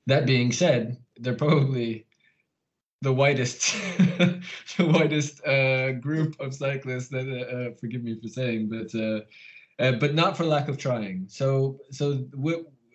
That 0.07 0.27
being 0.27 0.53
said, 0.53 0.99
they're 1.17 1.35
probably 1.35 2.07
the 3.03 3.13
whitest 3.13 3.73
the 4.19 4.87
whitest 4.87 5.47
uh, 5.47 5.93
group 5.93 6.41
of 6.41 6.55
cyclists 6.55 7.09
that 7.09 7.29
uh, 7.29 7.57
uh, 7.57 7.75
forgive 7.79 8.03
me 8.03 8.19
for 8.21 8.29
saying 8.29 8.69
but 8.69 8.95
uh, 8.99 9.21
uh, 9.79 9.93
but 9.93 10.15
not 10.15 10.37
for 10.37 10.45
lack 10.45 10.69
of 10.69 10.79
trying. 10.79 11.27
So 11.29 11.79
so 11.91 12.25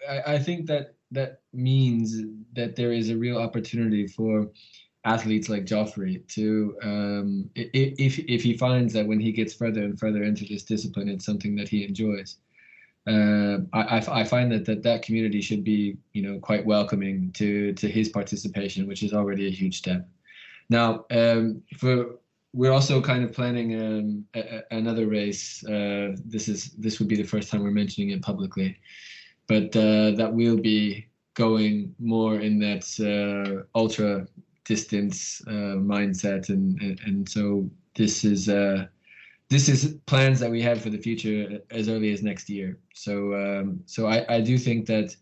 I, 0.09 0.33
I 0.35 0.39
think 0.39 0.67
that 0.67 0.95
that 1.11 1.41
means 1.53 2.21
that 2.53 2.75
there 2.75 2.91
is 2.91 3.09
a 3.09 3.17
real 3.17 3.37
opportunity 3.37 4.07
for 4.07 4.47
athletes 5.05 5.49
like 5.49 5.65
Geoffrey 5.65 6.23
to 6.29 6.75
um, 6.83 7.49
if 7.55 8.19
if 8.19 8.43
he 8.43 8.57
finds 8.57 8.93
that 8.93 9.07
when 9.07 9.19
he 9.19 9.31
gets 9.31 9.53
further 9.53 9.83
and 9.83 9.99
further 9.99 10.23
into 10.23 10.45
this 10.45 10.63
discipline 10.63 11.09
it's 11.09 11.25
something 11.25 11.55
that 11.55 11.69
he 11.69 11.85
enjoys 11.85 12.37
uh, 13.07 13.59
I, 13.73 14.21
I 14.21 14.23
find 14.23 14.51
that, 14.51 14.65
that 14.65 14.83
that 14.83 15.01
community 15.01 15.41
should 15.41 15.63
be, 15.63 15.97
you 16.13 16.21
know, 16.21 16.39
quite 16.39 16.65
welcoming 16.65 17.31
to 17.33 17.73
to 17.73 17.87
his 17.87 18.09
participation, 18.09 18.87
which 18.87 19.03
is 19.03 19.13
already 19.13 19.47
a 19.47 19.51
huge 19.51 19.77
step. 19.77 20.07
Now, 20.69 21.05
um, 21.11 21.63
for 21.77 22.19
we're 22.53 22.71
also 22.71 23.01
kind 23.01 23.23
of 23.23 23.31
planning 23.31 23.79
um, 23.79 24.25
a, 24.33 24.39
a, 24.39 24.77
another 24.77 25.07
race. 25.07 25.63
Uh, 25.65 26.15
this 26.25 26.47
is 26.47 26.71
this 26.71 26.99
would 26.99 27.07
be 27.07 27.15
the 27.15 27.23
first 27.23 27.49
time 27.49 27.63
we're 27.63 27.71
mentioning 27.71 28.09
it 28.09 28.21
publicly, 28.21 28.77
but 29.47 29.75
uh, 29.75 30.11
that 30.11 30.31
will 30.33 30.57
be 30.57 31.07
going 31.35 31.95
more 31.99 32.39
in 32.39 32.59
that 32.59 32.85
uh, 32.99 33.63
ultra 33.77 34.27
distance 34.65 35.41
uh, 35.47 35.77
mindset, 35.79 36.49
and, 36.49 36.79
and, 36.81 36.99
and 37.05 37.29
so 37.29 37.69
this 37.95 38.23
is 38.23 38.49
uh, 38.49 38.85
this 39.49 39.67
is 39.67 39.95
plans 40.05 40.39
that 40.39 40.51
we 40.51 40.61
have 40.61 40.81
for 40.81 40.89
the 40.89 40.97
future 40.97 41.59
as 41.71 41.89
early 41.89 42.11
as 42.11 42.21
next 42.21 42.49
year. 42.49 42.77
So 42.93 43.33
um, 43.33 43.81
so 43.85 44.07
I, 44.07 44.35
I 44.35 44.41
do 44.41 44.57
think 44.57 44.85
that 44.87 45.15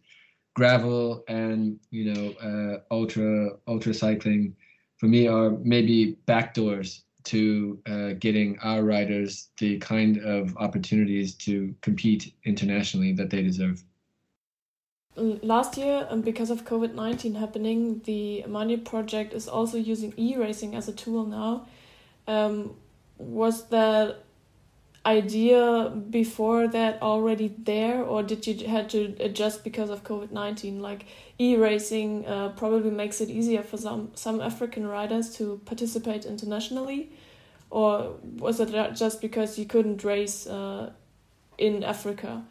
gravel 0.53 1.23
and 1.27 1.79
you 1.91 2.13
know 2.13 2.31
uh, 2.41 2.93
ultra 2.93 3.51
ultra 3.67 3.93
cycling 3.93 4.55
for 4.97 5.07
me 5.07 5.27
are 5.27 5.51
maybe 5.63 6.17
backdoors 6.27 7.01
to 7.23 7.79
uh, 7.85 8.13
getting 8.19 8.57
our 8.59 8.83
riders 8.83 9.49
the 9.57 9.77
kind 9.79 10.17
of 10.17 10.55
opportunities 10.57 11.35
to 11.35 11.75
compete 11.81 12.33
internationally 12.45 13.13
that 13.13 13.29
they 13.29 13.41
deserve. 13.41 13.83
Last 15.15 15.77
year, 15.77 16.05
um, 16.09 16.21
because 16.21 16.51
of 16.51 16.63
COVID 16.63 16.93
19 16.93 17.35
happening, 17.35 18.01
the 18.05 18.43
Amani 18.45 18.77
project 18.77 19.33
is 19.33 19.47
also 19.47 19.77
using 19.77 20.13
e 20.15 20.35
racing 20.37 20.75
as 20.75 20.87
a 20.87 20.93
tool 20.93 21.25
now. 21.25 21.65
Um, 22.27 22.75
was 23.17 23.67
that 23.69 24.23
idea 25.07 25.89
before 26.09 26.67
that 26.67 27.01
already 27.01 27.55
there 27.59 28.03
or 28.03 28.21
did 28.21 28.45
you 28.45 28.67
had 28.67 28.89
to 28.89 29.15
adjust 29.21 29.63
because 29.63 29.89
of 29.89 30.03
covid-19 30.03 30.81
like 30.81 31.05
e-racing 31.39 32.25
uh, 32.25 32.49
probably 32.49 32.91
makes 32.91 33.21
it 33.21 33.29
easier 33.29 33.63
for 33.63 33.77
some 33.77 34.11
some 34.15 34.41
african 34.41 34.85
riders 34.85 35.35
to 35.37 35.61
participate 35.65 36.25
internationally? 36.25 37.11
Or 37.69 38.15
was 38.37 38.59
it 38.61 38.69
just 38.95 39.21
because 39.21 39.59
you 39.59 39.65
couldn't 39.65 40.03
race 40.03 40.47
uh, 40.47 40.91
in 41.57 41.83
africa? 41.83 42.43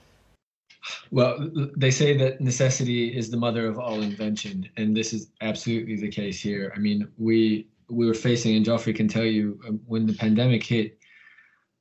Well 1.11 1.50
they 1.76 1.90
say 1.90 2.16
that 2.16 2.40
necessity 2.40 3.16
is 3.16 3.31
the 3.31 3.37
mother 3.37 3.66
of 3.66 3.79
all 3.79 4.00
invention 4.00 4.68
and 4.79 4.96
this 4.96 5.12
is 5.12 5.29
absolutely 5.42 5.96
the 5.96 6.09
case 6.09 6.40
here. 6.40 6.72
I 6.74 6.79
mean 6.79 7.09
we 7.18 7.66
we 7.88 8.07
were 8.07 8.14
facing 8.14 8.57
and 8.57 8.64
Geoffrey 8.64 8.92
can 8.92 9.09
tell 9.09 9.25
you 9.25 9.61
uh, 9.66 9.72
when 9.87 10.07
the 10.07 10.14
pandemic 10.14 10.62
hit 10.62 10.99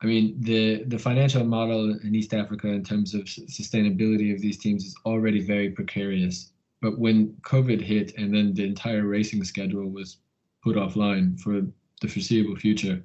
I 0.01 0.07
mean, 0.07 0.35
the 0.39 0.83
the 0.83 0.99
financial 0.99 1.43
model 1.43 1.97
in 2.03 2.13
East 2.13 2.33
Africa 2.33 2.67
in 2.67 2.83
terms 2.83 3.13
of 3.13 3.23
sustainability 3.23 4.33
of 4.33 4.41
these 4.41 4.57
teams 4.57 4.85
is 4.85 4.95
already 5.05 5.41
very 5.41 5.69
precarious. 5.71 6.51
But 6.81 6.99
when 6.99 7.33
COVID 7.41 7.81
hit 7.81 8.15
and 8.17 8.33
then 8.33 8.53
the 8.53 8.65
entire 8.65 9.05
racing 9.05 9.43
schedule 9.45 9.89
was 9.89 10.17
put 10.63 10.75
offline 10.75 11.39
for 11.39 11.61
the 12.01 12.07
foreseeable 12.07 12.55
future, 12.55 13.03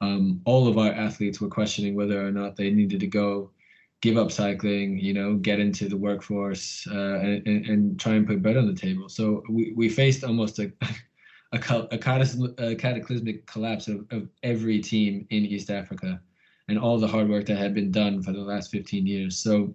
um, 0.00 0.42
all 0.44 0.66
of 0.68 0.76
our 0.76 0.92
athletes 0.92 1.40
were 1.40 1.48
questioning 1.48 1.94
whether 1.94 2.26
or 2.26 2.32
not 2.32 2.56
they 2.56 2.70
needed 2.70 3.00
to 3.00 3.06
go 3.06 3.50
give 4.02 4.18
up 4.18 4.30
cycling, 4.30 4.98
you 4.98 5.14
know, 5.14 5.36
get 5.36 5.60
into 5.60 5.88
the 5.88 5.96
workforce 5.96 6.86
uh, 6.90 7.18
and, 7.20 7.46
and, 7.46 7.66
and, 7.66 7.98
try 7.98 8.12
and 8.12 8.26
put 8.26 8.42
bread 8.42 8.58
on 8.58 8.66
the 8.66 8.78
table. 8.78 9.08
So 9.08 9.42
we, 9.48 9.72
we 9.74 9.88
faced 9.88 10.22
almost 10.22 10.58
a 10.58 10.70
a, 11.52 11.58
a, 11.90 11.98
cataclysmic 12.76 13.46
collapse 13.46 13.88
of, 13.88 14.04
of 14.10 14.28
every 14.42 14.80
team 14.80 15.26
in 15.30 15.44
East 15.44 15.70
Africa 15.70 16.20
and 16.68 16.78
all 16.78 16.98
the 16.98 17.06
hard 17.06 17.28
work 17.28 17.46
that 17.46 17.58
had 17.58 17.74
been 17.74 17.90
done 17.90 18.22
for 18.22 18.32
the 18.32 18.40
last 18.40 18.70
15 18.70 19.06
years. 19.06 19.38
So 19.38 19.74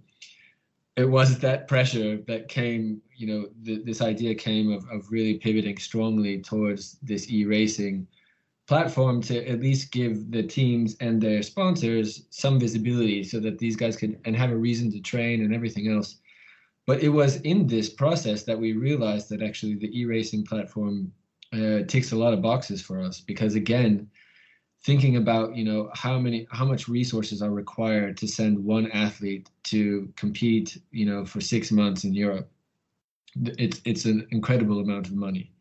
it 0.98 1.06
was 1.06 1.40
that 1.40 1.68
pressure 1.68 2.18
that 2.28 2.50
came, 2.50 3.02
you 3.16 3.28
know, 3.28 3.48
this 3.62 4.02
idea 4.02 4.36
came 4.36 4.72
of, 4.72 4.86
of 4.92 5.10
really 5.10 5.36
pivoting 5.36 5.78
strongly 5.78 6.42
towards 6.42 6.98
this 7.02 7.30
e-racing 7.32 8.08
platform 8.68 9.22
to 9.22 9.46
at 9.48 9.62
least 9.62 9.92
give 9.92 10.32
the 10.32 10.44
teams 10.44 10.96
and 11.00 11.22
their 11.22 11.42
sponsors 11.42 12.26
some 12.30 12.60
visibility 12.60 13.24
so 13.24 13.40
that 13.40 13.58
these 13.58 13.76
guys 13.76 13.96
could 13.96 14.20
and 14.26 14.36
have 14.36 14.52
a 14.52 14.56
reason 14.56 14.92
to 14.92 15.00
train 15.00 15.42
and 15.42 15.54
everything 15.54 15.88
else. 15.90 16.18
But 16.86 17.02
it 17.02 17.10
was 17.10 17.38
in 17.42 17.68
this 17.68 17.90
process 17.90 18.44
that 18.44 18.60
we 18.60 18.74
realized 18.74 19.30
that 19.30 19.42
actually 19.42 19.76
the 19.76 19.98
e-racing 19.98 20.46
platform 20.46 21.12
uh, 21.54 21.84
ticks 21.88 22.12
a 22.12 22.16
lot 22.16 22.34
of 22.34 22.42
boxes 22.42 22.82
for 22.82 23.02
us 23.02 23.20
because 23.20 23.56
again 23.56 24.10
thinking 24.84 25.18
about 25.18 25.56
you 25.56 25.64
know 25.64 25.90
how 25.94 26.18
many 26.18 26.48
how 26.52 26.66
much 26.66 26.88
resources 26.88 27.42
are 27.42 27.52
required 27.52 28.18
to 28.18 28.28
send 28.28 28.58
one 28.64 28.90
athlete 28.92 29.50
to 29.64 30.12
compete 30.16 30.82
you 30.92 31.06
know 31.06 31.26
for 31.26 31.42
six 31.42 31.72
months 31.72 32.04
in 32.04 32.14
europe 32.14 32.50
it's 33.58 33.82
it's 33.86 34.06
an 34.06 34.28
incredible 34.32 34.80
amount 34.80 35.08
of 35.08 35.14
money 35.14 35.52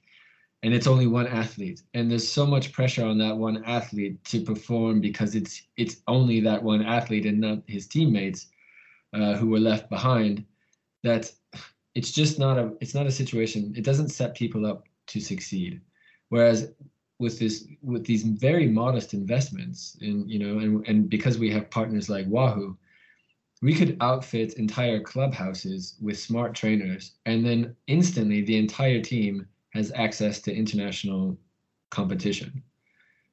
and 0.62 0.74
it's 0.74 0.86
only 0.86 1.06
one 1.06 1.26
athlete 1.26 1.82
and 1.94 2.10
there's 2.10 2.28
so 2.28 2.46
much 2.46 2.72
pressure 2.72 3.04
on 3.04 3.18
that 3.18 3.36
one 3.36 3.62
athlete 3.64 4.22
to 4.24 4.40
perform 4.40 5.00
because 5.00 5.34
it's 5.34 5.62
it's 5.76 5.96
only 6.08 6.40
that 6.40 6.62
one 6.62 6.82
athlete 6.82 7.26
and 7.26 7.40
not 7.40 7.58
his 7.66 7.86
teammates 7.86 8.48
uh, 9.12 9.34
who 9.34 9.48
were 9.48 9.58
left 9.58 9.88
behind 9.90 10.44
that 11.02 11.30
it's 11.94 12.10
just 12.10 12.38
not 12.38 12.58
a 12.58 12.72
it's 12.80 12.94
not 12.94 13.06
a 13.06 13.10
situation. 13.10 13.72
It 13.76 13.84
doesn't 13.84 14.10
set 14.10 14.34
people 14.34 14.66
up 14.66 14.86
to 15.10 15.20
succeed. 15.20 15.80
Whereas 16.30 16.72
with 17.18 17.38
this 17.38 17.68
with 17.82 18.06
these 18.06 18.22
very 18.22 18.66
modest 18.66 19.12
investments 19.12 19.96
in 20.00 20.26
you 20.28 20.38
know 20.38 20.58
and, 20.58 20.86
and 20.88 21.10
because 21.10 21.38
we 21.38 21.50
have 21.50 21.70
partners 21.70 22.08
like 22.08 22.26
Wahoo, 22.26 22.76
we 23.62 23.74
could 23.74 23.96
outfit 24.00 24.54
entire 24.54 25.00
clubhouses 25.00 25.96
with 26.00 26.18
smart 26.18 26.54
trainers 26.54 27.12
and 27.26 27.44
then 27.44 27.76
instantly 27.86 28.42
the 28.42 28.56
entire 28.56 29.02
team 29.02 29.46
has 29.74 29.92
access 29.94 30.40
to 30.40 30.54
international 30.54 31.36
competition. 31.90 32.62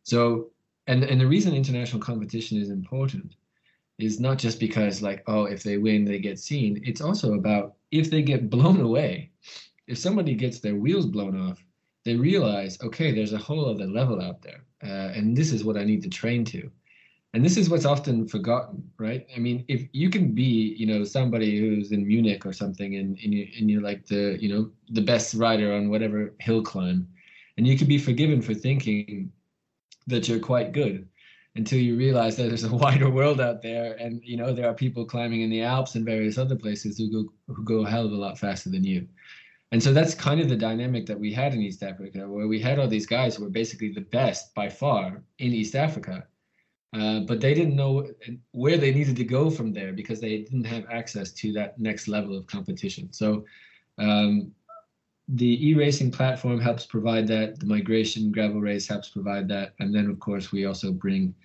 So 0.03 0.51
and 0.87 1.03
and 1.03 1.21
the 1.21 1.27
reason 1.27 1.53
international 1.53 2.01
competition 2.01 2.59
is 2.61 2.69
important 2.69 3.35
is 3.99 4.19
not 4.19 4.37
just 4.37 4.59
because 4.59 5.01
like 5.01 5.23
oh 5.27 5.45
if 5.45 5.63
they 5.63 5.77
win 5.77 6.05
they 6.05 6.19
get 6.19 6.39
seen 6.39 6.81
it's 6.83 7.01
also 7.01 7.33
about 7.33 7.75
if 7.91 8.11
they 8.11 8.21
get 8.21 8.49
blown 8.49 8.79
away 8.81 9.31
if 9.87 9.97
somebody 9.97 10.33
gets 10.35 10.59
their 10.59 10.75
wheels 10.75 11.05
blown 11.05 11.39
off 11.39 11.63
they 12.07 12.15
realize 12.15 12.81
okay 12.81 13.11
there's 13.11 13.33
a 13.33 13.37
whole 13.37 13.69
other 13.69 13.85
level 13.85 14.21
out 14.21 14.41
there 14.41 14.61
uh, 14.81 15.09
and 15.17 15.35
this 15.35 15.51
is 15.51 15.65
what 15.65 15.75
i 15.77 15.83
need 15.83 16.01
to 16.01 16.09
train 16.09 16.45
to. 16.45 16.71
And 17.33 17.45
this 17.45 17.57
is 17.57 17.69
what's 17.69 17.85
often 17.85 18.27
forgotten 18.27 18.89
right? 18.97 19.27
I 19.35 19.39
mean 19.39 19.65
if 19.67 19.81
you 19.91 20.09
can 20.09 20.33
be 20.33 20.75
you 20.79 20.87
know 20.87 21.03
somebody 21.03 21.59
who's 21.59 21.91
in 21.91 22.07
munich 22.07 22.45
or 22.45 22.53
something 22.53 22.95
and, 22.95 23.19
and, 23.21 23.33
you, 23.33 23.47
and 23.59 23.69
you're 23.69 23.87
like 23.89 24.07
the 24.07 24.37
you 24.39 24.49
know 24.51 24.71
the 24.89 25.01
best 25.01 25.33
rider 25.33 25.73
on 25.73 25.89
whatever 25.89 26.33
hill 26.39 26.63
climb 26.63 27.07
and 27.57 27.67
you 27.67 27.77
can 27.77 27.87
be 27.87 27.97
forgiven 27.97 28.41
for 28.41 28.53
thinking 28.53 29.29
that 30.07 30.27
you're 30.27 30.39
quite 30.39 30.71
good 30.71 31.07
until 31.57 31.79
you 31.79 31.97
realize 31.97 32.37
that 32.37 32.47
there's 32.47 32.63
a 32.63 32.75
wider 32.85 33.09
world 33.09 33.41
out 33.41 33.61
there 33.61 33.97
and 33.99 34.21
you 34.23 34.37
know 34.37 34.53
there 34.53 34.69
are 34.69 34.73
people 34.73 35.05
climbing 35.05 35.41
in 35.41 35.49
the 35.49 35.61
alps 35.61 35.95
and 35.95 36.05
various 36.05 36.37
other 36.37 36.55
places 36.55 36.97
who 36.97 37.11
go 37.11 37.21
who 37.53 37.63
go 37.65 37.85
a 37.85 37.89
hell 37.89 38.05
of 38.05 38.13
a 38.13 38.23
lot 38.25 38.39
faster 38.39 38.69
than 38.69 38.85
you 38.85 39.05
and 39.71 39.83
so 39.83 39.91
that's 39.91 40.15
kind 40.15 40.39
of 40.39 40.47
the 40.49 40.55
dynamic 40.55 41.05
that 41.05 41.19
we 41.19 41.33
had 41.33 41.53
in 41.53 41.61
east 41.61 41.83
africa 41.83 42.27
where 42.27 42.47
we 42.47 42.59
had 42.59 42.79
all 42.79 42.87
these 42.87 43.07
guys 43.07 43.35
who 43.35 43.43
were 43.43 43.49
basically 43.49 43.91
the 43.91 44.01
best 44.01 44.53
by 44.55 44.69
far 44.69 45.23
in 45.39 45.53
east 45.53 45.75
africa 45.75 46.25
uh, 46.93 47.19
but 47.21 47.41
they 47.41 47.53
didn't 47.53 47.75
know 47.75 48.07
where 48.51 48.77
they 48.77 48.93
needed 48.93 49.15
to 49.15 49.23
go 49.23 49.49
from 49.49 49.73
there 49.73 49.91
because 49.91 50.21
they 50.21 50.39
didn't 50.39 50.63
have 50.63 50.85
access 50.89 51.31
to 51.31 51.51
that 51.51 51.77
next 51.77 52.07
level 52.07 52.37
of 52.37 52.47
competition. 52.47 53.11
So 53.11 53.45
um, 53.97 54.51
the 55.27 55.67
e-racing 55.69 56.11
platform 56.11 56.59
helps 56.59 56.85
provide 56.85 57.27
that. 57.27 57.59
The 57.59 57.65
migration 57.65 58.31
gravel 58.31 58.61
race 58.61 58.87
helps 58.87 59.09
provide 59.09 59.49
that. 59.49 59.73
And 59.79 59.93
then 59.93 60.09
of 60.09 60.19
course 60.19 60.51
we 60.51 60.65
also 60.65 60.93
bring 60.93 61.35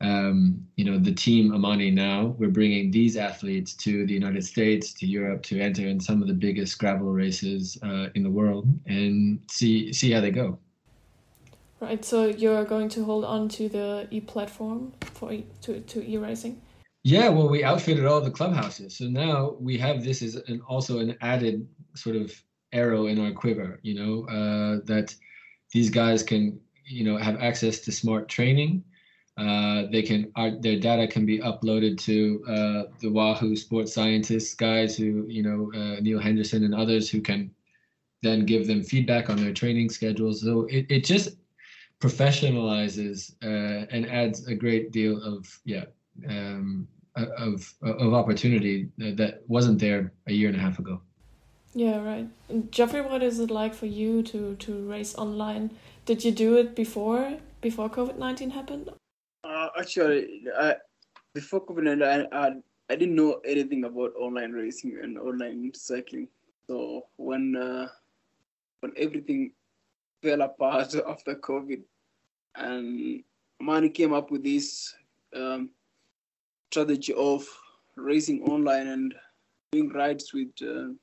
um, 0.00 0.66
you 0.76 0.84
know 0.84 0.98
the 0.98 1.12
team 1.12 1.52
amani 1.52 1.90
now 1.90 2.34
we're 2.38 2.48
bringing 2.48 2.90
these 2.90 3.16
athletes 3.16 3.74
to 3.74 4.06
the 4.06 4.14
united 4.14 4.44
states 4.44 4.92
to 4.94 5.06
europe 5.06 5.42
to 5.42 5.60
enter 5.60 5.86
in 5.86 6.00
some 6.00 6.22
of 6.22 6.28
the 6.28 6.34
biggest 6.34 6.78
gravel 6.78 7.12
races 7.12 7.78
uh, 7.82 8.06
in 8.14 8.22
the 8.22 8.30
world 8.30 8.66
and 8.86 9.40
see 9.50 9.92
see 9.92 10.10
how 10.10 10.20
they 10.20 10.30
go. 10.30 10.58
Right 11.80 12.04
so 12.04 12.26
you're 12.26 12.64
going 12.64 12.88
to 12.90 13.04
hold 13.04 13.24
on 13.24 13.48
to 13.50 13.68
the 13.68 14.06
e-platform 14.10 14.92
for 15.00 15.32
e- 15.32 15.46
to, 15.62 15.80
to 15.80 16.06
e-racing? 16.06 16.60
Yeah 17.02 17.28
well 17.28 17.48
we 17.48 17.64
outfitted 17.64 18.04
all 18.04 18.20
the 18.20 18.30
clubhouses 18.30 18.96
so 18.96 19.06
now 19.06 19.56
we 19.58 19.78
have 19.78 20.04
this 20.04 20.22
as 20.22 20.36
an 20.36 20.60
also 20.68 20.98
an 20.98 21.16
added 21.20 21.66
sort 21.94 22.16
of 22.16 22.32
arrow 22.72 23.06
in 23.06 23.18
our 23.18 23.32
quiver 23.32 23.80
you 23.82 23.94
know 23.94 24.26
uh, 24.28 24.80
that 24.84 25.14
these 25.72 25.90
guys 25.90 26.22
can 26.22 26.60
you 26.84 27.04
know 27.04 27.16
have 27.16 27.40
access 27.40 27.80
to 27.80 27.92
smart 27.92 28.28
training 28.28 28.84
uh, 29.36 29.84
they 29.90 30.02
can 30.02 30.30
our, 30.36 30.50
their 30.50 30.78
data 30.78 31.06
can 31.06 31.24
be 31.24 31.38
uploaded 31.38 31.98
to 31.98 32.44
uh, 32.48 32.82
the 33.00 33.10
wahoo 33.10 33.56
sports 33.56 33.92
scientists 33.92 34.54
guys 34.54 34.96
who 34.96 35.24
you 35.28 35.42
know 35.42 35.70
uh, 35.78 36.00
neal 36.00 36.18
henderson 36.18 36.64
and 36.64 36.74
others 36.74 37.08
who 37.10 37.20
can 37.20 37.50
then 38.22 38.44
give 38.44 38.66
them 38.66 38.82
feedback 38.82 39.30
on 39.30 39.36
their 39.36 39.52
training 39.52 39.88
schedules 39.88 40.42
so 40.42 40.66
it, 40.66 40.86
it 40.88 41.04
just 41.04 41.36
professionalizes 42.00 43.34
uh, 43.42 43.86
and 43.90 44.10
adds 44.10 44.46
a 44.46 44.54
great 44.54 44.90
deal 44.90 45.22
of 45.22 45.60
yeah 45.64 45.84
um, 46.28 46.86
of 47.16 47.74
of 47.82 48.14
opportunity 48.14 48.88
that 48.98 49.42
wasn't 49.48 49.78
there 49.78 50.12
a 50.26 50.32
year 50.32 50.48
and 50.48 50.56
a 50.56 50.60
half 50.60 50.78
ago 50.78 51.00
yeah, 51.74 52.02
right. 52.02 52.26
Geoffrey, 52.70 53.00
what 53.00 53.22
is 53.22 53.38
it 53.38 53.50
like 53.50 53.74
for 53.74 53.86
you 53.86 54.22
to 54.24 54.56
to 54.56 54.90
race 54.90 55.14
online? 55.14 55.70
Did 56.04 56.24
you 56.24 56.32
do 56.32 56.56
it 56.56 56.74
before 56.74 57.38
before 57.60 57.88
COVID 57.88 58.18
nineteen 58.18 58.50
happened? 58.50 58.90
Uh, 59.50 59.68
actually, 59.78 60.42
I, 60.56 60.76
before 61.34 61.66
COVID 61.66 62.02
I, 62.02 62.26
I 62.30 62.52
I 62.88 62.96
didn't 62.96 63.16
know 63.16 63.40
anything 63.44 63.84
about 63.84 64.12
online 64.16 64.52
racing 64.52 64.98
and 65.02 65.18
online 65.18 65.72
cycling. 65.74 66.28
So 66.68 67.06
when 67.16 67.56
uh, 67.56 67.88
when 68.80 68.92
everything 68.96 69.52
fell 70.22 70.42
apart 70.42 70.94
after 71.08 71.34
COVID, 71.34 71.82
and 72.54 73.24
Mani 73.60 73.88
came 73.88 74.12
up 74.12 74.30
with 74.30 74.44
this 74.44 74.94
um, 75.34 75.70
strategy 76.70 77.12
of 77.14 77.44
racing 77.96 78.42
online 78.44 78.86
and 78.86 79.14
doing 79.72 79.90
rides 79.90 80.32
with. 80.32 80.50
Uh, 80.62 80.94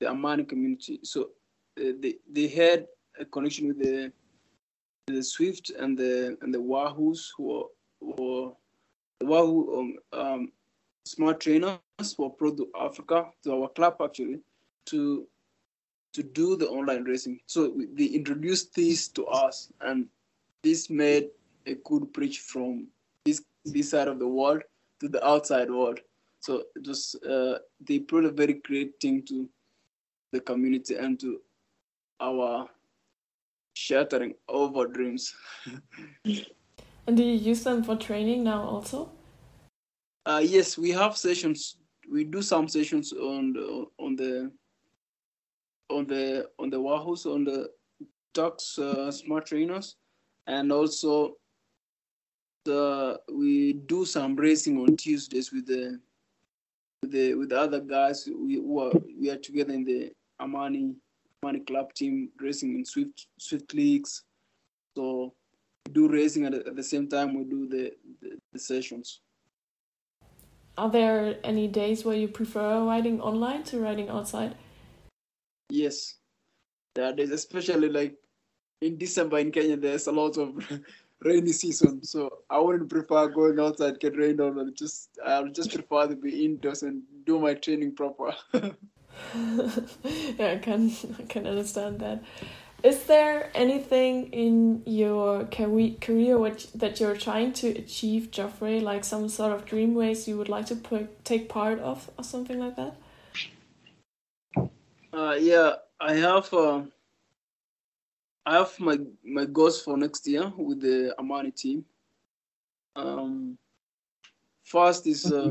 the 0.00 0.08
Amani 0.08 0.44
community. 0.44 1.00
So 1.02 1.30
uh, 1.80 1.92
they 2.00 2.16
they 2.30 2.48
had 2.48 2.86
a 3.18 3.24
connection 3.24 3.68
with 3.68 3.78
the 3.78 4.12
the 5.14 5.20
Zwift 5.20 5.70
and 5.78 5.98
the 5.98 6.36
and 6.42 6.52
the 6.52 6.58
Wahoos 6.58 7.28
who 7.36 7.68
the 8.00 9.26
Wahoo 9.26 9.78
um, 9.78 9.96
um, 10.12 10.52
smart 11.04 11.40
trainers 11.40 11.78
who 12.16 12.30
brought 12.38 12.56
to 12.56 12.68
Africa 12.78 13.26
to 13.44 13.52
our 13.54 13.68
club 13.68 13.96
actually 14.02 14.40
to 14.86 15.26
to 16.14 16.22
do 16.22 16.56
the 16.56 16.68
online 16.68 17.04
racing. 17.04 17.40
So 17.46 17.74
they 17.94 18.06
introduced 18.06 18.74
this 18.74 19.08
to 19.08 19.26
us, 19.26 19.72
and 19.80 20.06
this 20.62 20.90
made 20.90 21.30
a 21.66 21.74
good 21.74 22.12
bridge 22.12 22.40
from 22.40 22.88
this 23.24 23.42
this 23.64 23.90
side 23.90 24.08
of 24.08 24.18
the 24.18 24.28
world 24.28 24.62
to 25.00 25.08
the 25.08 25.24
outside 25.26 25.70
world. 25.70 26.00
So 26.40 26.64
it 26.76 26.86
was 26.86 27.14
uh, 27.16 27.58
they 27.80 27.98
brought 27.98 28.24
a 28.24 28.30
very 28.30 28.54
great 28.54 29.00
thing 29.00 29.22
to 29.26 29.48
the 30.32 30.40
community 30.40 30.94
and 30.94 31.18
to 31.20 31.40
our 32.20 32.68
shattering 33.78 34.34
over 34.48 34.86
dreams. 34.88 35.34
and 36.24 37.16
do 37.16 37.22
you 37.22 37.38
use 37.50 37.62
them 37.62 37.84
for 37.84 37.94
training 37.96 38.42
now 38.42 38.62
also? 38.62 39.12
Uh, 40.26 40.42
yes, 40.44 40.76
we 40.76 40.90
have 40.90 41.16
sessions. 41.16 41.76
We 42.10 42.24
do 42.24 42.42
some 42.42 42.66
sessions 42.68 43.12
on 43.12 43.52
the 43.52 43.86
on 43.98 44.16
the 44.16 44.50
on 45.90 46.06
the 46.06 46.48
on 46.58 46.70
the 46.70 46.76
Wahoos 46.76 47.24
on 47.32 47.44
the 47.44 47.70
Tux 48.34 48.78
uh, 48.78 49.12
smart 49.12 49.46
trainers, 49.46 49.96
and 50.46 50.72
also 50.72 51.36
the 52.64 53.20
we 53.32 53.74
do 53.86 54.04
some 54.04 54.34
racing 54.34 54.78
on 54.80 54.96
Tuesdays 54.96 55.52
with 55.52 55.66
the 55.66 56.00
with 57.02 57.12
the 57.12 57.34
with 57.34 57.50
the 57.50 57.60
other 57.60 57.80
guys. 57.80 58.28
We 58.28 58.56
who 58.56 58.80
are, 58.80 58.92
we 59.18 59.30
are 59.30 59.38
together 59.38 59.72
in 59.72 59.84
the 59.84 60.12
Amani 60.40 60.96
Amani 61.44 61.60
club 61.60 61.94
team 61.94 62.30
racing 62.40 62.74
in 62.74 62.84
Swift 62.84 63.26
Zwift 63.40 63.72
leagues. 63.74 64.24
So 64.96 65.34
we 65.86 65.92
do 65.92 66.08
racing 66.08 66.46
at, 66.46 66.54
at 66.54 66.74
the 66.74 66.82
same 66.82 67.08
time 67.08 67.34
we 67.34 67.44
do 67.44 67.68
the, 67.68 67.92
the, 68.20 68.38
the 68.52 68.58
sessions. 68.58 69.20
Are 70.76 70.90
there 70.90 71.38
any 71.44 71.68
days 71.68 72.04
where 72.04 72.16
you 72.16 72.28
prefer 72.28 72.84
riding 72.84 73.20
online 73.20 73.64
to 73.64 73.80
riding 73.80 74.08
outside? 74.08 74.54
Yes, 75.70 76.16
there 76.94 77.06
are 77.06 77.12
days, 77.12 77.30
especially 77.30 77.88
like 77.88 78.14
in 78.80 78.96
December 78.96 79.38
in 79.38 79.50
Kenya. 79.50 79.76
There's 79.76 80.06
a 80.06 80.12
lot 80.12 80.38
of 80.38 80.56
rainy 81.22 81.52
season, 81.52 82.04
so 82.04 82.30
I 82.48 82.58
wouldn't 82.58 82.90
prefer 82.90 83.28
going 83.28 83.58
outside 83.60 84.00
get 84.00 84.16
rained 84.16 84.40
on. 84.40 84.72
Just 84.74 85.18
I 85.24 85.40
would 85.40 85.54
just 85.54 85.72
prefer 85.72 86.08
to 86.08 86.16
be 86.16 86.44
indoors 86.44 86.82
and 86.82 87.02
do 87.24 87.38
my 87.38 87.54
training 87.54 87.94
proper. 87.94 88.34
yeah, 90.38 90.52
I 90.52 90.58
can 90.58 90.92
I 91.18 91.22
can 91.22 91.46
understand 91.46 92.00
that. 92.00 92.22
Is 92.82 93.04
there 93.04 93.50
anything 93.54 94.28
in 94.32 94.82
your 94.86 95.46
career 95.46 96.38
which, 96.38 96.72
that 96.74 97.00
you're 97.00 97.16
trying 97.16 97.52
to 97.54 97.68
achieve, 97.70 98.30
Geoffrey? 98.30 98.78
Like 98.78 99.04
some 99.04 99.28
sort 99.28 99.52
of 99.52 99.64
dream 99.64 99.96
race 99.96 100.28
you 100.28 100.38
would 100.38 100.48
like 100.48 100.66
to 100.66 100.76
put, 100.76 101.24
take 101.24 101.48
part 101.48 101.80
of, 101.80 102.08
or 102.16 102.22
something 102.22 102.60
like 102.60 102.76
that? 102.76 102.94
Uh, 105.12 105.36
yeah, 105.40 105.72
I 106.00 106.14
have. 106.14 106.52
Uh, 106.54 106.82
I 108.46 108.54
have 108.54 108.78
my 108.78 108.98
my 109.24 109.44
goals 109.44 109.82
for 109.82 109.96
next 109.96 110.26
year 110.28 110.52
with 110.56 110.80
the 110.80 111.14
Amani 111.18 111.50
team. 111.50 111.84
Um, 112.94 113.58
first 114.64 115.06
is 115.06 115.32
uh, 115.32 115.50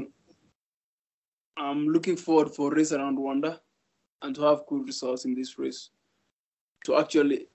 I'm 1.57 1.87
looking 1.87 2.15
forward 2.15 2.51
for 2.51 2.71
race 2.71 2.91
around 2.91 3.17
Rwanda 3.17 3.59
and 4.21 4.35
to 4.35 4.41
have 4.43 4.65
good 4.67 4.85
results 4.85 5.25
in 5.25 5.33
this 5.33 5.57
race. 5.57 5.89
To 6.85 6.95
actually 6.97 7.47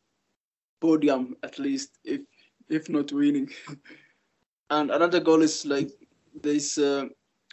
podium 0.80 1.36
at 1.42 1.58
least, 1.58 1.98
if 2.04 2.20
if 2.68 2.88
not 2.88 3.12
winning. 3.12 3.50
and 4.70 4.90
another 4.90 5.20
goal 5.20 5.42
is 5.42 5.64
like 5.64 5.90
this. 6.42 6.78
Uh, 6.78 7.06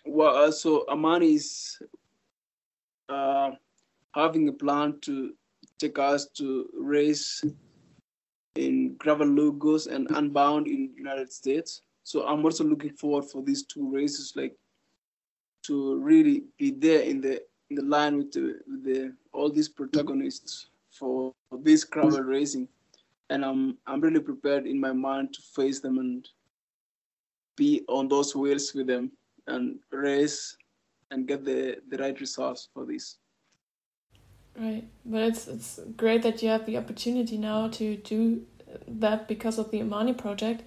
well, 0.06 0.52
so 0.52 0.86
Amani 0.90 1.36
is 1.36 1.80
uh, 3.10 3.52
having 4.16 4.50
a 4.50 4.54
plan 4.54 5.00
to 5.02 5.34
take 5.80 6.00
us 6.00 6.28
to 6.38 6.70
race 6.74 7.44
in 8.56 8.96
Gravel 8.98 9.28
Locos 9.28 9.88
and 9.88 10.10
unbound 10.12 10.68
in 10.68 10.92
United 10.96 11.32
States. 11.32 11.82
So 12.04 12.28
I'm 12.28 12.44
also 12.44 12.64
looking 12.64 12.94
forward 12.94 13.26
for 13.26 13.44
these 13.44 13.66
two 13.66 13.90
races, 13.92 14.34
like 14.36 14.56
to 15.70 15.98
really 16.00 16.44
be 16.58 16.72
there 16.72 17.02
in 17.02 17.22
the 17.22 17.42
in 17.70 17.76
the 17.76 17.84
line 17.84 18.18
with 18.18 18.32
the, 18.32 18.60
with 18.68 18.84
the 18.84 19.14
all 19.32 19.50
these 19.52 19.70
protagonists 19.70 20.68
for, 20.92 21.32
for 21.50 21.60
this 21.60 21.84
gravel 21.84 22.18
mm-hmm. 22.18 22.28
racing, 22.28 22.68
and 23.30 23.46
I'm 23.46 23.78
I'm 23.86 24.02
really 24.02 24.20
prepared 24.20 24.66
in 24.66 24.80
my 24.80 24.92
mind 24.92 25.34
to 25.36 25.42
face 25.56 25.80
them 25.80 26.00
and 26.00 26.28
be 27.56 27.84
on 27.88 28.08
those 28.08 28.36
wheels 28.36 28.74
with 28.74 28.88
them 28.88 29.12
and 29.46 29.78
race 29.92 30.58
and 31.12 31.28
get 31.28 31.46
the 31.46 31.78
the 31.90 31.98
right 31.98 32.20
results 32.20 32.70
for 32.74 32.86
this. 32.86 33.18
Right, 34.58 34.86
but 35.06 35.22
it's 35.22 35.48
it's 35.48 35.80
great 35.96 36.24
that 36.24 36.42
you 36.42 36.50
have 36.50 36.66
the 36.66 36.78
opportunity 36.78 37.38
now 37.38 37.68
to 37.68 37.96
do 37.98 38.42
that 38.88 39.28
because 39.28 39.60
of 39.60 39.70
the 39.70 39.82
Amani 39.82 40.14
project. 40.14 40.64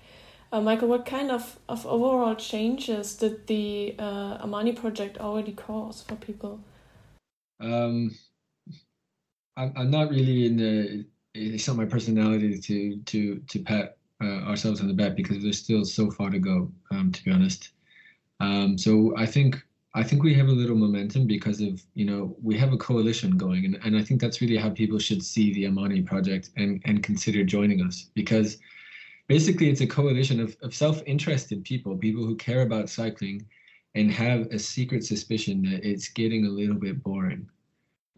Uh, 0.53 0.61
Michael, 0.61 0.88
what 0.88 1.07
kind 1.07 1.31
of, 1.31 1.59
of 1.71 1.87
overall 1.87 2.35
changes 2.35 3.15
did 3.15 3.47
the 3.47 3.95
uh, 3.99 4.37
Amani 4.43 4.73
project 4.73 5.17
already 5.17 5.53
cause 5.53 6.03
for 6.03 6.15
people? 6.17 6.61
Um, 7.59 8.15
I'm, 9.57 9.73
I'm 9.77 9.91
not 9.91 10.11
really 10.11 10.47
in 10.47 10.57
the. 10.59 11.07
It's 11.35 11.67
not 11.67 11.79
my 11.79 11.87
personality 11.87 12.59
to 12.59 12.97
to 12.99 13.37
to 13.49 13.59
pat 13.61 13.97
uh, 14.23 14.43
ourselves 14.49 14.83
on 14.83 14.88
the 14.88 14.95
back 14.95 15.17
because 15.17 15.43
there's 15.43 15.59
still 15.59 15.87
so 15.87 16.11
far 16.11 16.29
to 16.29 16.38
go. 16.38 16.71
Um, 16.91 17.11
to 17.12 17.25
be 17.25 17.31
honest, 17.31 17.71
um, 18.41 18.77
so 18.77 19.15
I 19.17 19.25
think 19.25 19.62
I 19.95 20.03
think 20.03 20.23
we 20.23 20.35
have 20.35 20.49
a 20.49 20.53
little 20.53 20.77
momentum 20.77 21.27
because 21.27 21.62
of 21.62 21.83
you 21.95 22.05
know 22.05 22.37
we 22.43 22.59
have 22.59 22.75
a 22.75 22.77
coalition 22.77 23.38
going, 23.38 23.65
and, 23.65 23.79
and 23.85 23.97
I 23.97 24.03
think 24.03 24.21
that's 24.21 24.43
really 24.43 24.59
how 24.59 24.69
people 24.69 24.99
should 24.99 25.23
see 25.23 25.55
the 25.55 25.67
Amani 25.67 26.03
project 26.03 26.51
and 26.59 26.83
and 26.85 27.03
consider 27.03 27.43
joining 27.43 27.81
us 27.81 28.11
because 28.12 28.59
basically 29.29 29.69
it's 29.71 29.81
a 29.81 29.87
coalition 29.87 30.41
of, 30.41 30.57
of 30.63 30.75
self-interested 30.75 31.65
people, 31.65 31.97
people 31.97 32.25
who 32.25 32.37
care 32.37 32.63
about 32.63 32.91
cycling 32.91 33.47
and 33.95 34.11
have 34.11 34.47
a 34.47 34.59
secret 34.59 35.05
suspicion 35.05 35.63
that 35.63 35.85
it's 35.85 36.09
getting 36.09 36.47
a 36.47 36.51
little 36.51 36.77
bit 36.77 37.03
boring. 37.03 37.49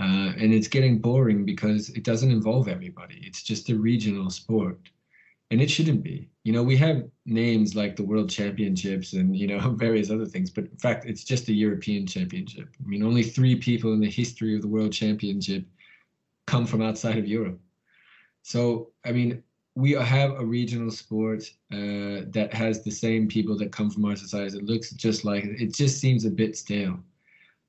Uh, 0.00 0.32
and 0.38 0.52
it's 0.52 0.66
getting 0.68 0.98
boring 0.98 1.44
because 1.44 1.88
it 1.90 2.02
doesn't 2.02 2.30
involve 2.30 2.68
everybody. 2.68 3.20
It's 3.22 3.42
just 3.42 3.70
a 3.70 3.76
regional 3.76 4.28
sport 4.28 4.78
and 5.54 5.62
it 5.62 5.70
shouldn't 5.70 6.02
be. 6.02 6.28
You 6.42 6.52
know, 6.52 6.64
we 6.64 6.76
have 6.78 7.04
names 7.26 7.76
like 7.76 7.94
the 7.94 8.02
World 8.02 8.28
Championships 8.28 9.12
and 9.12 9.36
you 9.36 9.46
know 9.46 9.70
various 9.76 10.10
other 10.10 10.26
things, 10.26 10.50
but 10.50 10.64
in 10.64 10.76
fact, 10.78 11.06
it's 11.06 11.22
just 11.22 11.48
a 11.48 11.52
European 11.52 12.08
Championship. 12.08 12.68
I 12.84 12.88
mean, 12.88 13.04
only 13.04 13.22
three 13.22 13.54
people 13.54 13.92
in 13.92 14.00
the 14.00 14.10
history 14.10 14.56
of 14.56 14.62
the 14.62 14.68
World 14.68 14.92
Championship 14.92 15.64
come 16.48 16.66
from 16.66 16.82
outside 16.82 17.18
of 17.18 17.28
Europe. 17.28 17.60
So, 18.42 18.90
I 19.04 19.12
mean, 19.12 19.43
we 19.76 19.92
have 19.92 20.32
a 20.32 20.44
regional 20.44 20.90
sport 20.90 21.42
uh, 21.72 22.22
that 22.30 22.50
has 22.52 22.82
the 22.82 22.90
same 22.90 23.26
people 23.26 23.56
that 23.58 23.72
come 23.72 23.90
from 23.90 24.04
our 24.04 24.14
society. 24.14 24.56
It 24.56 24.64
looks 24.64 24.90
just 24.92 25.24
like 25.24 25.44
it. 25.44 25.74
Just 25.74 26.00
seems 26.00 26.24
a 26.24 26.30
bit 26.30 26.56
stale, 26.56 27.00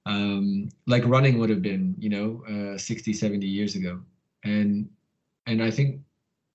um, 0.05 0.69
like 0.85 1.05
running 1.05 1.39
would 1.39 1.49
have 1.49 1.63
been, 1.63 1.95
you 1.97 2.09
know, 2.09 2.73
uh, 2.73 2.77
60, 2.77 3.11
70 3.11 3.47
years 3.47 3.75
ago. 3.75 4.01
And 4.43 4.87
and 5.47 5.63
I 5.63 5.71
think 5.71 6.01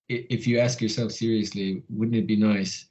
if 0.08 0.46
you 0.46 0.58
ask 0.58 0.80
yourself 0.80 1.12
seriously, 1.12 1.82
wouldn't 1.88 2.16
it 2.16 2.26
be 2.26 2.36
nice 2.36 2.86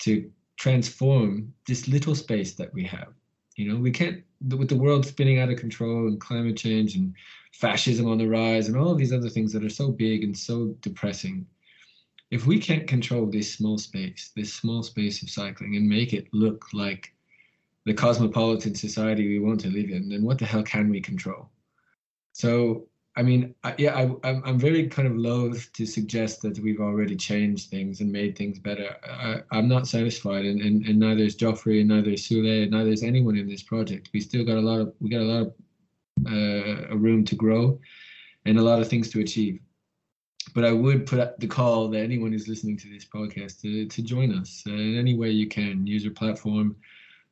to 0.00 0.30
transform 0.58 1.52
this 1.66 1.86
little 1.86 2.14
space 2.14 2.54
that 2.54 2.72
we 2.74 2.84
have? 2.84 3.12
You 3.56 3.72
know, 3.72 3.78
we 3.78 3.90
can't, 3.90 4.22
with 4.56 4.68
the 4.68 4.76
world 4.76 5.06
spinning 5.06 5.38
out 5.38 5.50
of 5.50 5.58
control 5.58 6.08
and 6.08 6.20
climate 6.20 6.56
change 6.56 6.96
and 6.96 7.14
fascism 7.52 8.08
on 8.08 8.18
the 8.18 8.26
rise 8.26 8.66
and 8.66 8.76
all 8.76 8.90
of 8.90 8.98
these 8.98 9.12
other 9.12 9.28
things 9.28 9.52
that 9.52 9.64
are 9.64 9.70
so 9.70 9.92
big 9.92 10.24
and 10.24 10.36
so 10.36 10.74
depressing. 10.80 11.46
If 12.30 12.46
we 12.46 12.58
can't 12.58 12.86
control 12.86 13.26
this 13.26 13.52
small 13.52 13.78
space, 13.78 14.30
this 14.36 14.52
small 14.52 14.82
space 14.82 15.22
of 15.22 15.30
cycling, 15.30 15.76
and 15.76 15.88
make 15.88 16.12
it 16.12 16.28
look 16.32 16.66
like 16.72 17.12
the 17.86 17.94
cosmopolitan 17.94 18.74
society 18.74 19.26
we 19.26 19.44
want 19.44 19.60
to 19.60 19.68
live 19.68 19.90
in, 19.90 20.08
then 20.08 20.22
what 20.22 20.38
the 20.38 20.46
hell 20.46 20.62
can 20.62 20.90
we 20.90 21.00
control? 21.00 21.50
So 22.32 22.86
I 23.16 23.22
mean, 23.22 23.54
I, 23.64 23.74
yeah, 23.76 23.96
I, 23.96 24.02
I'm, 24.28 24.42
I'm 24.44 24.58
very 24.58 24.86
kind 24.86 25.08
of 25.08 25.16
loath 25.16 25.72
to 25.72 25.84
suggest 25.84 26.42
that 26.42 26.58
we've 26.60 26.80
already 26.80 27.16
changed 27.16 27.68
things 27.68 28.00
and 28.00 28.10
made 28.10 28.38
things 28.38 28.58
better. 28.58 28.96
I, 29.04 29.42
I'm 29.50 29.68
not 29.68 29.88
satisfied, 29.88 30.44
and, 30.44 30.60
and, 30.60 30.86
and 30.86 30.98
neither 30.98 31.24
is 31.24 31.34
Geoffrey, 31.34 31.80
and 31.80 31.88
neither 31.88 32.10
is 32.10 32.26
Sule, 32.26 32.62
and 32.62 32.70
neither 32.70 32.90
is 32.90 33.02
anyone 33.02 33.36
in 33.36 33.48
this 33.48 33.64
project. 33.64 34.10
We 34.14 34.20
still 34.20 34.44
got 34.44 34.58
a 34.58 34.60
lot 34.60 34.80
of 34.80 34.94
we 35.00 35.10
got 35.10 35.22
a 35.22 35.24
lot 35.24 35.42
of 35.42 35.52
uh, 36.26 36.96
room 36.96 37.24
to 37.24 37.34
grow, 37.34 37.80
and 38.44 38.58
a 38.58 38.62
lot 38.62 38.80
of 38.80 38.88
things 38.88 39.10
to 39.10 39.20
achieve. 39.20 39.58
But 40.50 40.64
I 40.64 40.72
would 40.72 41.06
put 41.06 41.20
up 41.20 41.38
the 41.38 41.46
call 41.46 41.88
that 41.88 42.00
anyone 42.00 42.32
who's 42.32 42.48
listening 42.48 42.76
to 42.78 42.88
this 42.90 43.04
podcast 43.04 43.60
to 43.62 43.86
to 43.86 44.02
join 44.02 44.36
us 44.36 44.62
uh, 44.66 44.72
in 44.72 44.98
any 44.98 45.16
way 45.16 45.30
you 45.30 45.46
can. 45.46 45.86
Use 45.86 46.04
your 46.04 46.14
platform 46.14 46.76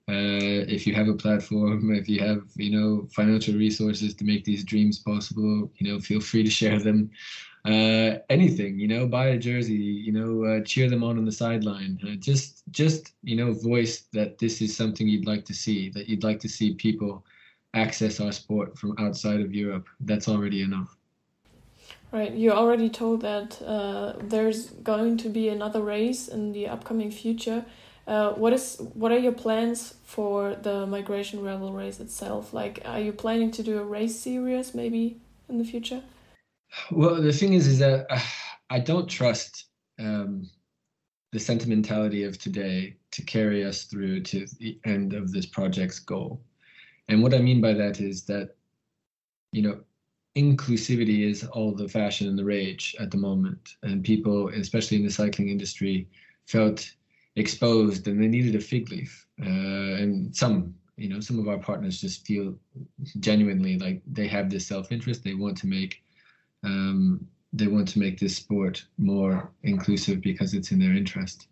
uh, 0.09 0.65
if 0.67 0.87
you 0.87 0.95
have 0.95 1.09
a 1.09 1.15
platform, 1.15 1.95
if 1.95 2.09
you 2.09 2.19
have 2.21 2.43
you 2.57 2.71
know 2.71 3.07
financial 3.15 3.55
resources 3.55 4.15
to 4.15 4.25
make 4.25 4.43
these 4.45 4.65
dreams 4.65 5.01
possible, 5.01 5.71
you 5.77 5.87
know, 5.87 6.01
feel 6.01 6.21
free 6.21 6.43
to 6.43 6.51
share 6.51 6.79
them. 6.79 7.11
Uh, 7.67 8.17
anything, 8.31 8.79
you 8.79 8.89
know, 8.89 9.07
buy 9.07 9.27
a 9.27 9.39
jersey, 9.39 9.75
you 9.75 10.13
know, 10.13 10.45
uh, 10.45 10.65
cheer 10.65 10.89
them 10.89 11.05
on 11.05 11.19
on 11.19 11.27
the 11.27 11.33
sideline. 11.33 11.99
Uh, 12.03 12.15
just, 12.19 12.63
just 12.71 13.13
you 13.23 13.37
know, 13.37 13.53
voice 13.53 14.07
that 14.15 14.39
this 14.39 14.63
is 14.63 14.75
something 14.75 15.07
you'd 15.07 15.27
like 15.27 15.45
to 15.45 15.53
see. 15.53 15.91
That 15.91 16.09
you'd 16.09 16.25
like 16.25 16.41
to 16.41 16.49
see 16.49 16.75
people 16.75 17.27
access 17.75 18.21
our 18.21 18.33
sport 18.33 18.79
from 18.79 18.95
outside 18.99 19.41
of 19.43 19.55
Europe. 19.55 19.87
That's 20.01 20.29
already 20.29 20.63
enough. 20.63 20.98
Right, 22.11 22.33
you 22.33 22.53
already 22.53 22.89
told 22.89 23.21
that 23.21 23.61
uh, 23.61 24.15
there's 24.19 24.71
going 24.71 25.19
to 25.19 25.29
be 25.29 25.51
another 25.51 25.83
race 25.83 26.27
in 26.27 26.53
the 26.53 26.67
upcoming 26.67 27.11
future. 27.11 27.67
Uh, 28.07 28.33
what 28.33 28.55
is 28.55 28.81
what 28.95 29.13
are 29.13 29.19
your 29.19 29.33
plans 29.33 29.95
for 30.05 30.55
the 30.55 30.87
Migration 30.87 31.41
Gravel 31.41 31.75
Race 31.75 32.01
itself? 32.01 32.55
Like, 32.55 32.81
are 32.87 32.99
you 32.99 33.13
planning 33.13 33.51
to 33.51 33.63
do 33.63 33.79
a 33.79 33.85
race 33.85 34.19
series 34.19 34.75
maybe 34.75 35.21
in 35.51 35.59
the 35.59 35.65
future? 35.65 36.03
Well, 36.91 37.21
the 37.21 37.33
thing 37.33 37.53
is, 37.53 37.67
is 37.67 37.79
that 37.81 38.07
uh, 38.09 38.21
I 38.71 38.79
don't 38.79 39.09
trust 39.09 39.67
um, 39.99 40.49
the 41.33 41.39
sentimentality 41.39 42.25
of 42.25 42.39
today 42.39 42.97
to 43.11 43.23
carry 43.23 43.65
us 43.65 43.85
through 43.85 44.21
to 44.21 44.47
the 44.59 44.79
end 44.87 45.13
of 45.13 45.31
this 45.33 45.45
project's 45.45 45.99
goal. 45.99 46.41
And 47.09 47.23
what 47.23 47.35
I 47.35 47.39
mean 47.39 47.61
by 47.61 47.75
that 47.75 48.01
is 48.01 48.25
that, 48.25 48.57
you 49.53 49.63
know, 49.63 49.81
inclusivity 50.39 51.19
is 51.31 51.45
all 51.57 51.73
the 51.73 51.89
fashion 51.89 52.29
and 52.29 52.39
the 52.39 52.45
rage 52.45 52.85
at 53.01 53.11
the 53.11 53.17
moment, 53.29 53.77
and 53.83 54.05
people, 54.05 54.49
especially 54.49 54.97
in 54.99 55.07
the 55.07 55.19
cycling 55.21 55.49
industry, 55.49 56.09
felt 56.47 56.79
exposed 57.37 58.07
and 58.09 58.21
they 58.21 58.29
needed 58.29 58.55
a 58.55 58.61
fig 58.61 58.91
leaf. 58.91 59.27
Uh, 59.41 60.03
and 60.03 60.35
some, 60.43 60.75
you 60.97 61.09
know, 61.09 61.21
some 61.21 61.39
of 61.39 61.49
our 61.49 61.59
partners 61.59 62.01
just 62.01 62.27
feel 62.27 62.55
genuinely 63.21 63.79
like 63.79 64.03
they 64.07 64.27
have 64.27 64.51
this 64.51 64.67
self-interest. 64.67 65.23
They 65.23 65.35
want 65.35 65.57
to 65.59 65.67
make, 65.67 66.03
um, 66.65 67.27
they 67.53 67.69
want 67.69 67.89
to 67.89 67.99
make 67.99 68.19
this 68.19 68.37
sport 68.37 68.85
more 68.97 69.51
inclusive 69.63 70.21
because 70.21 70.55
it's 70.55 70.73
in 70.73 70.79
their 70.81 70.97
interest. 71.03 71.49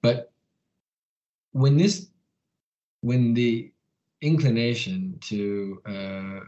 But 0.00 0.32
when 1.52 1.76
this, 1.76 2.08
when 3.02 3.34
the 3.34 3.70
inclination 4.20 5.18
to, 5.22 5.82
uh, 5.86 6.40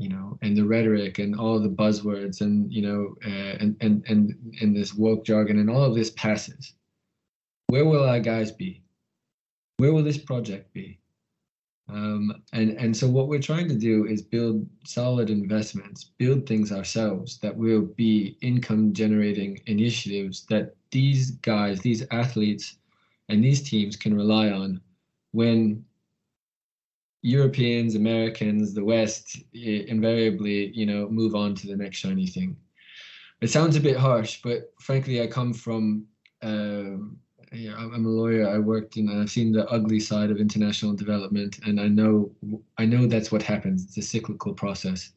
you 0.00 0.08
know, 0.08 0.38
and 0.40 0.56
the 0.56 0.64
rhetoric 0.64 1.18
and 1.18 1.38
all 1.38 1.60
the 1.60 1.68
buzzwords 1.68 2.40
and 2.40 2.72
you 2.72 2.80
know, 2.80 3.14
uh, 3.24 3.56
and 3.60 3.76
and 3.82 4.02
and 4.08 4.34
and 4.60 4.74
this 4.74 4.94
woke 4.94 5.24
jargon 5.26 5.58
and 5.58 5.68
all 5.68 5.84
of 5.84 5.94
this 5.94 6.10
passes, 6.10 6.72
where 7.66 7.84
will 7.84 8.04
our 8.04 8.20
guys 8.20 8.50
be? 8.50 8.82
Where 9.76 9.92
will 9.92 10.02
this 10.02 10.18
project 10.18 10.72
be? 10.72 10.98
Um, 11.92 12.42
and 12.54 12.70
and 12.78 12.96
so 12.96 13.08
what 13.08 13.28
we're 13.28 13.42
trying 13.42 13.68
to 13.68 13.74
do 13.74 14.06
is 14.06 14.22
build 14.22 14.66
solid 14.86 15.28
investments, 15.28 16.04
build 16.16 16.46
things 16.46 16.72
ourselves 16.72 17.38
that 17.40 17.54
will 17.54 17.82
be 17.82 18.38
income 18.40 18.94
generating 18.94 19.60
initiatives 19.66 20.46
that 20.46 20.76
these 20.92 21.32
guys, 21.32 21.80
these 21.80 22.06
athletes, 22.10 22.76
and 23.28 23.44
these 23.44 23.60
teams 23.60 23.96
can 23.96 24.14
rely 24.14 24.50
on 24.50 24.80
when 25.32 25.84
Europeans, 27.22 27.94
Americans, 27.94 28.74
the 28.74 28.84
West 28.84 29.38
invariably, 29.52 30.68
you 30.68 30.86
know, 30.86 31.08
move 31.08 31.34
on 31.34 31.54
to 31.54 31.66
the 31.66 31.76
next 31.76 31.98
shiny 31.98 32.26
thing. 32.26 32.56
It 33.40 33.50
sounds 33.50 33.76
a 33.76 33.80
bit 33.80 33.96
harsh, 33.96 34.40
but 34.42 34.72
frankly, 34.80 35.22
I 35.22 35.26
come 35.26 35.52
from 35.52 36.06
um, 36.42 37.18
know, 37.52 37.76
I'm 37.76 38.06
a 38.06 38.08
lawyer. 38.08 38.48
I 38.48 38.58
worked 38.58 38.96
in, 38.96 39.08
I've 39.08 39.30
seen 39.30 39.52
the 39.52 39.68
ugly 39.68 40.00
side 40.00 40.30
of 40.30 40.38
international 40.38 40.94
development, 40.94 41.58
and 41.66 41.80
I 41.80 41.88
know, 41.88 42.30
I 42.78 42.84
know 42.84 43.06
that's 43.06 43.32
what 43.32 43.42
happens. 43.42 43.84
It's 43.84 43.96
a 43.96 44.02
cyclical 44.02 44.54
process, 44.54 45.12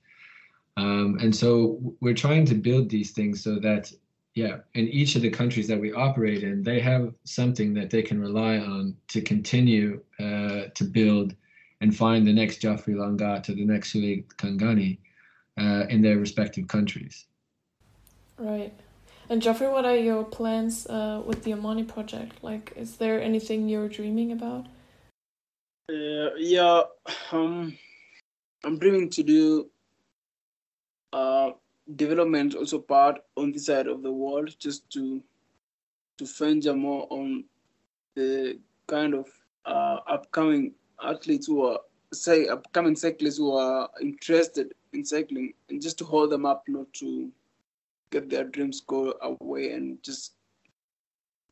um, 0.78 1.18
and 1.22 1.36
so 1.36 1.96
we're 2.02 2.16
trying 2.16 2.46
to 2.48 2.56
build 2.56 2.90
these 2.90 3.12
things 3.12 3.44
so 3.44 3.60
that, 3.60 3.92
yeah, 4.34 4.58
in 4.74 4.88
each 4.88 5.16
of 5.16 5.22
the 5.22 5.30
countries 5.30 5.68
that 5.68 5.80
we 5.80 5.94
operate 5.94 6.44
in, 6.44 6.64
they 6.64 6.80
have 6.80 7.14
something 7.24 7.74
that 7.76 7.90
they 7.92 8.02
can 8.02 8.20
rely 8.20 8.58
on 8.58 8.96
to 9.10 9.22
continue 9.22 10.02
uh, 10.20 10.64
to 10.74 10.84
build 10.84 11.36
and 11.84 11.94
find 11.94 12.26
the 12.26 12.32
next 12.32 12.60
Geoffrey 12.60 12.94
Langat 12.94 13.50
or 13.50 13.56
the 13.56 13.66
next 13.66 13.92
Sule 13.92 14.24
Kangani 14.38 15.00
uh, 15.60 15.84
in 15.90 16.02
their 16.02 16.18
respective 16.18 16.66
countries. 16.70 17.26
Right. 18.38 18.74
And 19.30 19.42
Geoffrey, 19.42 19.68
what 19.68 19.84
are 19.84 19.98
your 19.98 20.24
plans 20.24 20.88
uh, 20.88 21.22
with 21.26 21.44
the 21.44 21.52
Amani 21.52 21.84
project? 21.84 22.42
Like, 22.42 22.72
is 22.78 22.96
there 22.96 23.22
anything 23.22 23.68
you're 23.68 23.90
dreaming 23.90 24.32
about? 24.32 24.68
Uh, 25.90 26.34
yeah, 26.38 26.84
um, 27.34 27.78
I'm 28.64 28.80
dreaming 28.80 29.10
to 29.10 29.24
do 29.24 29.70
uh, 31.12 31.52
development 31.98 32.56
also 32.56 32.80
part 32.80 33.20
on 33.36 33.52
this 33.52 33.66
side 33.66 33.88
of 33.88 34.04
the 34.04 34.12
world, 34.12 34.56
just 34.58 34.90
to 34.92 35.22
to 36.18 36.26
venture 36.26 36.76
more 36.76 37.08
on 37.10 37.44
the 38.16 38.58
kind 38.88 39.14
of 39.14 39.28
uh, 39.66 39.98
upcoming 40.08 40.74
athletes 41.04 41.48
who 41.48 41.66
are 41.66 41.80
say 42.14 42.48
upcoming 42.48 42.96
cyclists 42.96 43.38
who 43.38 43.56
are 43.56 43.90
interested 44.02 44.74
in 44.94 45.04
cycling, 45.04 45.54
and 45.70 45.82
just 45.82 45.98
to 45.98 46.06
hold 46.06 46.30
them 46.30 46.46
up, 46.46 46.64
not 46.68 46.92
to 46.94 47.32
get 48.12 48.30
their 48.30 48.44
dreams 48.44 48.82
go 48.82 49.14
away 49.22 49.72
and 49.72 50.02
just 50.04 50.34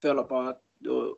fell 0.01 0.19
apart. 0.19 0.57
or 0.87 1.13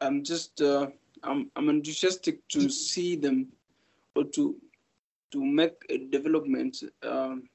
I'm 0.00 0.22
just 0.22 0.60
uh, 0.62 0.86
I'm 1.22 1.50
I'm 1.56 1.68
enthusiastic 1.68 2.46
to 2.48 2.68
see 2.68 3.16
them 3.16 3.48
or 4.14 4.24
to 4.24 4.56
to 5.32 5.44
make 5.44 5.74
a 5.90 5.98
development 5.98 6.82
um, 7.02 7.48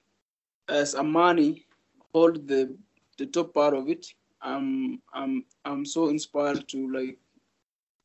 as 0.68 0.96
Amani 0.96 1.66
hold 2.14 2.48
the 2.48 2.76
the 3.18 3.26
top 3.28 3.54
part 3.54 3.74
of 3.74 3.90
it. 3.90 4.06
I'm 4.42 5.02
I'm 5.14 5.46
I'm 5.64 5.86
so 5.86 6.10
inspired 6.10 6.68
to 6.70 6.92
like 6.92 7.18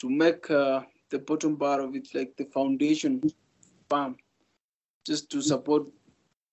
to 0.01 0.09
make 0.09 0.49
uh, 0.51 0.83
the 1.11 1.19
bottom 1.19 1.57
part 1.57 1.81
of 1.81 1.95
it 1.95 2.09
like 2.15 2.37
the 2.37 2.45
foundation 2.47 3.23
farm 3.89 4.17
just 5.07 5.31
to 5.31 5.41
support 5.41 5.87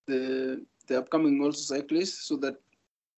the 0.08 0.62
the 0.88 0.98
upcoming 0.98 1.42
also 1.44 1.76
cyclists 1.76 2.28
so 2.28 2.36
that 2.38 2.56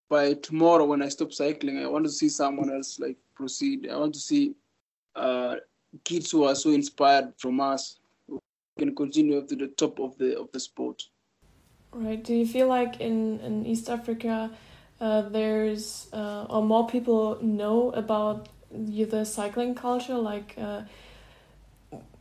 by 0.10 0.34
tomorrow 0.36 0.86
when 0.86 1.02
I 1.02 1.10
stop 1.10 1.34
cycling, 1.34 1.84
I 1.84 1.88
want 1.88 2.06
to 2.06 2.12
see 2.12 2.30
someone 2.30 2.72
else 2.72 3.00
like 3.00 3.18
proceed. 3.36 3.90
I 3.90 3.98
want 3.98 4.14
to 4.14 4.20
see 4.20 4.56
uh, 5.16 5.56
kids 6.04 6.32
who 6.32 6.46
are 6.46 6.56
so 6.56 6.70
inspired 6.70 7.34
from 7.38 7.60
us 7.60 8.00
who 8.28 8.40
can 8.80 8.96
continue 8.96 9.38
up 9.38 9.48
to 9.50 9.56
the 9.56 9.68
top 9.68 10.00
of 10.00 10.18
the 10.18 10.40
of 10.40 10.52
the 10.52 10.60
sport. 10.60 11.04
Right. 11.92 12.24
Do 12.24 12.34
you 12.34 12.46
feel 12.46 12.68
like 12.68 13.02
in 13.02 13.40
in 13.42 13.66
East 13.66 13.90
Africa, 13.90 14.52
uh, 15.02 15.22
there's 15.30 16.08
uh, 16.14 16.46
or 16.50 16.64
more 16.64 16.88
people 16.88 17.38
know 17.42 17.92
about 17.92 18.50
the 18.72 19.26
cycling 19.26 19.76
culture? 19.76 20.18
Like, 20.18 20.56
uh, 20.58 20.84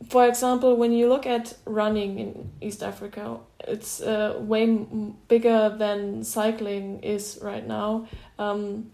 for 0.09 0.27
example, 0.27 0.77
when 0.77 0.91
you 0.91 1.09
look 1.09 1.25
at 1.25 1.53
running 1.65 2.19
in 2.19 2.51
East 2.61 2.81
Africa, 2.81 3.39
it's 3.59 4.01
uh, 4.01 4.37
way 4.39 4.65
bigger 5.27 5.75
than 5.77 6.23
cycling 6.23 7.03
is 7.03 7.39
right 7.41 7.67
now. 7.67 8.07
Um, 8.39 8.91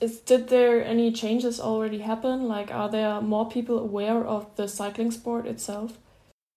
is 0.00 0.20
did 0.20 0.48
there 0.48 0.82
any 0.84 1.12
changes 1.12 1.60
already 1.60 1.98
happen? 1.98 2.48
Like, 2.48 2.72
are 2.72 2.88
there 2.88 3.20
more 3.20 3.48
people 3.48 3.78
aware 3.78 4.24
of 4.24 4.54
the 4.56 4.66
cycling 4.66 5.10
sport 5.10 5.46
itself? 5.46 5.98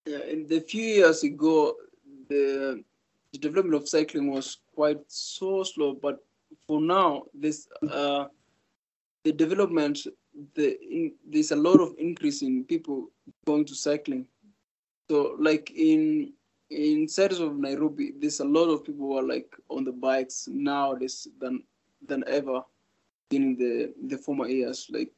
Yeah, 0.06 0.24
in 0.24 0.47
the 0.47 0.62
few 0.62 0.84
years 0.84 1.24
ago, 1.24 1.76
the, 2.30 2.84
the 3.32 3.38
development 3.38 3.82
of 3.82 3.88
cycling 3.88 4.32
was 4.32 4.58
quite 4.74 4.99
so 5.08 5.64
slow. 5.64 5.93
But 5.93 6.20
for 6.66 6.82
now, 6.82 7.24
this 7.34 7.68
uh, 7.91 8.26
the 9.24 9.34
development, 9.34 10.08
the 10.56 10.80
in, 10.82 11.14
there's 11.26 11.51
a 11.51 11.56
lot 11.56 11.80
of 11.80 11.93
increase 11.97 12.41
in 12.41 12.64
people 12.64 13.10
going 13.45 13.65
to 13.65 13.76
cycling. 13.76 14.28
So, 15.09 15.36
like 15.39 15.71
in 15.76 16.34
in 16.69 17.07
cities 17.07 17.39
of 17.39 17.57
Nairobi, 17.57 18.13
there's 18.19 18.39
a 18.39 18.45
lot 18.45 18.69
of 18.69 18.84
people 18.84 19.07
who 19.07 19.17
are 19.17 19.28
like 19.28 19.55
on 19.69 19.84
the 19.84 19.91
bikes 19.91 20.47
nowadays 20.51 21.28
than 21.39 21.63
than 22.07 22.24
ever 22.28 22.61
in 23.32 23.55
the 23.55 23.93
the 24.07 24.17
former 24.17 24.47
years. 24.47 24.88
Like 24.89 25.11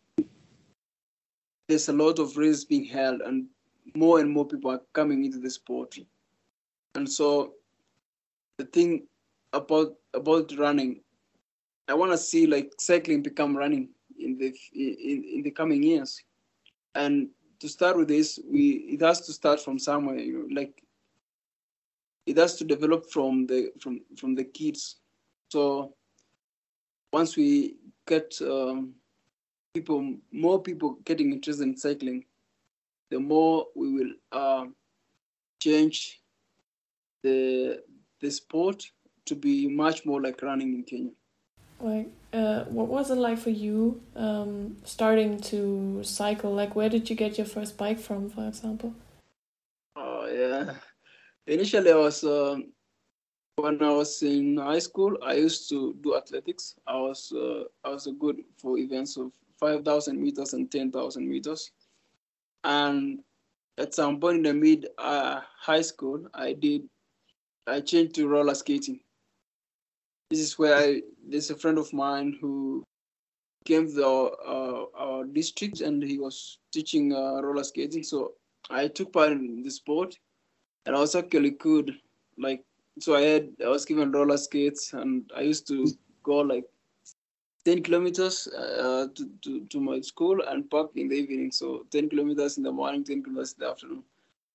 there's 1.67 1.89
a 1.89 1.93
lot 1.93 2.19
of 2.19 2.37
races 2.37 2.65
being 2.65 2.85
held, 2.85 3.21
and 3.21 3.45
more 3.95 4.19
and 4.19 4.29
more 4.29 4.45
people 4.45 4.71
are 4.71 4.81
coming 4.93 5.23
into 5.25 5.39
the 5.39 5.49
sport. 5.49 5.97
And 6.95 7.09
so, 7.09 7.53
the 8.57 8.65
thing 8.65 9.07
about 9.53 9.95
about 10.13 10.51
running, 10.57 11.01
I 11.87 11.93
want 11.93 12.11
to 12.11 12.17
see 12.17 12.47
like 12.47 12.73
cycling 12.79 13.21
become 13.21 13.55
running 13.55 13.89
in 14.19 14.37
the 14.37 14.53
in, 14.73 15.23
in 15.35 15.41
the 15.43 15.51
coming 15.51 15.83
years. 15.83 16.21
And 16.95 17.29
to 17.59 17.69
start 17.69 17.97
with 17.97 18.07
this, 18.07 18.39
we 18.49 18.87
it 18.93 19.01
has 19.01 19.21
to 19.21 19.33
start 19.33 19.59
from 19.59 19.79
somewhere. 19.79 20.17
You 20.17 20.39
know, 20.39 20.61
like 20.61 20.83
it 22.25 22.37
has 22.37 22.55
to 22.57 22.63
develop 22.63 23.09
from 23.11 23.45
the 23.47 23.71
from 23.79 24.01
from 24.17 24.35
the 24.35 24.43
kids. 24.43 24.97
So 25.51 25.93
once 27.13 27.37
we 27.37 27.77
get 28.07 28.35
um, 28.41 28.93
people, 29.73 30.15
more 30.31 30.61
people 30.61 30.97
getting 31.05 31.31
interested 31.31 31.63
in 31.63 31.77
cycling, 31.77 32.25
the 33.09 33.19
more 33.19 33.67
we 33.75 33.93
will 33.93 34.13
uh, 34.31 34.65
change 35.61 36.21
the 37.23 37.81
the 38.21 38.31
sport 38.31 38.91
to 39.25 39.35
be 39.35 39.67
much 39.67 40.05
more 40.05 40.21
like 40.21 40.41
running 40.41 40.73
in 40.73 40.83
Kenya. 40.83 41.11
Like, 41.79 42.09
uh, 42.33 42.63
what 42.65 42.87
was 42.87 43.11
it 43.11 43.15
like 43.15 43.37
for 43.37 43.49
you 43.49 44.01
um, 44.15 44.77
starting 44.83 45.39
to 45.41 46.03
cycle? 46.03 46.53
Like, 46.53 46.75
where 46.75 46.89
did 46.89 47.09
you 47.09 47.15
get 47.15 47.37
your 47.37 47.47
first 47.47 47.77
bike 47.77 47.99
from, 47.99 48.29
for 48.29 48.47
example? 48.47 48.93
Oh 49.95 50.27
yeah, 50.27 50.75
initially 51.47 51.91
I 51.91 51.95
was 51.95 52.23
um, 52.23 52.71
when 53.55 53.81
I 53.81 53.91
was 53.91 54.21
in 54.21 54.57
high 54.57 54.79
school, 54.79 55.17
I 55.23 55.35
used 55.35 55.69
to 55.69 55.95
do 56.01 56.15
athletics. 56.15 56.75
I 56.85 56.97
was 56.97 57.31
uh, 57.31 57.63
I 57.83 57.89
was 57.89 58.07
good 58.19 58.43
for 58.57 58.77
events 58.77 59.17
of 59.17 59.31
five 59.59 59.85
thousand 59.85 60.21
meters 60.21 60.53
and 60.53 60.69
ten 60.69 60.91
thousand 60.91 61.29
meters, 61.29 61.71
and 62.63 63.21
at 63.77 63.93
some 63.93 64.19
point 64.19 64.37
in 64.37 64.43
the 64.43 64.53
mid 64.53 64.87
uh, 64.97 65.41
high 65.57 65.81
school, 65.81 66.27
I 66.33 66.53
did 66.53 66.83
I 67.67 67.79
changed 67.79 68.15
to 68.15 68.27
roller 68.27 68.55
skating. 68.55 68.99
This 70.29 70.39
is 70.39 70.57
where 70.57 70.75
I 70.75 71.01
there's 71.27 71.51
a 71.51 71.55
friend 71.55 71.77
of 71.77 71.91
mine 71.93 72.37
who 72.41 72.83
came 73.65 73.87
to 73.93 74.05
our, 74.05 74.31
uh, 74.45 74.85
our 74.95 75.25
district 75.25 75.81
and 75.81 76.01
he 76.01 76.19
was 76.19 76.59
teaching 76.71 77.13
uh, 77.13 77.41
roller 77.41 77.63
skating. 77.63 78.03
So 78.03 78.33
I 78.69 78.87
took 78.87 79.13
part 79.13 79.31
in 79.31 79.61
the 79.63 79.71
sport, 79.71 80.17
and 80.85 80.95
I 80.95 80.99
was 80.99 81.15
actually 81.15 81.51
good. 81.51 81.95
Like 82.37 82.63
so 82.99 83.15
I 83.15 83.21
had 83.21 83.49
I 83.63 83.69
was 83.69 83.85
given 83.85 84.11
roller 84.11 84.37
skates 84.37 84.93
and 84.93 85.29
I 85.35 85.41
used 85.41 85.67
to 85.67 85.87
go 86.23 86.37
like 86.37 86.65
10 87.65 87.81
kilometers 87.81 88.47
uh, 88.47 89.07
to, 89.15 89.29
to, 89.41 89.65
to 89.65 89.79
my 89.79 89.99
school 89.99 90.41
and 90.47 90.69
park 90.69 90.91
in 90.95 91.07
the 91.07 91.15
evening. 91.15 91.51
So 91.51 91.85
10 91.91 92.09
kilometers 92.09 92.57
in 92.57 92.63
the 92.63 92.71
morning, 92.71 93.03
10 93.03 93.23
kilometers 93.23 93.53
in 93.53 93.65
the 93.65 93.71
afternoon. 93.71 94.03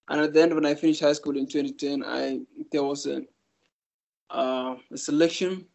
And 0.09 0.21
at 0.21 0.33
the 0.33 0.43
end, 0.43 0.55
when 0.55 0.67
I 0.67 0.75
finished 0.75 1.01
high 1.01 1.13
school 1.13 1.37
in 1.37 1.47
2010, 1.47 2.05
I 2.05 2.41
there 2.73 2.85
was 2.85 3.07
a, 3.07 3.23
uh, 4.31 4.77
a 4.93 4.97
selection 4.97 5.67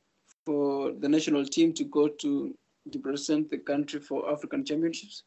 for 0.46 0.92
the 0.92 1.10
national 1.10 1.46
team 1.46 1.74
to 1.74 1.84
go 1.84 2.08
to 2.08 2.56
to 2.92 3.00
present 3.00 3.50
the 3.50 3.58
country 3.58 4.00
for 4.00 4.32
African 4.32 4.64
Championships 4.64 5.24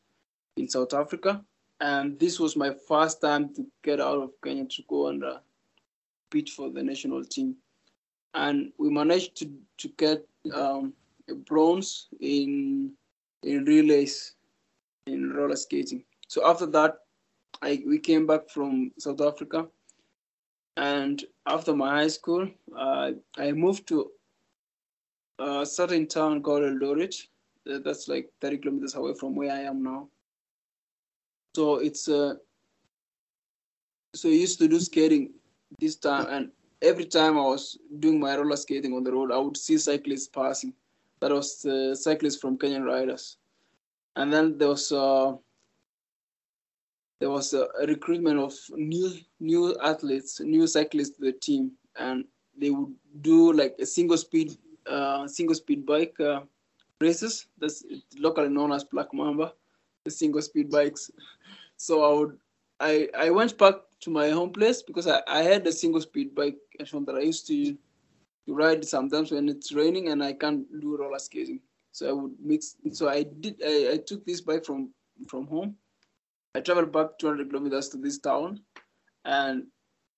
in 0.56 0.68
South 0.68 0.94
Africa. 0.94 1.44
And 1.80 2.18
this 2.18 2.38
was 2.38 2.56
my 2.56 2.72
first 2.86 3.20
time 3.20 3.54
to 3.54 3.66
get 3.82 4.00
out 4.00 4.22
of 4.22 4.30
Kenya 4.42 4.64
to 4.64 4.82
go 4.88 5.08
and 5.08 5.24
uh, 5.24 5.38
for 6.54 6.70
the 6.70 6.82
national 6.82 7.24
team. 7.24 7.56
And 8.34 8.72
we 8.78 8.90
managed 8.90 9.36
to, 9.38 9.50
to 9.78 9.88
get 9.96 10.26
um, 10.54 10.92
a 11.28 11.34
bronze 11.34 12.08
in 12.20 12.92
in 13.42 13.64
relays 13.64 14.34
in 15.06 15.30
roller 15.30 15.56
skating. 15.56 16.04
So 16.26 16.46
after 16.46 16.66
that, 16.66 16.98
I 17.62 17.82
we 17.86 17.98
came 17.98 18.26
back 18.26 18.50
from 18.50 18.92
South 18.98 19.20
Africa, 19.20 19.66
and 20.78 21.24
after 21.46 21.74
my 21.74 21.90
high 21.90 22.08
school, 22.08 22.48
uh, 22.76 23.10
I 23.36 23.52
moved 23.52 23.88
to 23.88 24.10
a 25.40 25.66
certain 25.66 26.06
town 26.06 26.42
called 26.42 26.62
Eldoret. 26.62 27.14
That's 27.66 28.06
like 28.08 28.30
30 28.40 28.58
kilometers 28.58 28.94
away 28.94 29.14
from 29.14 29.34
where 29.34 29.52
I 29.52 29.62
am 29.62 29.82
now. 29.82 30.08
So 31.56 31.76
it's 31.76 32.08
uh, 32.08 32.34
so 34.14 34.28
I 34.28 34.32
used 34.32 34.58
to 34.60 34.68
do 34.68 34.78
skating 34.78 35.32
this 35.80 35.96
time 35.96 36.26
and 36.30 36.50
every 36.80 37.04
time 37.04 37.36
I 37.36 37.42
was 37.42 37.78
doing 37.98 38.20
my 38.20 38.36
roller 38.36 38.56
skating 38.56 38.94
on 38.94 39.02
the 39.02 39.12
road, 39.12 39.32
I 39.32 39.38
would 39.38 39.56
see 39.56 39.78
cyclists 39.78 40.28
passing. 40.28 40.72
That 41.20 41.32
was 41.32 41.60
the 41.62 41.96
cyclists 41.96 42.40
from 42.40 42.56
Kenyan 42.56 42.84
Riders, 42.84 43.38
and 44.14 44.32
then 44.32 44.56
there 44.56 44.68
was 44.68 44.92
uh, 44.92 45.32
there 47.20 47.30
was 47.30 47.52
a, 47.52 47.68
recruitment 47.86 48.38
of 48.38 48.54
new 48.76 49.12
new 49.40 49.76
athletes, 49.82 50.40
new 50.40 50.66
cyclists 50.66 51.16
to 51.16 51.22
the 51.22 51.32
team, 51.32 51.72
and 51.98 52.24
they 52.56 52.70
would 52.70 52.94
do 53.20 53.52
like 53.52 53.76
a 53.78 53.86
single 53.86 54.16
speed 54.16 54.56
uh, 54.86 55.26
single 55.26 55.54
speed 55.54 55.84
bike 55.84 56.18
uh, 56.20 56.40
races. 57.00 57.46
That's 57.58 57.84
locally 58.18 58.48
known 58.48 58.72
as 58.72 58.84
Black 58.84 59.12
Mamba, 59.12 59.52
the 60.04 60.10
single 60.10 60.42
speed 60.42 60.70
bikes. 60.70 61.10
So 61.80 62.02
I 62.02 62.18
would 62.18 62.38
I 62.80 63.08
I 63.26 63.30
went 63.30 63.56
back 63.56 63.74
to 64.00 64.10
my 64.10 64.30
home 64.30 64.50
place 64.50 64.82
because 64.82 65.06
I, 65.06 65.22
I 65.28 65.42
had 65.42 65.64
a 65.66 65.72
single 65.72 66.00
speed 66.00 66.34
bike 66.34 66.58
that 66.78 67.14
I 67.16 67.20
used 67.20 67.46
to, 67.46 67.72
to 68.46 68.54
ride 68.54 68.84
sometimes 68.84 69.30
when 69.30 69.48
it's 69.48 69.72
raining 69.72 70.08
and 70.08 70.22
I 70.22 70.32
can't 70.32 70.66
do 70.80 70.96
roller 70.96 71.20
skating. 71.20 71.60
So 71.92 72.08
I 72.08 72.12
would 72.12 72.34
mix. 72.40 72.76
So 72.90 73.08
I 73.08 73.22
did. 73.22 73.62
I, 73.64 73.92
I 73.92 73.96
took 73.98 74.24
this 74.26 74.40
bike 74.40 74.64
from 74.64 74.90
from 75.28 75.46
home. 75.46 75.76
I 76.58 76.60
traveled 76.60 76.90
back 76.90 77.18
200 77.20 77.50
kilometers 77.50 77.88
to 77.90 77.98
this 77.98 78.18
town, 78.18 78.60
and 79.24 79.68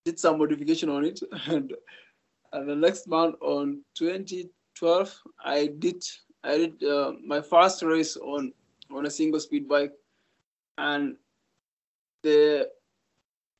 did 0.06 0.18
some 0.18 0.38
modification 0.38 0.88
on 0.88 1.04
it. 1.04 1.20
And, 1.46 1.74
and 2.54 2.68
the 2.68 2.74
next 2.74 3.06
month 3.06 3.36
on 3.42 3.84
2012, 3.94 5.20
I 5.44 5.66
did 5.78 6.02
I 6.42 6.56
did 6.56 6.82
uh, 6.82 7.12
my 7.22 7.42
first 7.42 7.82
race 7.82 8.16
on 8.16 8.54
on 8.90 9.04
a 9.04 9.10
single 9.10 9.38
speed 9.38 9.68
bike, 9.68 9.92
and 10.78 11.16
the 12.22 12.70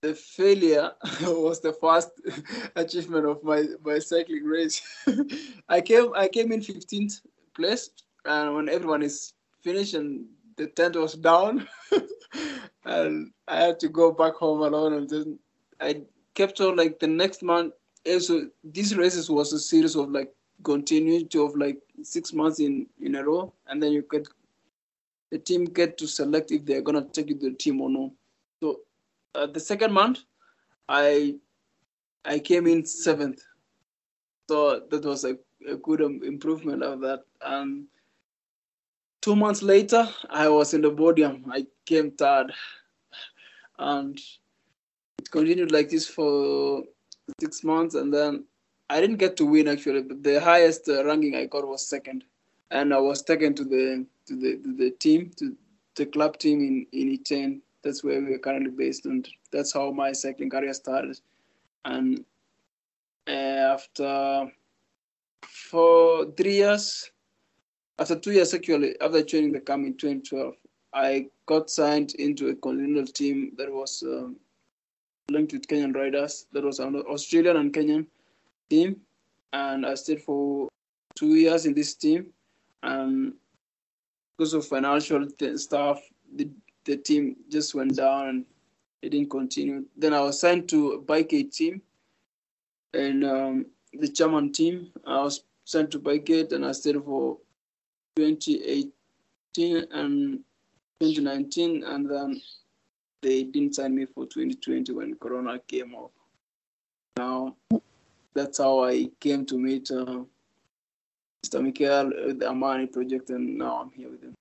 the 0.01 0.14
failure 0.14 0.91
was 1.20 1.61
the 1.61 1.74
first 1.74 2.12
achievement 2.76 3.26
of 3.26 3.45
my 3.45 3.66
my 3.85 3.99
cycling 3.99 4.45
race. 4.45 4.81
I 5.68 5.83
came 5.83 6.14
I 6.14 6.28
came 6.28 6.51
in 6.51 6.61
15th 6.61 7.20
place, 7.55 7.91
and 8.24 8.55
when 8.55 8.70
everyone 8.70 9.03
is 9.03 9.35
finished 9.62 9.93
and 9.93 10.24
the 10.57 10.68
tent 10.68 10.97
was 10.97 11.12
down, 11.14 11.68
and 12.85 13.31
I 13.49 13.61
had 13.61 13.81
to 13.81 13.89
go 13.89 14.12
back 14.12 14.35
home 14.35 14.62
alone. 14.62 14.95
And 14.95 15.09
then 15.09 15.39
I 15.81 16.03
kept 16.35 16.61
on 16.61 16.76
like 16.76 16.99
the 16.99 17.07
next 17.07 17.43
month. 17.43 17.74
And 18.07 18.22
So 18.22 18.49
these 18.64 18.97
races 18.97 19.31
was 19.31 19.53
a 19.53 19.59
series 19.59 19.97
of 19.97 20.11
like 20.11 20.33
continuity 20.62 21.39
of 21.39 21.57
like 21.57 21.78
six 22.03 22.33
months 22.33 22.61
in 22.61 22.87
in 23.01 23.14
a 23.16 23.24
row, 23.24 23.53
and 23.66 23.83
then 23.83 23.93
you 23.93 24.05
get 24.11 24.28
the 25.31 25.39
team 25.39 25.64
get 25.64 25.97
to 25.99 26.07
select 26.07 26.51
if 26.51 26.64
they're 26.64 26.83
gonna 26.83 27.05
take 27.12 27.28
you 27.28 27.39
to 27.39 27.51
the 27.51 27.57
team 27.57 27.81
or 27.81 27.91
no. 27.91 28.12
So 28.61 28.81
uh, 29.35 29.47
the 29.47 29.61
second 29.61 29.93
month, 29.93 30.20
I 30.89 31.37
I 32.24 32.39
came 32.39 32.66
in 32.66 32.85
seventh, 32.85 33.43
so 34.49 34.81
that 34.91 35.05
was 35.05 35.24
a, 35.24 35.37
a 35.68 35.76
good 35.76 36.03
um, 36.03 36.20
improvement 36.24 36.83
of 36.83 37.01
that. 37.01 37.24
And 37.43 37.87
two 39.20 39.36
months 39.36 39.62
later, 39.62 40.08
I 40.28 40.48
was 40.48 40.74
in 40.74 40.82
the 40.82 40.90
podium. 40.90 41.44
I 41.50 41.66
came 41.86 42.10
third, 42.12 42.52
and 43.78 44.18
it 45.18 45.30
continued 45.30 45.72
like 45.72 45.88
this 45.88 46.06
for 46.06 46.84
six 47.40 47.62
months, 47.64 47.94
and 47.94 48.12
then 48.12 48.44
I 48.88 49.00
didn't 49.00 49.16
get 49.16 49.36
to 49.36 49.46
win 49.46 49.68
actually, 49.68 50.02
but 50.02 50.22
the 50.22 50.40
highest 50.40 50.88
uh, 50.88 51.04
ranking 51.04 51.36
I 51.36 51.46
got 51.46 51.66
was 51.66 51.86
second, 51.86 52.24
and 52.70 52.92
I 52.92 52.98
was 52.98 53.22
taken 53.22 53.54
to 53.54 53.64
the 53.64 54.06
to 54.26 54.36
the 54.36 54.56
to 54.56 54.76
the 54.76 54.90
team 54.90 55.30
to 55.36 55.56
the 55.94 56.06
club 56.06 56.38
team 56.38 56.60
in 56.60 56.86
in 56.92 57.16
Iten. 57.16 57.60
That's 57.82 58.04
where 58.04 58.20
we 58.20 58.34
are 58.34 58.38
currently 58.38 58.70
based, 58.70 59.06
and 59.06 59.28
that's 59.52 59.72
how 59.72 59.90
my 59.90 60.12
cycling 60.12 60.50
career 60.50 60.74
started. 60.74 61.18
And 61.84 62.24
uh, 63.26 63.76
after 63.76 64.52
for 65.48 66.32
three 66.36 66.56
years, 66.56 67.10
after 68.01 68.18
two 68.18 68.32
years 68.32 68.55
actually, 68.55 68.98
after 69.01 69.22
joining 69.22 69.53
the 69.53 69.61
camp 69.61 69.86
in 69.86 69.94
2012, 69.94 70.55
I 70.94 71.26
got 71.46 71.68
signed 71.68 72.14
into 72.14 72.48
a 72.48 72.55
continental 72.55 73.07
team 73.07 73.53
that 73.59 73.70
was 73.70 74.03
um, 74.03 74.36
linked 75.30 75.53
with 75.53 75.68
Kenyan 75.68 75.94
riders. 75.94 76.46
That 76.53 76.64
was 76.64 76.78
an 76.78 76.96
Australian 76.96 77.59
and 77.59 77.72
Kenyan 77.72 78.07
team, 78.70 78.96
and 79.53 79.84
I 79.84 79.94
stayed 79.94 80.22
for 80.22 80.68
two 81.14 81.34
years 81.34 81.66
in 81.66 81.74
this 81.74 81.94
team. 81.94 82.28
And 82.82 83.34
because 84.36 84.55
of 84.55 84.66
financial 84.66 85.28
stuff, 85.57 86.01
the, 86.34 86.48
the 86.86 86.96
team 86.96 87.36
just 87.51 87.74
went 87.74 87.96
down 87.96 88.28
and 88.28 88.44
it 89.03 89.11
didn't 89.11 89.30
continue. 89.30 89.84
Then 89.96 90.14
I 90.14 90.20
was 90.20 90.40
signed 90.40 90.70
to 90.70 90.92
a 90.92 90.98
Bike 90.98 91.34
Aid 91.34 91.53
team 91.53 91.82
and 92.94 93.24
um, 93.24 93.66
the 93.92 94.09
German 94.09 94.53
team. 94.53 94.90
I 95.07 95.20
was 95.20 95.44
sent 95.64 95.90
to 95.90 95.98
Bike 95.98 96.30
Aid 96.30 96.53
and 96.53 96.64
I 96.64 96.72
stayed 96.72 96.96
for 97.05 97.36
2018 98.16 99.86
and 99.92 100.40
2019, 101.00 101.84
and 101.84 102.11
then 102.11 102.40
they 103.22 103.44
didn't 103.44 103.74
sign 103.74 103.94
me 103.94 104.06
for 104.06 104.24
2020 104.26 104.92
when 104.92 105.14
Corona 105.16 105.58
came 105.66 105.94
up. 105.94 106.12
Now 107.16 107.56
that's 108.34 108.58
how 108.58 108.84
I 108.84 109.08
came 109.20 109.44
to 109.46 109.58
meet 109.58 109.90
uh, 109.90 110.24
Mr. 111.44 111.62
Michael, 111.62 112.34
the 112.34 112.48
Amani 112.48 112.86
project, 112.86 113.30
and 113.30 113.58
now 113.58 113.82
I'm 113.82 113.90
here 113.90 114.11
with 114.11 114.22
him. 114.22 114.34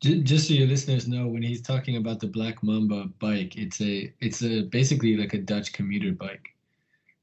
Just 0.00 0.48
so 0.48 0.54
your 0.54 0.66
listeners 0.66 1.06
know, 1.06 1.28
when 1.28 1.42
he's 1.42 1.60
talking 1.60 1.96
about 1.96 2.20
the 2.20 2.26
Black 2.26 2.62
Mamba 2.62 3.10
bike, 3.18 3.56
it's 3.56 3.80
a 3.82 4.12
it's 4.20 4.42
a 4.42 4.62
basically 4.62 5.16
like 5.16 5.34
a 5.34 5.38
Dutch 5.38 5.74
commuter 5.74 6.12
bike 6.12 6.54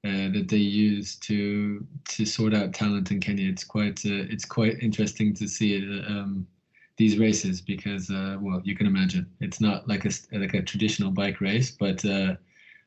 uh, 0.06 0.30
that 0.32 0.48
they 0.50 0.58
use 0.58 1.16
to 1.16 1.86
to 2.10 2.26
sort 2.26 2.54
out 2.54 2.74
talent 2.74 3.12
in 3.12 3.20
Kenya. 3.20 3.50
It's 3.50 3.64
quite 3.64 4.06
uh, 4.06 4.26
it's 4.30 4.45
quite 4.45 4.80
interesting 4.82 5.34
to 5.36 5.48
see 5.48 5.76
it, 5.76 6.06
um, 6.08 6.48
these 6.98 7.18
races 7.18 7.62
because 7.62 8.10
uh, 8.10 8.38
well 8.39 8.62
you 8.64 8.76
can 8.76 8.88
imagine 8.88 9.28
it's 9.39 9.62
not 9.62 9.88
like 9.88 10.06
a 10.06 10.12
like 10.32 10.54
a 10.54 10.62
traditional 10.62 11.12
bike 11.12 11.41
race, 11.41 11.72
but 11.72 12.04
uh, 12.06 12.36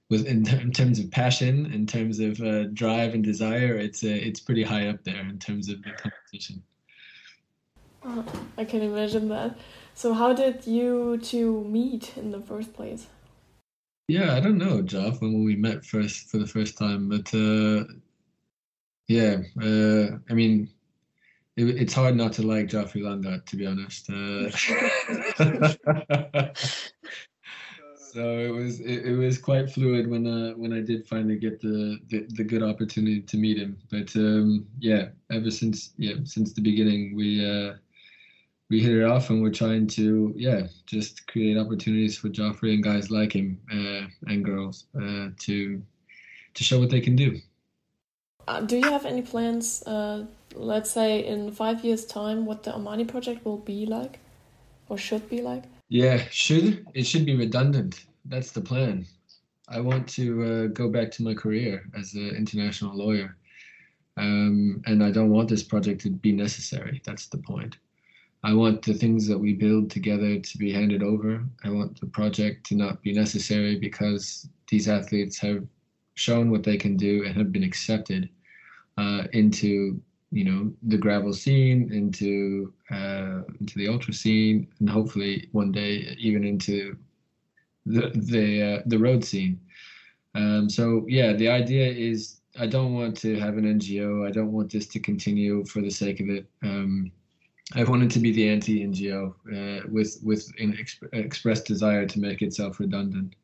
with 0.09 0.27
in, 0.27 0.47
in, 0.61 0.73
terms 0.73 0.99
of 0.99 1.11
passion, 1.11 1.73
in 1.73 1.87
terms 1.87 2.21
of 2.21 2.41
uh, 2.41 2.65
drive 2.67 3.15
and 3.15 3.25
desire, 3.25 3.77
it's 3.77 4.05
uh, 4.05 4.09
it's 4.09 4.41
pretty 4.41 4.63
high 4.63 4.89
up 4.89 5.03
there 5.05 5.21
in 5.29 5.39
terms 5.39 5.69
of 5.69 5.83
the 5.83 5.91
competition. 5.93 6.63
Oh, 8.03 8.25
I 8.57 8.65
can 8.65 8.83
imagine 8.83 9.29
that. 9.29 9.59
So, 9.95 10.15
how 10.15 10.33
did 10.33 10.67
you 10.67 11.19
two 11.19 11.65
meet 11.65 12.17
in 12.17 12.31
the 12.31 12.41
first 12.41 12.73
place? 12.73 13.07
Yeah, 14.11 14.35
I 14.35 14.41
don't 14.41 14.59
know, 14.59 14.83
Joff, 14.83 15.21
when 15.21 15.45
we 15.45 15.55
met 15.55 15.85
first 15.85 16.31
for 16.31 16.39
the 16.39 16.47
first 16.47 16.77
time, 16.77 17.09
but 17.09 17.33
uh, 17.33 17.85
yeah, 19.07 19.37
uh, 19.63 20.19
I 20.29 20.35
mean, 20.35 20.69
it, 21.57 21.67
it's 21.67 21.95
hard 21.95 22.17
not 22.17 22.33
to 22.33 22.43
like 22.43 22.67
Geoffrey 22.67 23.03
Langat, 23.03 23.47
to 23.47 23.57
be 23.57 23.67
honest. 23.67 24.11
Uh, 24.11 24.51
so 27.95 28.39
it 28.41 28.53
was 28.53 28.81
it, 28.81 29.07
it, 29.07 29.17
was 29.17 29.39
quite 29.39 29.71
fluid 29.71 30.11
when 30.11 30.27
uh, 30.27 30.55
when 30.57 30.73
I 30.73 30.81
did 30.81 31.07
finally 31.07 31.37
get 31.37 31.61
the, 31.61 32.01
the, 32.09 32.27
the 32.31 32.43
good 32.43 32.65
opportunity 32.65 33.21
to 33.21 33.37
meet 33.37 33.59
him. 33.59 33.79
But 33.93 34.17
um, 34.17 34.67
yeah, 34.81 35.11
ever 35.31 35.53
since 35.53 35.93
yeah 35.99 36.15
since 36.25 36.53
the 36.53 36.63
beginning 36.63 37.15
we 37.15 37.49
uh, 37.49 37.75
we 38.71 38.81
hit 38.81 38.97
it 38.97 39.05
off 39.05 39.29
and 39.31 39.43
we're 39.43 39.51
trying 39.51 39.87
to 39.87 40.33
yeah 40.37 40.67
just 40.87 41.27
create 41.27 41.59
opportunities 41.59 42.17
for 42.17 42.29
Joffrey 42.29 42.73
and 42.73 42.83
guys 42.83 43.11
like 43.11 43.33
him 43.35 43.61
uh, 43.71 44.07
and 44.31 44.45
girls 44.45 44.87
uh, 44.97 45.29
to 45.41 45.83
to 46.55 46.65
show 46.65 46.79
what 46.79 46.91
they 46.91 47.01
can 47.01 47.17
do. 47.17 47.39
Uh, 48.49 48.61
do 48.61 48.77
you 48.77 48.91
have 48.91 49.05
any 49.05 49.23
plans? 49.23 49.83
Uh, 49.83 50.25
let's 50.55 50.91
say 50.91 51.25
in 51.25 51.53
five 51.53 51.85
years' 51.85 52.05
time, 52.05 52.47
what 52.47 52.63
the 52.63 52.75
Amani 52.75 53.05
project 53.05 53.45
will 53.45 53.59
be 53.59 53.87
like, 53.87 54.19
or 54.89 54.97
should 54.97 55.29
be 55.29 55.43
like? 55.43 55.65
Yeah, 55.89 56.23
should 56.31 56.87
it 56.95 57.05
should 57.05 57.27
be 57.27 57.37
redundant. 57.37 58.05
That's 58.25 58.53
the 58.53 58.61
plan. 58.61 59.07
I 59.69 59.81
want 59.81 60.09
to 60.11 60.25
uh, 60.43 60.67
go 60.69 60.89
back 60.89 61.11
to 61.13 61.23
my 61.23 61.35
career 61.35 61.85
as 61.97 62.15
an 62.15 62.31
international 62.31 62.97
lawyer, 62.97 63.37
um, 64.17 64.83
and 64.87 65.03
I 65.03 65.11
don't 65.11 65.31
want 65.31 65.49
this 65.49 65.63
project 65.63 66.01
to 66.03 66.11
be 66.11 66.33
necessary. 66.33 67.01
That's 67.05 67.27
the 67.27 67.39
point. 67.39 67.77
I 68.43 68.55
want 68.55 68.83
the 68.83 68.95
things 68.95 69.27
that 69.29 69.39
we 69.39 69.53
build 69.53 69.91
together 69.91 70.39
to 70.39 70.59
be 70.59 70.73
handed 70.73 71.03
over. 71.03 71.45
I 71.63 71.71
want 71.71 72.01
the 72.01 72.07
project 72.07 72.65
to 72.67 72.75
not 72.75 73.03
be 73.03 73.13
necessary 73.13 73.79
because 73.79 74.49
these 74.71 74.89
athletes 74.89 75.39
have 75.39 75.67
shown 76.15 76.51
what 76.51 76.63
they 76.63 76.77
can 76.77 76.97
do 76.97 77.25
and 77.27 77.37
have 77.37 77.53
been 77.53 77.63
accepted 77.63 78.31
uh, 78.97 79.25
into 79.33 80.01
you 80.33 80.45
know 80.45 80.73
the 80.85 80.97
gravel 80.97 81.33
scene 81.33 81.93
into 81.93 82.73
uh, 82.91 83.43
into 83.61 83.77
the 83.77 83.89
ultra 83.89 84.15
scene 84.15 84.69
and 84.79 84.89
hopefully 84.89 85.49
one 85.53 85.73
day 85.73 86.17
even 86.19 86.45
into 86.45 86.97
the 87.85 88.11
the 88.15 88.63
uh, 88.63 88.83
the 88.87 88.99
road 88.99 89.25
scene. 89.25 89.61
Um, 90.35 90.71
so 90.71 91.05
yeah 91.09 91.33
the 91.33 91.49
idea 91.49 91.89
is 91.89 92.41
i 92.59 92.67
don't 92.67 92.95
want 92.95 93.17
to 93.17 93.39
have 93.39 93.57
an 93.57 93.65
ngo 93.65 94.29
i 94.29 94.31
don't 94.31 94.53
want 94.53 94.71
this 94.71 94.87
to 94.89 95.01
continue 95.01 95.65
for 95.67 95.83
the 95.83 95.91
sake 95.91 96.21
of 96.21 96.29
it. 96.29 96.47
Um, 96.63 97.11
i 97.75 97.85
wanted 97.85 98.11
to 98.11 98.19
be 98.19 98.33
the 98.33 98.49
anti-ngo 98.49 99.35
uh, 99.53 99.87
with 99.91 100.19
with 100.23 100.51
an 100.59 100.73
exp- 100.73 101.09
expressed 101.13 101.67
desire 101.67 102.07
to 102.07 102.21
make 102.21 102.43
itself 102.43 102.81
redundant 102.81 103.35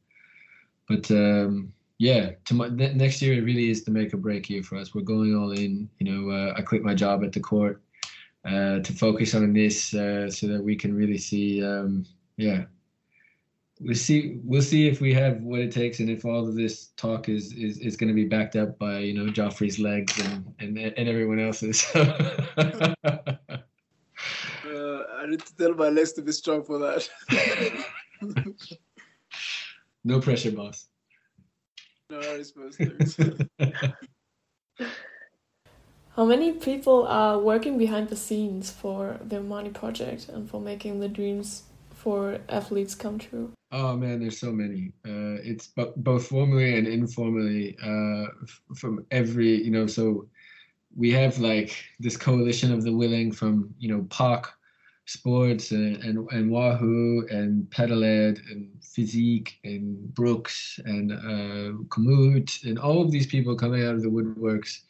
but 0.89 1.11
um, 1.11 1.73
yeah, 1.99 2.33
to 2.45 2.55
my, 2.55 2.69
next 2.69 3.23
year 3.23 3.35
it 3.35 3.45
really 3.45 3.71
is 3.71 3.85
the 3.85 3.91
make 3.91 4.13
or 4.13 4.19
break 4.19 4.51
year 4.51 4.63
for 4.63 4.77
us. 4.77 4.95
We're 4.95 5.03
going 5.03 5.35
all 5.35 5.53
in. 5.53 5.89
You 5.99 6.13
know, 6.13 6.31
uh, 6.31 6.55
I 6.57 6.63
quit 6.63 6.83
my 6.83 6.95
job 6.95 7.25
at 7.25 7.33
the 7.33 7.41
court 7.41 7.81
uh, 8.45 8.81
to 8.81 8.93
focus 8.93 9.35
on 9.35 9.53
this, 9.53 9.95
uh, 9.95 10.31
so 10.31 10.47
that 10.49 10.63
we 10.63 10.77
can 10.77 10.95
really 10.95 11.19
see. 11.19 11.65
Um, 11.65 12.05
yeah, 12.37 12.65
we'll 13.81 13.95
see. 13.95 14.41
We'll 14.45 14.63
see 14.63 14.87
if 14.89 15.01
we 15.01 15.15
have 15.15 15.41
what 15.41 15.61
it 15.61 15.73
takes, 15.73 16.01
and 16.01 16.11
if 16.11 16.27
all 16.27 16.47
of 16.47 16.55
this 16.55 16.89
talk 16.97 17.31
is 17.31 17.53
is, 17.55 17.79
is 17.79 17.97
going 17.97 18.09
to 18.09 18.15
be 18.15 18.27
backed 18.27 18.57
up 18.57 18.79
by 18.79 18.99
you 18.99 19.15
know 19.15 19.33
Joffrey's 19.33 19.79
legs 19.79 20.19
and 20.21 20.55
and, 20.59 20.79
and 20.79 21.09
everyone 21.09 21.41
else's. 21.41 21.87
I 25.27 25.31
need 25.31 25.41
to 25.41 25.57
tell 25.57 25.75
my 25.75 25.89
legs 25.89 26.13
to 26.13 26.23
be 26.23 26.31
strong 26.31 26.63
for 26.63 26.79
that. 26.79 27.09
No 30.05 30.21
pressure, 30.21 30.53
boss. 30.53 30.87
No, 32.09 32.21
I 32.21 32.43
suppose 32.43 32.79
How 36.15 36.25
many 36.25 36.53
people 36.53 37.05
are 37.09 37.37
working 37.41 37.77
behind 37.77 38.11
the 38.11 38.15
scenes 38.15 38.71
for 38.71 39.19
the 39.25 39.39
Amani 39.39 39.71
Project 39.71 40.29
and 40.29 40.49
for 40.49 40.61
making 40.61 41.01
the 41.01 41.09
dreams 41.09 41.65
for 41.91 42.39
athletes 42.49 42.95
come 42.95 43.19
true? 43.19 43.51
Oh 43.73 43.97
man, 43.97 44.21
there's 44.21 44.39
so 44.39 44.53
many. 44.53 44.93
Uh, 45.05 45.43
it's 45.43 45.67
b- 45.67 45.91
both 45.97 46.29
formally 46.29 46.79
and 46.79 46.87
informally 46.87 47.77
uh, 47.83 48.27
f- 48.45 48.61
from 48.77 49.05
every, 49.11 49.61
you 49.65 49.73
know, 49.73 49.89
so 49.89 50.29
we 50.95 51.11
have 51.11 51.41
like 51.41 51.75
this 51.99 52.17
coalition 52.17 52.73
of 52.73 52.85
the 52.85 52.93
willing 52.93 53.33
from, 53.33 53.75
you 53.81 53.89
know, 53.89 54.07
Park 54.09 54.56
Sports 55.07 55.71
and, 55.71 55.97
and, 56.03 56.29
and 56.33 56.51
Wahoo 56.51 57.27
and 57.31 57.71
Pedaled 57.71 58.41
and 58.51 58.71
Fizik 58.81 59.53
and 59.65 60.13
Brooks 60.15 60.81
and 60.85 61.13
uh, 61.13 61.79
Komoot 61.89 62.65
and 62.65 62.79
all 62.79 63.03
of 63.03 63.13
these 63.13 63.27
people 63.27 63.57
coming 63.57 63.85
out 63.85 63.95
of 63.95 64.03
the 64.03 64.09
woodworks, 64.09 64.81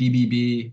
BBB, 0.00 0.72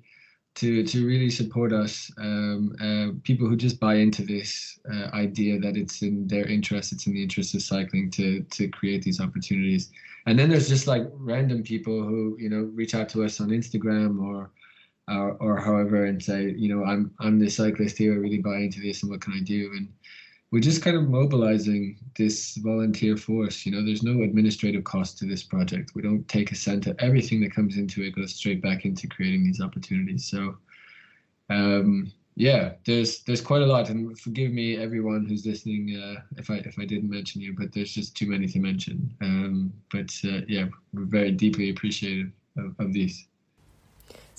to 0.55 0.83
to 0.83 1.07
really 1.07 1.29
support 1.29 1.73
us. 1.73 2.11
Um, 2.17 2.75
uh, 2.81 3.19
people 3.23 3.47
who 3.47 3.55
just 3.55 3.79
buy 3.79 3.95
into 3.95 4.23
this 4.23 4.79
uh, 4.91 5.07
idea 5.13 5.59
that 5.59 5.77
it's 5.77 6.01
in 6.01 6.27
their 6.27 6.45
interest, 6.45 6.91
it's 6.91 7.07
in 7.07 7.13
the 7.13 7.23
interest 7.23 7.55
of 7.55 7.61
cycling 7.61 8.11
to 8.11 8.41
to 8.43 8.67
create 8.67 9.01
these 9.03 9.19
opportunities. 9.19 9.91
And 10.27 10.37
then 10.37 10.49
there's 10.49 10.69
just 10.69 10.87
like 10.87 11.07
random 11.13 11.63
people 11.63 12.03
who 12.03 12.35
you 12.39 12.49
know 12.49 12.69
reach 12.75 12.93
out 12.93 13.09
to 13.09 13.23
us 13.23 13.39
on 13.39 13.49
Instagram 13.49 14.21
or 14.21 14.51
or, 15.07 15.33
or 15.39 15.57
however 15.57 16.05
and 16.05 16.21
say, 16.21 16.53
you 16.57 16.73
know, 16.73 16.85
I'm 16.85 17.11
I'm 17.19 17.39
the 17.39 17.49
cyclist 17.49 17.97
here. 17.97 18.13
I 18.13 18.17
really 18.17 18.37
buy 18.39 18.57
into 18.57 18.81
this, 18.81 19.01
and 19.01 19.11
what 19.11 19.21
can 19.21 19.33
I 19.33 19.41
do? 19.41 19.71
And 19.75 19.89
we're 20.51 20.59
just 20.59 20.81
kind 20.81 20.97
of 20.97 21.09
mobilizing 21.09 21.97
this 22.17 22.57
volunteer 22.57 23.15
force. 23.15 23.65
You 23.65 23.71
know, 23.71 23.85
there's 23.85 24.03
no 24.03 24.21
administrative 24.21 24.83
cost 24.83 25.17
to 25.19 25.25
this 25.25 25.43
project. 25.43 25.91
We 25.95 26.01
don't 26.01 26.27
take 26.27 26.51
a 26.51 26.55
cent 26.55 26.87
of 26.87 26.97
everything 26.99 27.39
that 27.41 27.55
comes 27.55 27.77
into 27.77 28.03
it 28.03 28.15
goes 28.15 28.35
straight 28.35 28.61
back 28.61 28.83
into 28.83 29.07
creating 29.07 29.45
these 29.45 29.61
opportunities. 29.61 30.29
So, 30.29 30.57
um, 31.49 32.11
yeah, 32.35 32.73
there's 32.85 33.23
there's 33.23 33.41
quite 33.41 33.61
a 33.61 33.65
lot, 33.65 33.89
and 33.89 34.17
forgive 34.19 34.51
me, 34.51 34.77
everyone 34.77 35.25
who's 35.25 35.45
listening, 35.45 35.97
uh, 36.01 36.21
if 36.37 36.49
I 36.49 36.55
if 36.55 36.77
I 36.79 36.85
didn't 36.85 37.09
mention 37.09 37.41
you, 37.41 37.55
but 37.57 37.71
there's 37.73 37.93
just 37.93 38.15
too 38.15 38.27
many 38.27 38.47
to 38.47 38.59
mention. 38.59 39.13
Um, 39.21 39.73
but 39.91 40.11
uh, 40.25 40.41
yeah, 40.47 40.67
we're 40.93 41.05
very 41.05 41.31
deeply 41.31 41.69
appreciative 41.69 42.31
of, 42.57 42.75
of 42.79 42.93
these. 42.93 43.27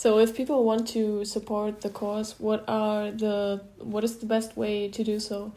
So, 0.03 0.19
if 0.19 0.35
people 0.35 0.65
want 0.65 0.89
to 0.89 1.25
support 1.25 1.81
the 1.81 1.89
cause, 1.89 2.35
what 2.41 2.65
are 2.67 3.13
the 3.13 3.63
what 3.79 4.03
is 4.03 4.19
the 4.19 4.27
best 4.27 4.57
way 4.57 4.89
to 4.89 5.05
do 5.05 5.21
so? 5.21 5.53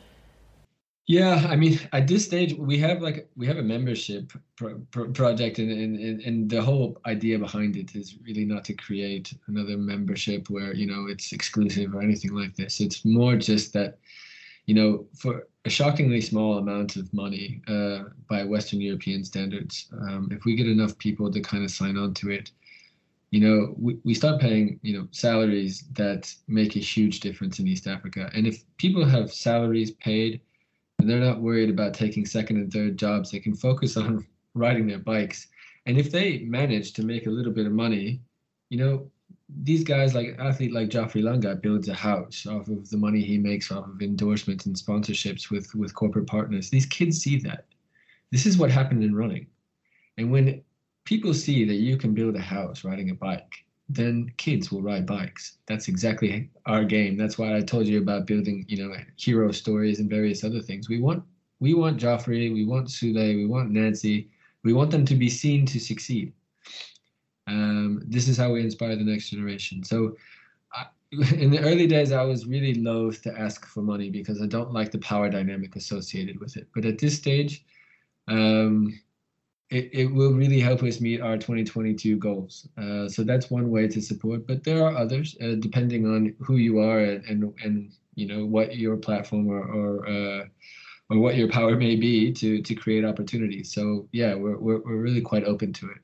Yeah, 1.08 1.48
I 1.50 1.56
mean, 1.56 1.80
at 1.94 2.08
this 2.08 2.26
stage, 2.26 2.54
we 2.54 2.78
have 2.78 3.02
like 3.02 3.28
we 3.36 3.48
have 3.48 3.58
a 3.58 3.64
membership 3.64 4.32
pro- 4.56 4.82
pro- 4.92 5.12
project, 5.14 5.58
and, 5.58 5.72
and 5.72 6.22
and 6.22 6.48
the 6.48 6.62
whole 6.62 7.02
idea 7.08 7.40
behind 7.40 7.76
it 7.76 7.96
is 7.96 8.20
really 8.24 8.46
not 8.46 8.64
to 8.66 8.76
create 8.76 9.34
another 9.48 9.78
membership 9.80 10.48
where 10.52 10.76
you 10.76 10.86
know 10.86 11.08
it's 11.10 11.34
exclusive 11.34 11.96
or 11.96 12.04
anything 12.04 12.36
like 12.36 12.56
this. 12.56 12.80
It's 12.80 13.04
more 13.04 13.36
just 13.38 13.74
that, 13.74 13.98
you 14.68 14.76
know, 14.76 15.08
for 15.18 15.48
a 15.66 15.72
shockingly 15.72 16.22
small 16.22 16.60
amount 16.60 16.98
of 16.98 17.12
money 17.16 17.64
uh, 17.68 18.04
by 18.30 18.44
Western 18.44 18.80
European 18.80 19.24
standards, 19.24 19.88
um, 20.04 20.30
if 20.32 20.46
we 20.46 20.56
get 20.56 20.68
enough 20.68 20.96
people 21.00 21.32
to 21.32 21.42
kind 21.42 21.64
of 21.64 21.72
sign 21.72 21.98
on 21.98 22.14
to 22.14 22.30
it, 22.30 22.52
you 23.36 23.42
know, 23.42 23.76
we, 23.78 23.98
we 24.04 24.14
start 24.14 24.40
paying, 24.40 24.80
you 24.82 24.94
know, 24.98 25.08
salaries 25.12 25.84
that 25.94 26.34
make 26.48 26.76
a 26.76 26.80
huge 26.80 27.20
difference 27.20 27.60
in 27.60 27.68
East 27.68 27.86
Africa. 27.86 28.30
And 28.34 28.48
if 28.48 28.64
people 28.78 29.04
have 29.06 29.34
salaries 29.48 29.92
paid 29.92 30.42
and 31.00 31.10
they're 31.10 31.20
not 31.20 31.42
worried 31.42 31.70
about 31.70 31.94
taking 31.94 32.26
second 32.26 32.58
and 32.58 32.72
third 32.72 32.98
jobs. 32.98 33.32
They 33.32 33.40
can 33.40 33.56
focus 33.56 33.98
on 33.98 34.26
riding 34.54 34.88
their 34.88 35.00
bikes. 35.00 35.48
And 35.86 36.00
if 36.00 36.12
they 36.12 36.40
manage 36.40 36.94
to 36.94 37.04
make 37.04 37.28
a 37.28 37.30
little 37.30 37.52
bit 37.52 37.68
of 37.68 37.72
money, 37.72 38.22
you 38.70 38.80
know, 38.80 39.12
these 39.62 39.84
guys 39.84 40.16
like 40.16 40.36
athlete 40.40 40.74
like 40.74 40.90
Geoffrey 40.90 41.22
Langat 41.22 41.62
builds 41.62 41.88
a 41.88 41.94
house 41.94 42.48
off 42.48 42.68
of 42.70 42.90
the 42.90 42.98
money 42.98 43.22
he 43.22 43.38
makes 43.38 43.72
off 43.72 43.88
of 43.88 44.02
endorsements 44.02 44.66
and 44.66 44.76
sponsorships 44.76 45.52
with 45.52 45.74
with 45.76 45.94
corporate 45.94 46.26
partners. 46.26 46.72
These 46.72 46.88
kids 46.88 47.20
see 47.20 47.38
that. 47.42 47.66
This 48.32 48.48
is 48.48 48.58
what 48.58 48.72
happened 48.72 49.04
in 49.04 49.16
running. 49.16 49.46
And 50.18 50.32
when 50.32 50.64
people 51.06 51.34
see 51.34 51.66
that 51.66 51.76
you 51.76 51.98
can 51.98 52.14
build 52.14 52.36
a 52.36 52.42
house 52.42 52.84
riding 52.84 53.12
a 53.12 53.16
bike, 53.16 53.66
then 53.88 54.32
kids 54.38 54.72
will 54.72 54.82
ride 54.82 55.06
bikes. 55.06 55.58
That's 55.68 55.88
exactly 55.88 56.50
our 56.66 56.84
game. 56.84 57.18
That's 57.18 57.38
why 57.38 57.56
I 57.56 57.62
told 57.62 57.88
you 57.88 58.00
about 58.00 58.26
building, 58.26 58.66
you 58.68 58.84
know, 58.84 58.96
hero 59.16 59.52
stories 59.52 60.00
and 60.00 60.10
various 60.10 60.44
other 60.44 60.62
things. 60.62 60.90
We 60.90 61.00
want 61.00 61.24
we 61.60 61.74
want 61.74 62.02
Joffrey, 62.02 62.54
we 62.54 62.66
want 62.66 62.88
Sule, 62.88 63.36
we 63.36 63.46
want 63.46 63.72
Nancy. 63.72 64.30
We 64.64 64.74
want 64.74 64.92
them 64.92 65.06
to 65.06 65.16
be 65.16 65.30
seen 65.30 65.66
to 65.68 65.80
succeed. 65.80 66.34
Um, 67.48 68.02
this 68.06 68.28
is 68.28 68.38
how 68.38 68.52
we 68.52 68.62
inspire 68.62 68.96
the 68.96 69.04
next 69.04 69.30
generation. 69.30 69.84
So 69.84 70.16
in 71.12 71.52
the 71.52 71.60
early 71.60 71.88
days, 71.88 72.12
I 72.12 72.24
was 72.24 72.48
really 72.48 72.74
loath 72.76 73.22
to 73.24 73.40
ask 73.40 73.66
for 73.68 73.82
money 73.82 74.10
because 74.10 74.42
I 74.42 74.48
don't 74.48 74.74
like 74.74 74.92
the 74.92 75.00
power 75.00 75.30
dynamic 75.30 75.76
associated 75.76 76.40
with 76.40 76.58
it. 76.58 76.68
But 76.74 76.86
at 76.86 76.98
this 76.98 77.16
stage, 77.16 77.64
um, 78.28 79.00
it, 79.70 79.90
it 79.92 80.06
will 80.06 80.34
really 80.34 80.60
help 80.60 80.84
us 80.84 81.02
meet 81.02 81.22
our 81.22 81.38
2022 81.38 82.18
goals. 82.18 82.68
Uh, 82.78 83.10
so 83.10 83.24
that's 83.24 83.50
one 83.50 83.72
way 83.72 83.88
to 83.88 84.02
support, 84.02 84.46
but 84.46 84.64
there 84.64 84.86
are 84.86 84.96
others 84.96 85.36
uh, 85.42 85.56
depending 85.60 86.06
on 86.06 86.36
who 86.40 86.58
you 86.58 86.80
are 86.80 87.00
and, 87.00 87.24
and, 87.26 87.54
and 87.64 87.92
you 88.16 88.28
know 88.28 88.46
what 88.46 88.78
your 88.78 88.96
platform 88.96 89.48
or 89.48 89.62
or, 89.64 90.08
uh, 90.08 90.46
or 91.10 91.20
what 91.20 91.36
your 91.36 91.50
power 91.50 91.76
may 91.76 91.96
be 91.96 92.32
to 92.32 92.62
to 92.62 92.76
create 92.76 93.04
opportunities. 93.04 93.74
So 93.74 94.08
yeah, 94.12 94.36
we're 94.36 94.58
we're, 94.58 94.80
we're 94.80 95.02
really 95.02 95.22
quite 95.22 95.44
open 95.44 95.74
to 95.74 95.90
it. 95.90 95.98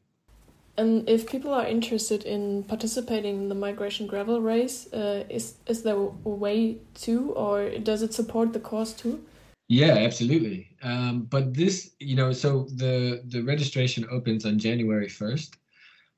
And 0.78 1.08
if 1.08 1.30
people 1.30 1.54
are 1.54 1.66
interested 1.66 2.24
in 2.24 2.64
participating 2.64 3.36
in 3.44 3.50
the 3.50 3.56
migration 3.56 4.08
gravel 4.08 4.42
race, 4.42 4.92
uh, 4.94 5.26
is 5.30 5.56
is 5.68 5.84
there 5.84 5.96
a 5.96 6.30
way 6.30 6.78
to, 7.02 7.32
or 7.32 7.70
does 7.80 8.02
it 8.02 8.14
support 8.14 8.54
the 8.54 8.60
cause 8.60 8.94
too? 8.94 9.24
Yeah, 9.68 9.94
absolutely. 9.94 10.71
Um, 10.84 11.24
but 11.24 11.54
this, 11.54 11.92
you 12.00 12.16
know, 12.16 12.32
so 12.32 12.68
the 12.76 13.22
the 13.28 13.42
registration 13.42 14.06
opens 14.10 14.46
on 14.46 14.58
January 14.58 15.10
first, 15.10 15.58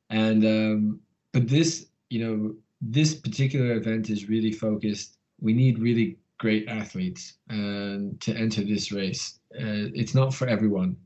and 0.09 0.45
um, 0.45 0.99
but 1.33 1.47
this, 1.47 1.87
you 2.09 2.25
know, 2.25 2.55
this 2.81 3.13
particular 3.13 3.73
event 3.73 4.09
is 4.09 4.29
really 4.29 4.51
focused. 4.51 5.17
We 5.41 5.53
need 5.53 5.79
really 5.79 6.17
great 6.39 6.67
athletes 6.67 7.33
uh, 7.49 8.15
to 8.19 8.35
enter 8.35 8.63
this 8.63 8.91
race. 8.91 9.39
Uh, 9.53 9.91
it's 9.93 10.15
not 10.15 10.33
for 10.33 10.47
everyone 10.47 10.97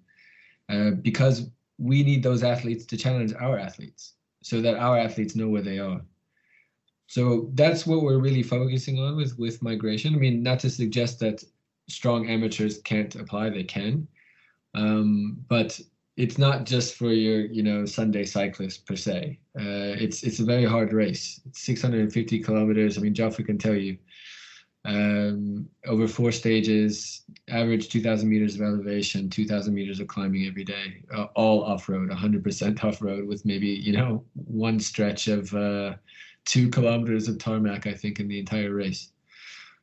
uh, 0.70 0.92
because 1.02 1.50
we 1.78 2.04
need 2.04 2.24
those 2.24 2.44
athletes 2.44 2.86
to 2.88 2.98
challenge 2.98 3.34
our 3.40 3.58
athletes 3.58 4.14
so 4.42 4.62
that 4.62 4.76
our 4.78 4.98
athletes 4.98 5.36
know 5.36 5.50
where 5.50 5.62
they 5.62 5.80
are. 5.80 6.02
So 7.08 7.50
that's 7.54 7.88
what 7.88 8.02
we're 8.02 8.20
really 8.20 8.44
focusing 8.44 9.00
on 9.00 9.16
with 9.16 9.38
with 9.40 9.64
migration. 9.64 10.14
I 10.14 10.18
mean, 10.18 10.44
not 10.44 10.60
to 10.60 10.70
suggest 10.70 11.20
that 11.20 11.44
strong 11.88 12.30
amateurs 12.30 12.80
can't 12.80 13.16
apply, 13.16 13.50
they 13.50 13.64
can. 13.64 14.08
Um, 14.76 15.38
but 15.48 15.80
it's 16.18 16.38
not 16.38 16.66
just 16.66 16.96
for 16.96 17.12
your, 17.12 17.46
you 17.46 17.64
know, 17.64 17.86
Sunday 17.86 18.26
cyclist 18.26 18.86
per 18.86 18.96
se. 18.96 19.40
Uh, 19.58 19.96
it's 20.02 20.24
it's 20.24 20.40
a 20.40 20.46
very 20.46 20.66
hard 20.66 20.94
race. 20.94 21.40
It's 21.46 21.62
650 21.62 22.40
kilometers. 22.40 22.98
I 22.98 23.02
mean, 23.02 23.14
Joffrey 23.14 23.46
can 23.46 23.58
tell 23.58 23.76
you. 23.76 23.98
Um, 24.86 25.68
over 25.86 26.08
four 26.08 26.32
stages, 26.32 27.24
average 27.50 27.90
2,000 27.90 28.30
meters 28.30 28.56
of 28.56 28.62
elevation, 28.62 29.30
2,000 29.30 29.74
meters 29.74 30.00
of 30.00 30.08
climbing 30.08 30.48
every 30.48 30.64
day, 30.64 31.04
uh, 31.14 31.26
all 31.36 31.62
off 31.64 31.90
road, 31.90 32.10
100% 32.10 32.84
off 32.86 33.02
road, 33.02 33.28
with 33.28 33.44
maybe 33.46 33.68
you 33.68 33.92
know 33.92 34.24
one 34.34 34.80
stretch 34.80 35.28
of 35.28 35.54
uh, 35.54 35.96
two 36.46 36.70
kilometers 36.70 37.28
of 37.28 37.38
tarmac, 37.38 37.86
I 37.86 37.94
think, 37.94 38.20
in 38.22 38.30
the 38.30 38.40
entire 38.40 38.74
race. 38.74 39.12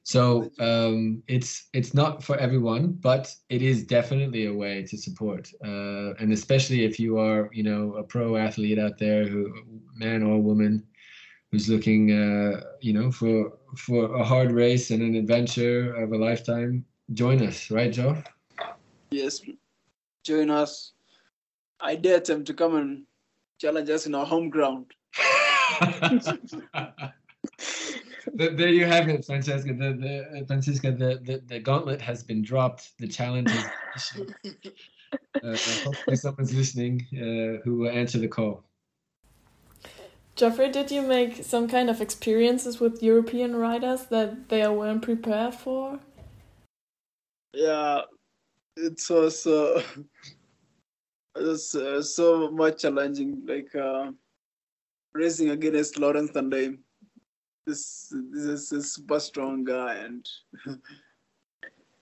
So 0.05 0.51
um, 0.61 1.23
it's 1.29 1.69
it's 1.73 1.95
not 1.95 2.23
for 2.23 2.37
everyone, 2.37 2.93
but 3.01 3.35
it 3.49 3.63
is 3.63 3.87
definitely 3.87 4.45
a 4.47 4.53
way 4.53 4.83
to 4.83 4.99
support, 4.99 5.51
uh, 5.65 6.13
and 6.21 6.31
especially 6.31 6.85
if 6.85 7.01
you 7.01 7.19
are 7.19 7.49
you 7.55 7.63
know 7.63 7.95
a 7.95 8.03
pro 8.03 8.37
athlete 8.37 8.79
out 8.79 8.99
there, 8.99 9.27
who 9.27 9.51
man 9.97 10.23
or 10.23 10.43
woman, 10.43 10.85
who's 11.51 11.71
looking 11.71 12.13
uh, 12.13 12.61
you 12.83 12.93
know 12.93 13.11
for 13.11 13.55
for 13.79 14.15
a 14.17 14.23
hard 14.23 14.53
race 14.53 14.91
and 14.91 15.01
an 15.03 15.15
adventure 15.15 15.95
of 15.95 16.13
a 16.13 16.19
lifetime. 16.19 16.85
Join 17.15 17.43
us, 17.43 17.71
right, 17.71 17.91
Joe? 17.91 18.23
Yes, 19.11 19.41
join 20.23 20.51
us. 20.51 20.93
I 21.81 21.97
dare 21.97 22.21
them 22.21 22.45
to 22.45 22.53
come 22.53 22.77
and 22.77 23.05
challenge 23.59 23.89
us 23.89 24.05
in 24.05 24.15
our 24.15 24.27
home 24.27 24.51
ground. 24.51 24.93
there 28.33 28.69
you 28.69 28.87
have 28.87 29.09
it, 29.09 29.25
Francesca. 29.25 29.73
The, 29.75 29.93
the 29.93 30.41
uh, 30.41 30.47
Franziska, 30.47 30.93
the, 30.93 31.21
the, 31.23 31.43
the 31.47 31.59
gauntlet 31.59 32.01
has 32.01 32.23
been 32.23 32.43
dropped. 32.43 32.93
The 32.99 33.09
challenge 33.09 33.51
is 33.51 34.13
uh, 35.45 35.57
hopefully 35.85 36.17
someone's 36.17 36.55
listening 36.55 37.07
uh, 37.13 37.63
who 37.63 37.79
will 37.79 37.91
answer 37.91 38.19
the 38.19 38.29
call. 38.29 38.65
Geoffrey, 40.37 40.71
did 40.71 40.91
you 40.91 41.03
make 41.03 41.45
some 41.45 41.69
kind 41.69 41.89
of 41.89 42.01
experiences 42.01 42.81
with 42.81 43.03
European 43.03 43.55
riders 43.55 44.07
that 44.07 44.49
they 44.49 44.67
weren't 44.67 45.03
prepared 45.03 45.55
for? 45.55 46.01
Yeah, 47.53 48.03
it 48.77 49.01
was 49.09 49.47
uh, 49.47 49.81
it 51.37 51.43
was 51.43 51.75
uh, 51.77 52.03
so 52.03 52.51
much 52.51 52.83
challenging, 52.83 53.43
like 53.47 53.73
uh, 53.77 54.11
racing 55.13 55.51
against 55.51 55.99
Laurens 55.99 56.33
ten 56.33 56.51
Dam. 56.51 56.79
This 57.67 58.13
this 58.31 58.45
is 58.45 58.73
a 58.73 58.83
super 58.83 59.21
strong 59.21 59.65
guy, 59.65 59.95
and 59.95 60.29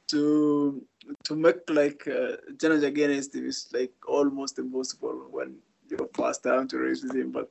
to 0.08 0.84
to 1.24 1.36
make 1.36 1.68
like 1.70 2.06
uh, 2.08 2.36
challenge 2.60 2.84
against 2.84 3.34
him 3.34 3.46
is 3.46 3.68
like 3.72 3.92
almost 4.06 4.58
impossible 4.58 5.26
when 5.30 5.56
you're 5.88 6.08
first 6.14 6.42
time 6.42 6.68
to 6.68 6.78
race 6.78 7.02
with 7.02 7.14
him. 7.14 7.30
But 7.30 7.50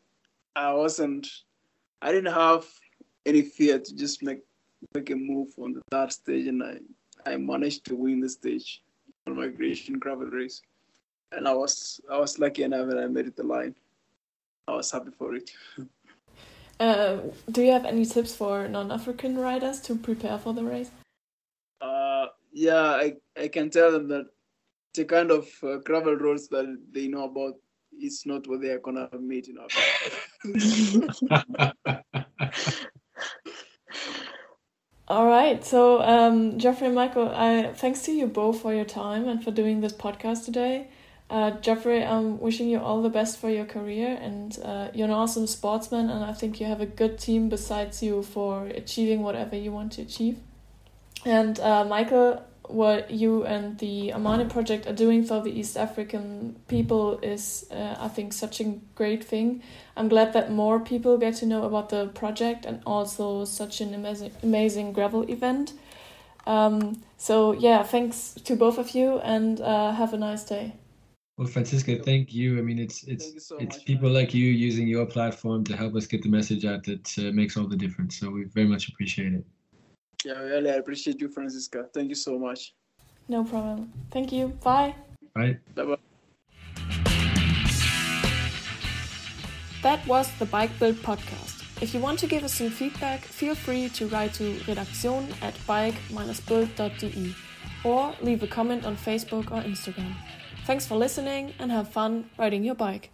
I 0.55 0.73
wasn't. 0.73 1.27
I 2.01 2.11
didn't 2.11 2.33
have 2.33 2.65
any 3.25 3.41
fear 3.41 3.79
to 3.79 3.95
just 3.95 4.23
make 4.23 4.43
make 4.93 5.09
a 5.09 5.15
move 5.15 5.53
on 5.57 5.73
the 5.73 5.81
third 5.91 6.11
stage, 6.11 6.47
and 6.47 6.63
I 6.63 6.79
I 7.25 7.37
managed 7.37 7.85
to 7.85 7.95
win 7.95 8.19
the 8.19 8.29
stage 8.29 8.83
on 9.27 9.35
Migration 9.37 9.99
Gravel 9.99 10.27
Race, 10.27 10.61
and 11.31 11.47
I 11.47 11.53
was 11.53 12.01
I 12.11 12.17
was 12.17 12.39
lucky 12.39 12.63
enough 12.63 12.89
and 12.89 12.99
I 12.99 13.07
made 13.07 13.27
it 13.27 13.35
the 13.35 13.43
line. 13.43 13.75
I 14.67 14.75
was 14.75 14.91
happy 14.91 15.11
for 15.17 15.35
it. 15.35 15.51
uh, 16.81 17.17
do 17.51 17.61
you 17.61 17.71
have 17.71 17.85
any 17.85 18.05
tips 18.05 18.35
for 18.35 18.67
non-African 18.67 19.37
riders 19.37 19.79
to 19.81 19.95
prepare 19.95 20.39
for 20.39 20.53
the 20.53 20.63
race? 20.63 20.89
Uh, 21.79 22.27
yeah, 22.51 22.81
I 22.81 23.13
I 23.37 23.47
can 23.47 23.69
tell 23.69 23.91
them 23.91 24.07
that 24.07 24.25
the 24.95 25.05
kind 25.05 25.31
of 25.31 25.47
uh, 25.63 25.77
gravel 25.85 26.15
roads 26.15 26.47
that 26.49 26.65
they 26.91 27.07
know 27.07 27.25
about 27.25 27.53
is 28.01 28.23
not 28.25 28.47
what 28.47 28.61
they 28.61 28.69
are 28.69 28.79
gonna 28.79 29.09
meet 29.19 29.47
in 29.47 29.57
Africa. 29.59 29.93
All 35.07 35.27
right. 35.27 35.63
So, 35.63 36.01
um, 36.01 36.57
Geoffrey 36.57 36.87
and 36.87 36.95
Michael, 36.95 37.29
I, 37.35 37.73
thanks 37.75 38.01
to 38.03 38.11
you 38.13 38.27
both 38.27 38.61
for 38.61 38.73
your 38.73 38.85
time 38.85 39.27
and 39.27 39.43
for 39.43 39.51
doing 39.51 39.81
this 39.81 39.93
podcast 39.93 40.45
today. 40.45 40.87
Uh, 41.31 41.51
Geoffrey, 41.61 42.03
I'm 42.03 42.41
wishing 42.41 42.67
you 42.67 42.79
all 42.79 43.01
the 43.01 43.09
best 43.09 43.39
for 43.39 43.49
your 43.49 43.63
career, 43.63 44.19
and 44.21 44.59
uh, 44.65 44.89
you're 44.93 45.07
an 45.07 45.13
awesome 45.13 45.47
sportsman, 45.47 46.09
and 46.09 46.25
I 46.25 46.33
think 46.33 46.59
you 46.59 46.65
have 46.65 46.81
a 46.81 46.85
good 46.85 47.17
team 47.17 47.47
besides 47.47 48.03
you 48.03 48.21
for 48.21 48.65
achieving 48.65 49.21
whatever 49.21 49.55
you 49.55 49.71
want 49.71 49.93
to 49.93 50.01
achieve. 50.01 50.39
And 51.23 51.57
uh, 51.61 51.85
Michael, 51.85 52.43
what 52.63 53.11
you 53.11 53.45
and 53.45 53.79
the 53.79 54.11
Amani 54.11 54.49
project 54.49 54.87
are 54.87 54.93
doing 54.93 55.23
for 55.23 55.39
the 55.39 55.57
East 55.57 55.77
African 55.77 56.57
people 56.67 57.17
is, 57.19 57.65
uh, 57.71 57.95
I 57.97 58.09
think, 58.09 58.33
such 58.33 58.59
a 58.59 58.65
great 58.95 59.23
thing. 59.23 59.63
I'm 59.95 60.09
glad 60.09 60.33
that 60.33 60.51
more 60.51 60.81
people 60.81 61.17
get 61.17 61.35
to 61.35 61.45
know 61.45 61.63
about 61.63 61.87
the 61.87 62.07
project 62.07 62.65
and 62.65 62.81
also 62.85 63.45
such 63.45 63.79
an 63.79 63.93
amazing, 63.93 64.33
amazing 64.43 64.91
gravel 64.91 65.23
event. 65.31 65.71
Um, 66.45 67.01
so, 67.15 67.53
yeah, 67.53 67.83
thanks 67.83 68.33
to 68.43 68.57
both 68.57 68.77
of 68.77 68.89
you 68.89 69.19
and 69.19 69.61
uh, 69.61 69.93
have 69.93 70.13
a 70.13 70.17
nice 70.17 70.43
day. 70.43 70.73
Well, 71.41 71.49
Franziska, 71.49 71.95
thank 71.95 72.35
you. 72.35 72.59
I 72.59 72.61
mean, 72.61 72.77
it's 72.77 73.01
it's 73.05 73.47
so 73.47 73.57
it's 73.57 73.77
much, 73.77 73.85
people 73.85 74.09
man. 74.09 74.13
like 74.13 74.31
you 74.31 74.45
using 74.45 74.87
your 74.87 75.07
platform 75.07 75.63
to 75.63 75.75
help 75.75 75.95
us 75.95 76.05
get 76.05 76.21
the 76.21 76.29
message 76.29 76.65
out 76.65 76.83
that 76.83 77.17
uh, 77.17 77.31
makes 77.33 77.57
all 77.57 77.65
the 77.65 77.75
difference. 77.75 78.19
So 78.19 78.29
we 78.29 78.43
very 78.43 78.67
much 78.67 78.89
appreciate 78.89 79.33
it. 79.33 79.43
Yeah, 80.23 80.37
really, 80.37 80.69
I 80.69 80.75
appreciate 80.75 81.19
you, 81.19 81.29
Franziska. 81.29 81.87
Thank 81.95 82.09
you 82.09 82.15
so 82.15 82.37
much. 82.37 82.75
No 83.27 83.43
problem. 83.43 83.91
Thank 84.11 84.31
you. 84.31 84.49
Bye. 84.63 84.93
Bye. 85.33 85.57
Bye 85.73 85.85
bye. 85.85 85.97
That 89.81 90.05
was 90.05 90.29
the 90.37 90.45
Bike 90.45 90.77
Bild 90.77 90.97
podcast. 90.97 91.81
If 91.81 91.95
you 91.95 92.01
want 92.01 92.19
to 92.19 92.27
give 92.27 92.43
us 92.43 92.53
some 92.53 92.69
feedback, 92.69 93.21
feel 93.21 93.55
free 93.55 93.89
to 93.89 94.05
write 94.09 94.35
to 94.35 94.59
redaktion 94.67 95.27
at 95.41 95.55
bike-bild.de 95.65 97.35
or 97.83 98.13
leave 98.21 98.43
a 98.43 98.47
comment 98.47 98.85
on 98.85 98.95
Facebook 98.95 99.49
or 99.49 99.63
Instagram. 99.63 100.13
Thanks 100.65 100.85
for 100.85 100.97
listening 100.97 101.53
and 101.59 101.71
have 101.71 101.91
fun 101.91 102.25
riding 102.37 102.63
your 102.63 102.75
bike. 102.75 103.09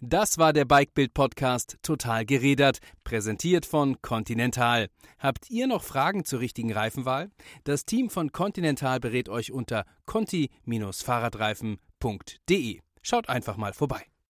Das 0.00 0.38
war 0.38 0.52
der 0.52 0.64
Bikebild 0.66 1.14
Podcast 1.14 1.78
Total 1.82 2.26
gerädert, 2.26 2.80
präsentiert 3.04 3.64
von 3.64 4.02
Continental. 4.02 4.88
Habt 5.18 5.48
ihr 5.50 5.66
noch 5.66 5.82
Fragen 5.82 6.26
zur 6.26 6.40
richtigen 6.40 6.72
Reifenwahl? 6.72 7.30
Das 7.64 7.86
Team 7.86 8.10
von 8.10 8.32
Continental 8.32 9.00
berät 9.00 9.30
euch 9.30 9.50
unter 9.50 9.86
conti-fahrradreifen.de. 10.04 12.80
Schaut 13.02 13.28
einfach 13.28 13.56
mal 13.56 13.72
vorbei. 13.72 14.04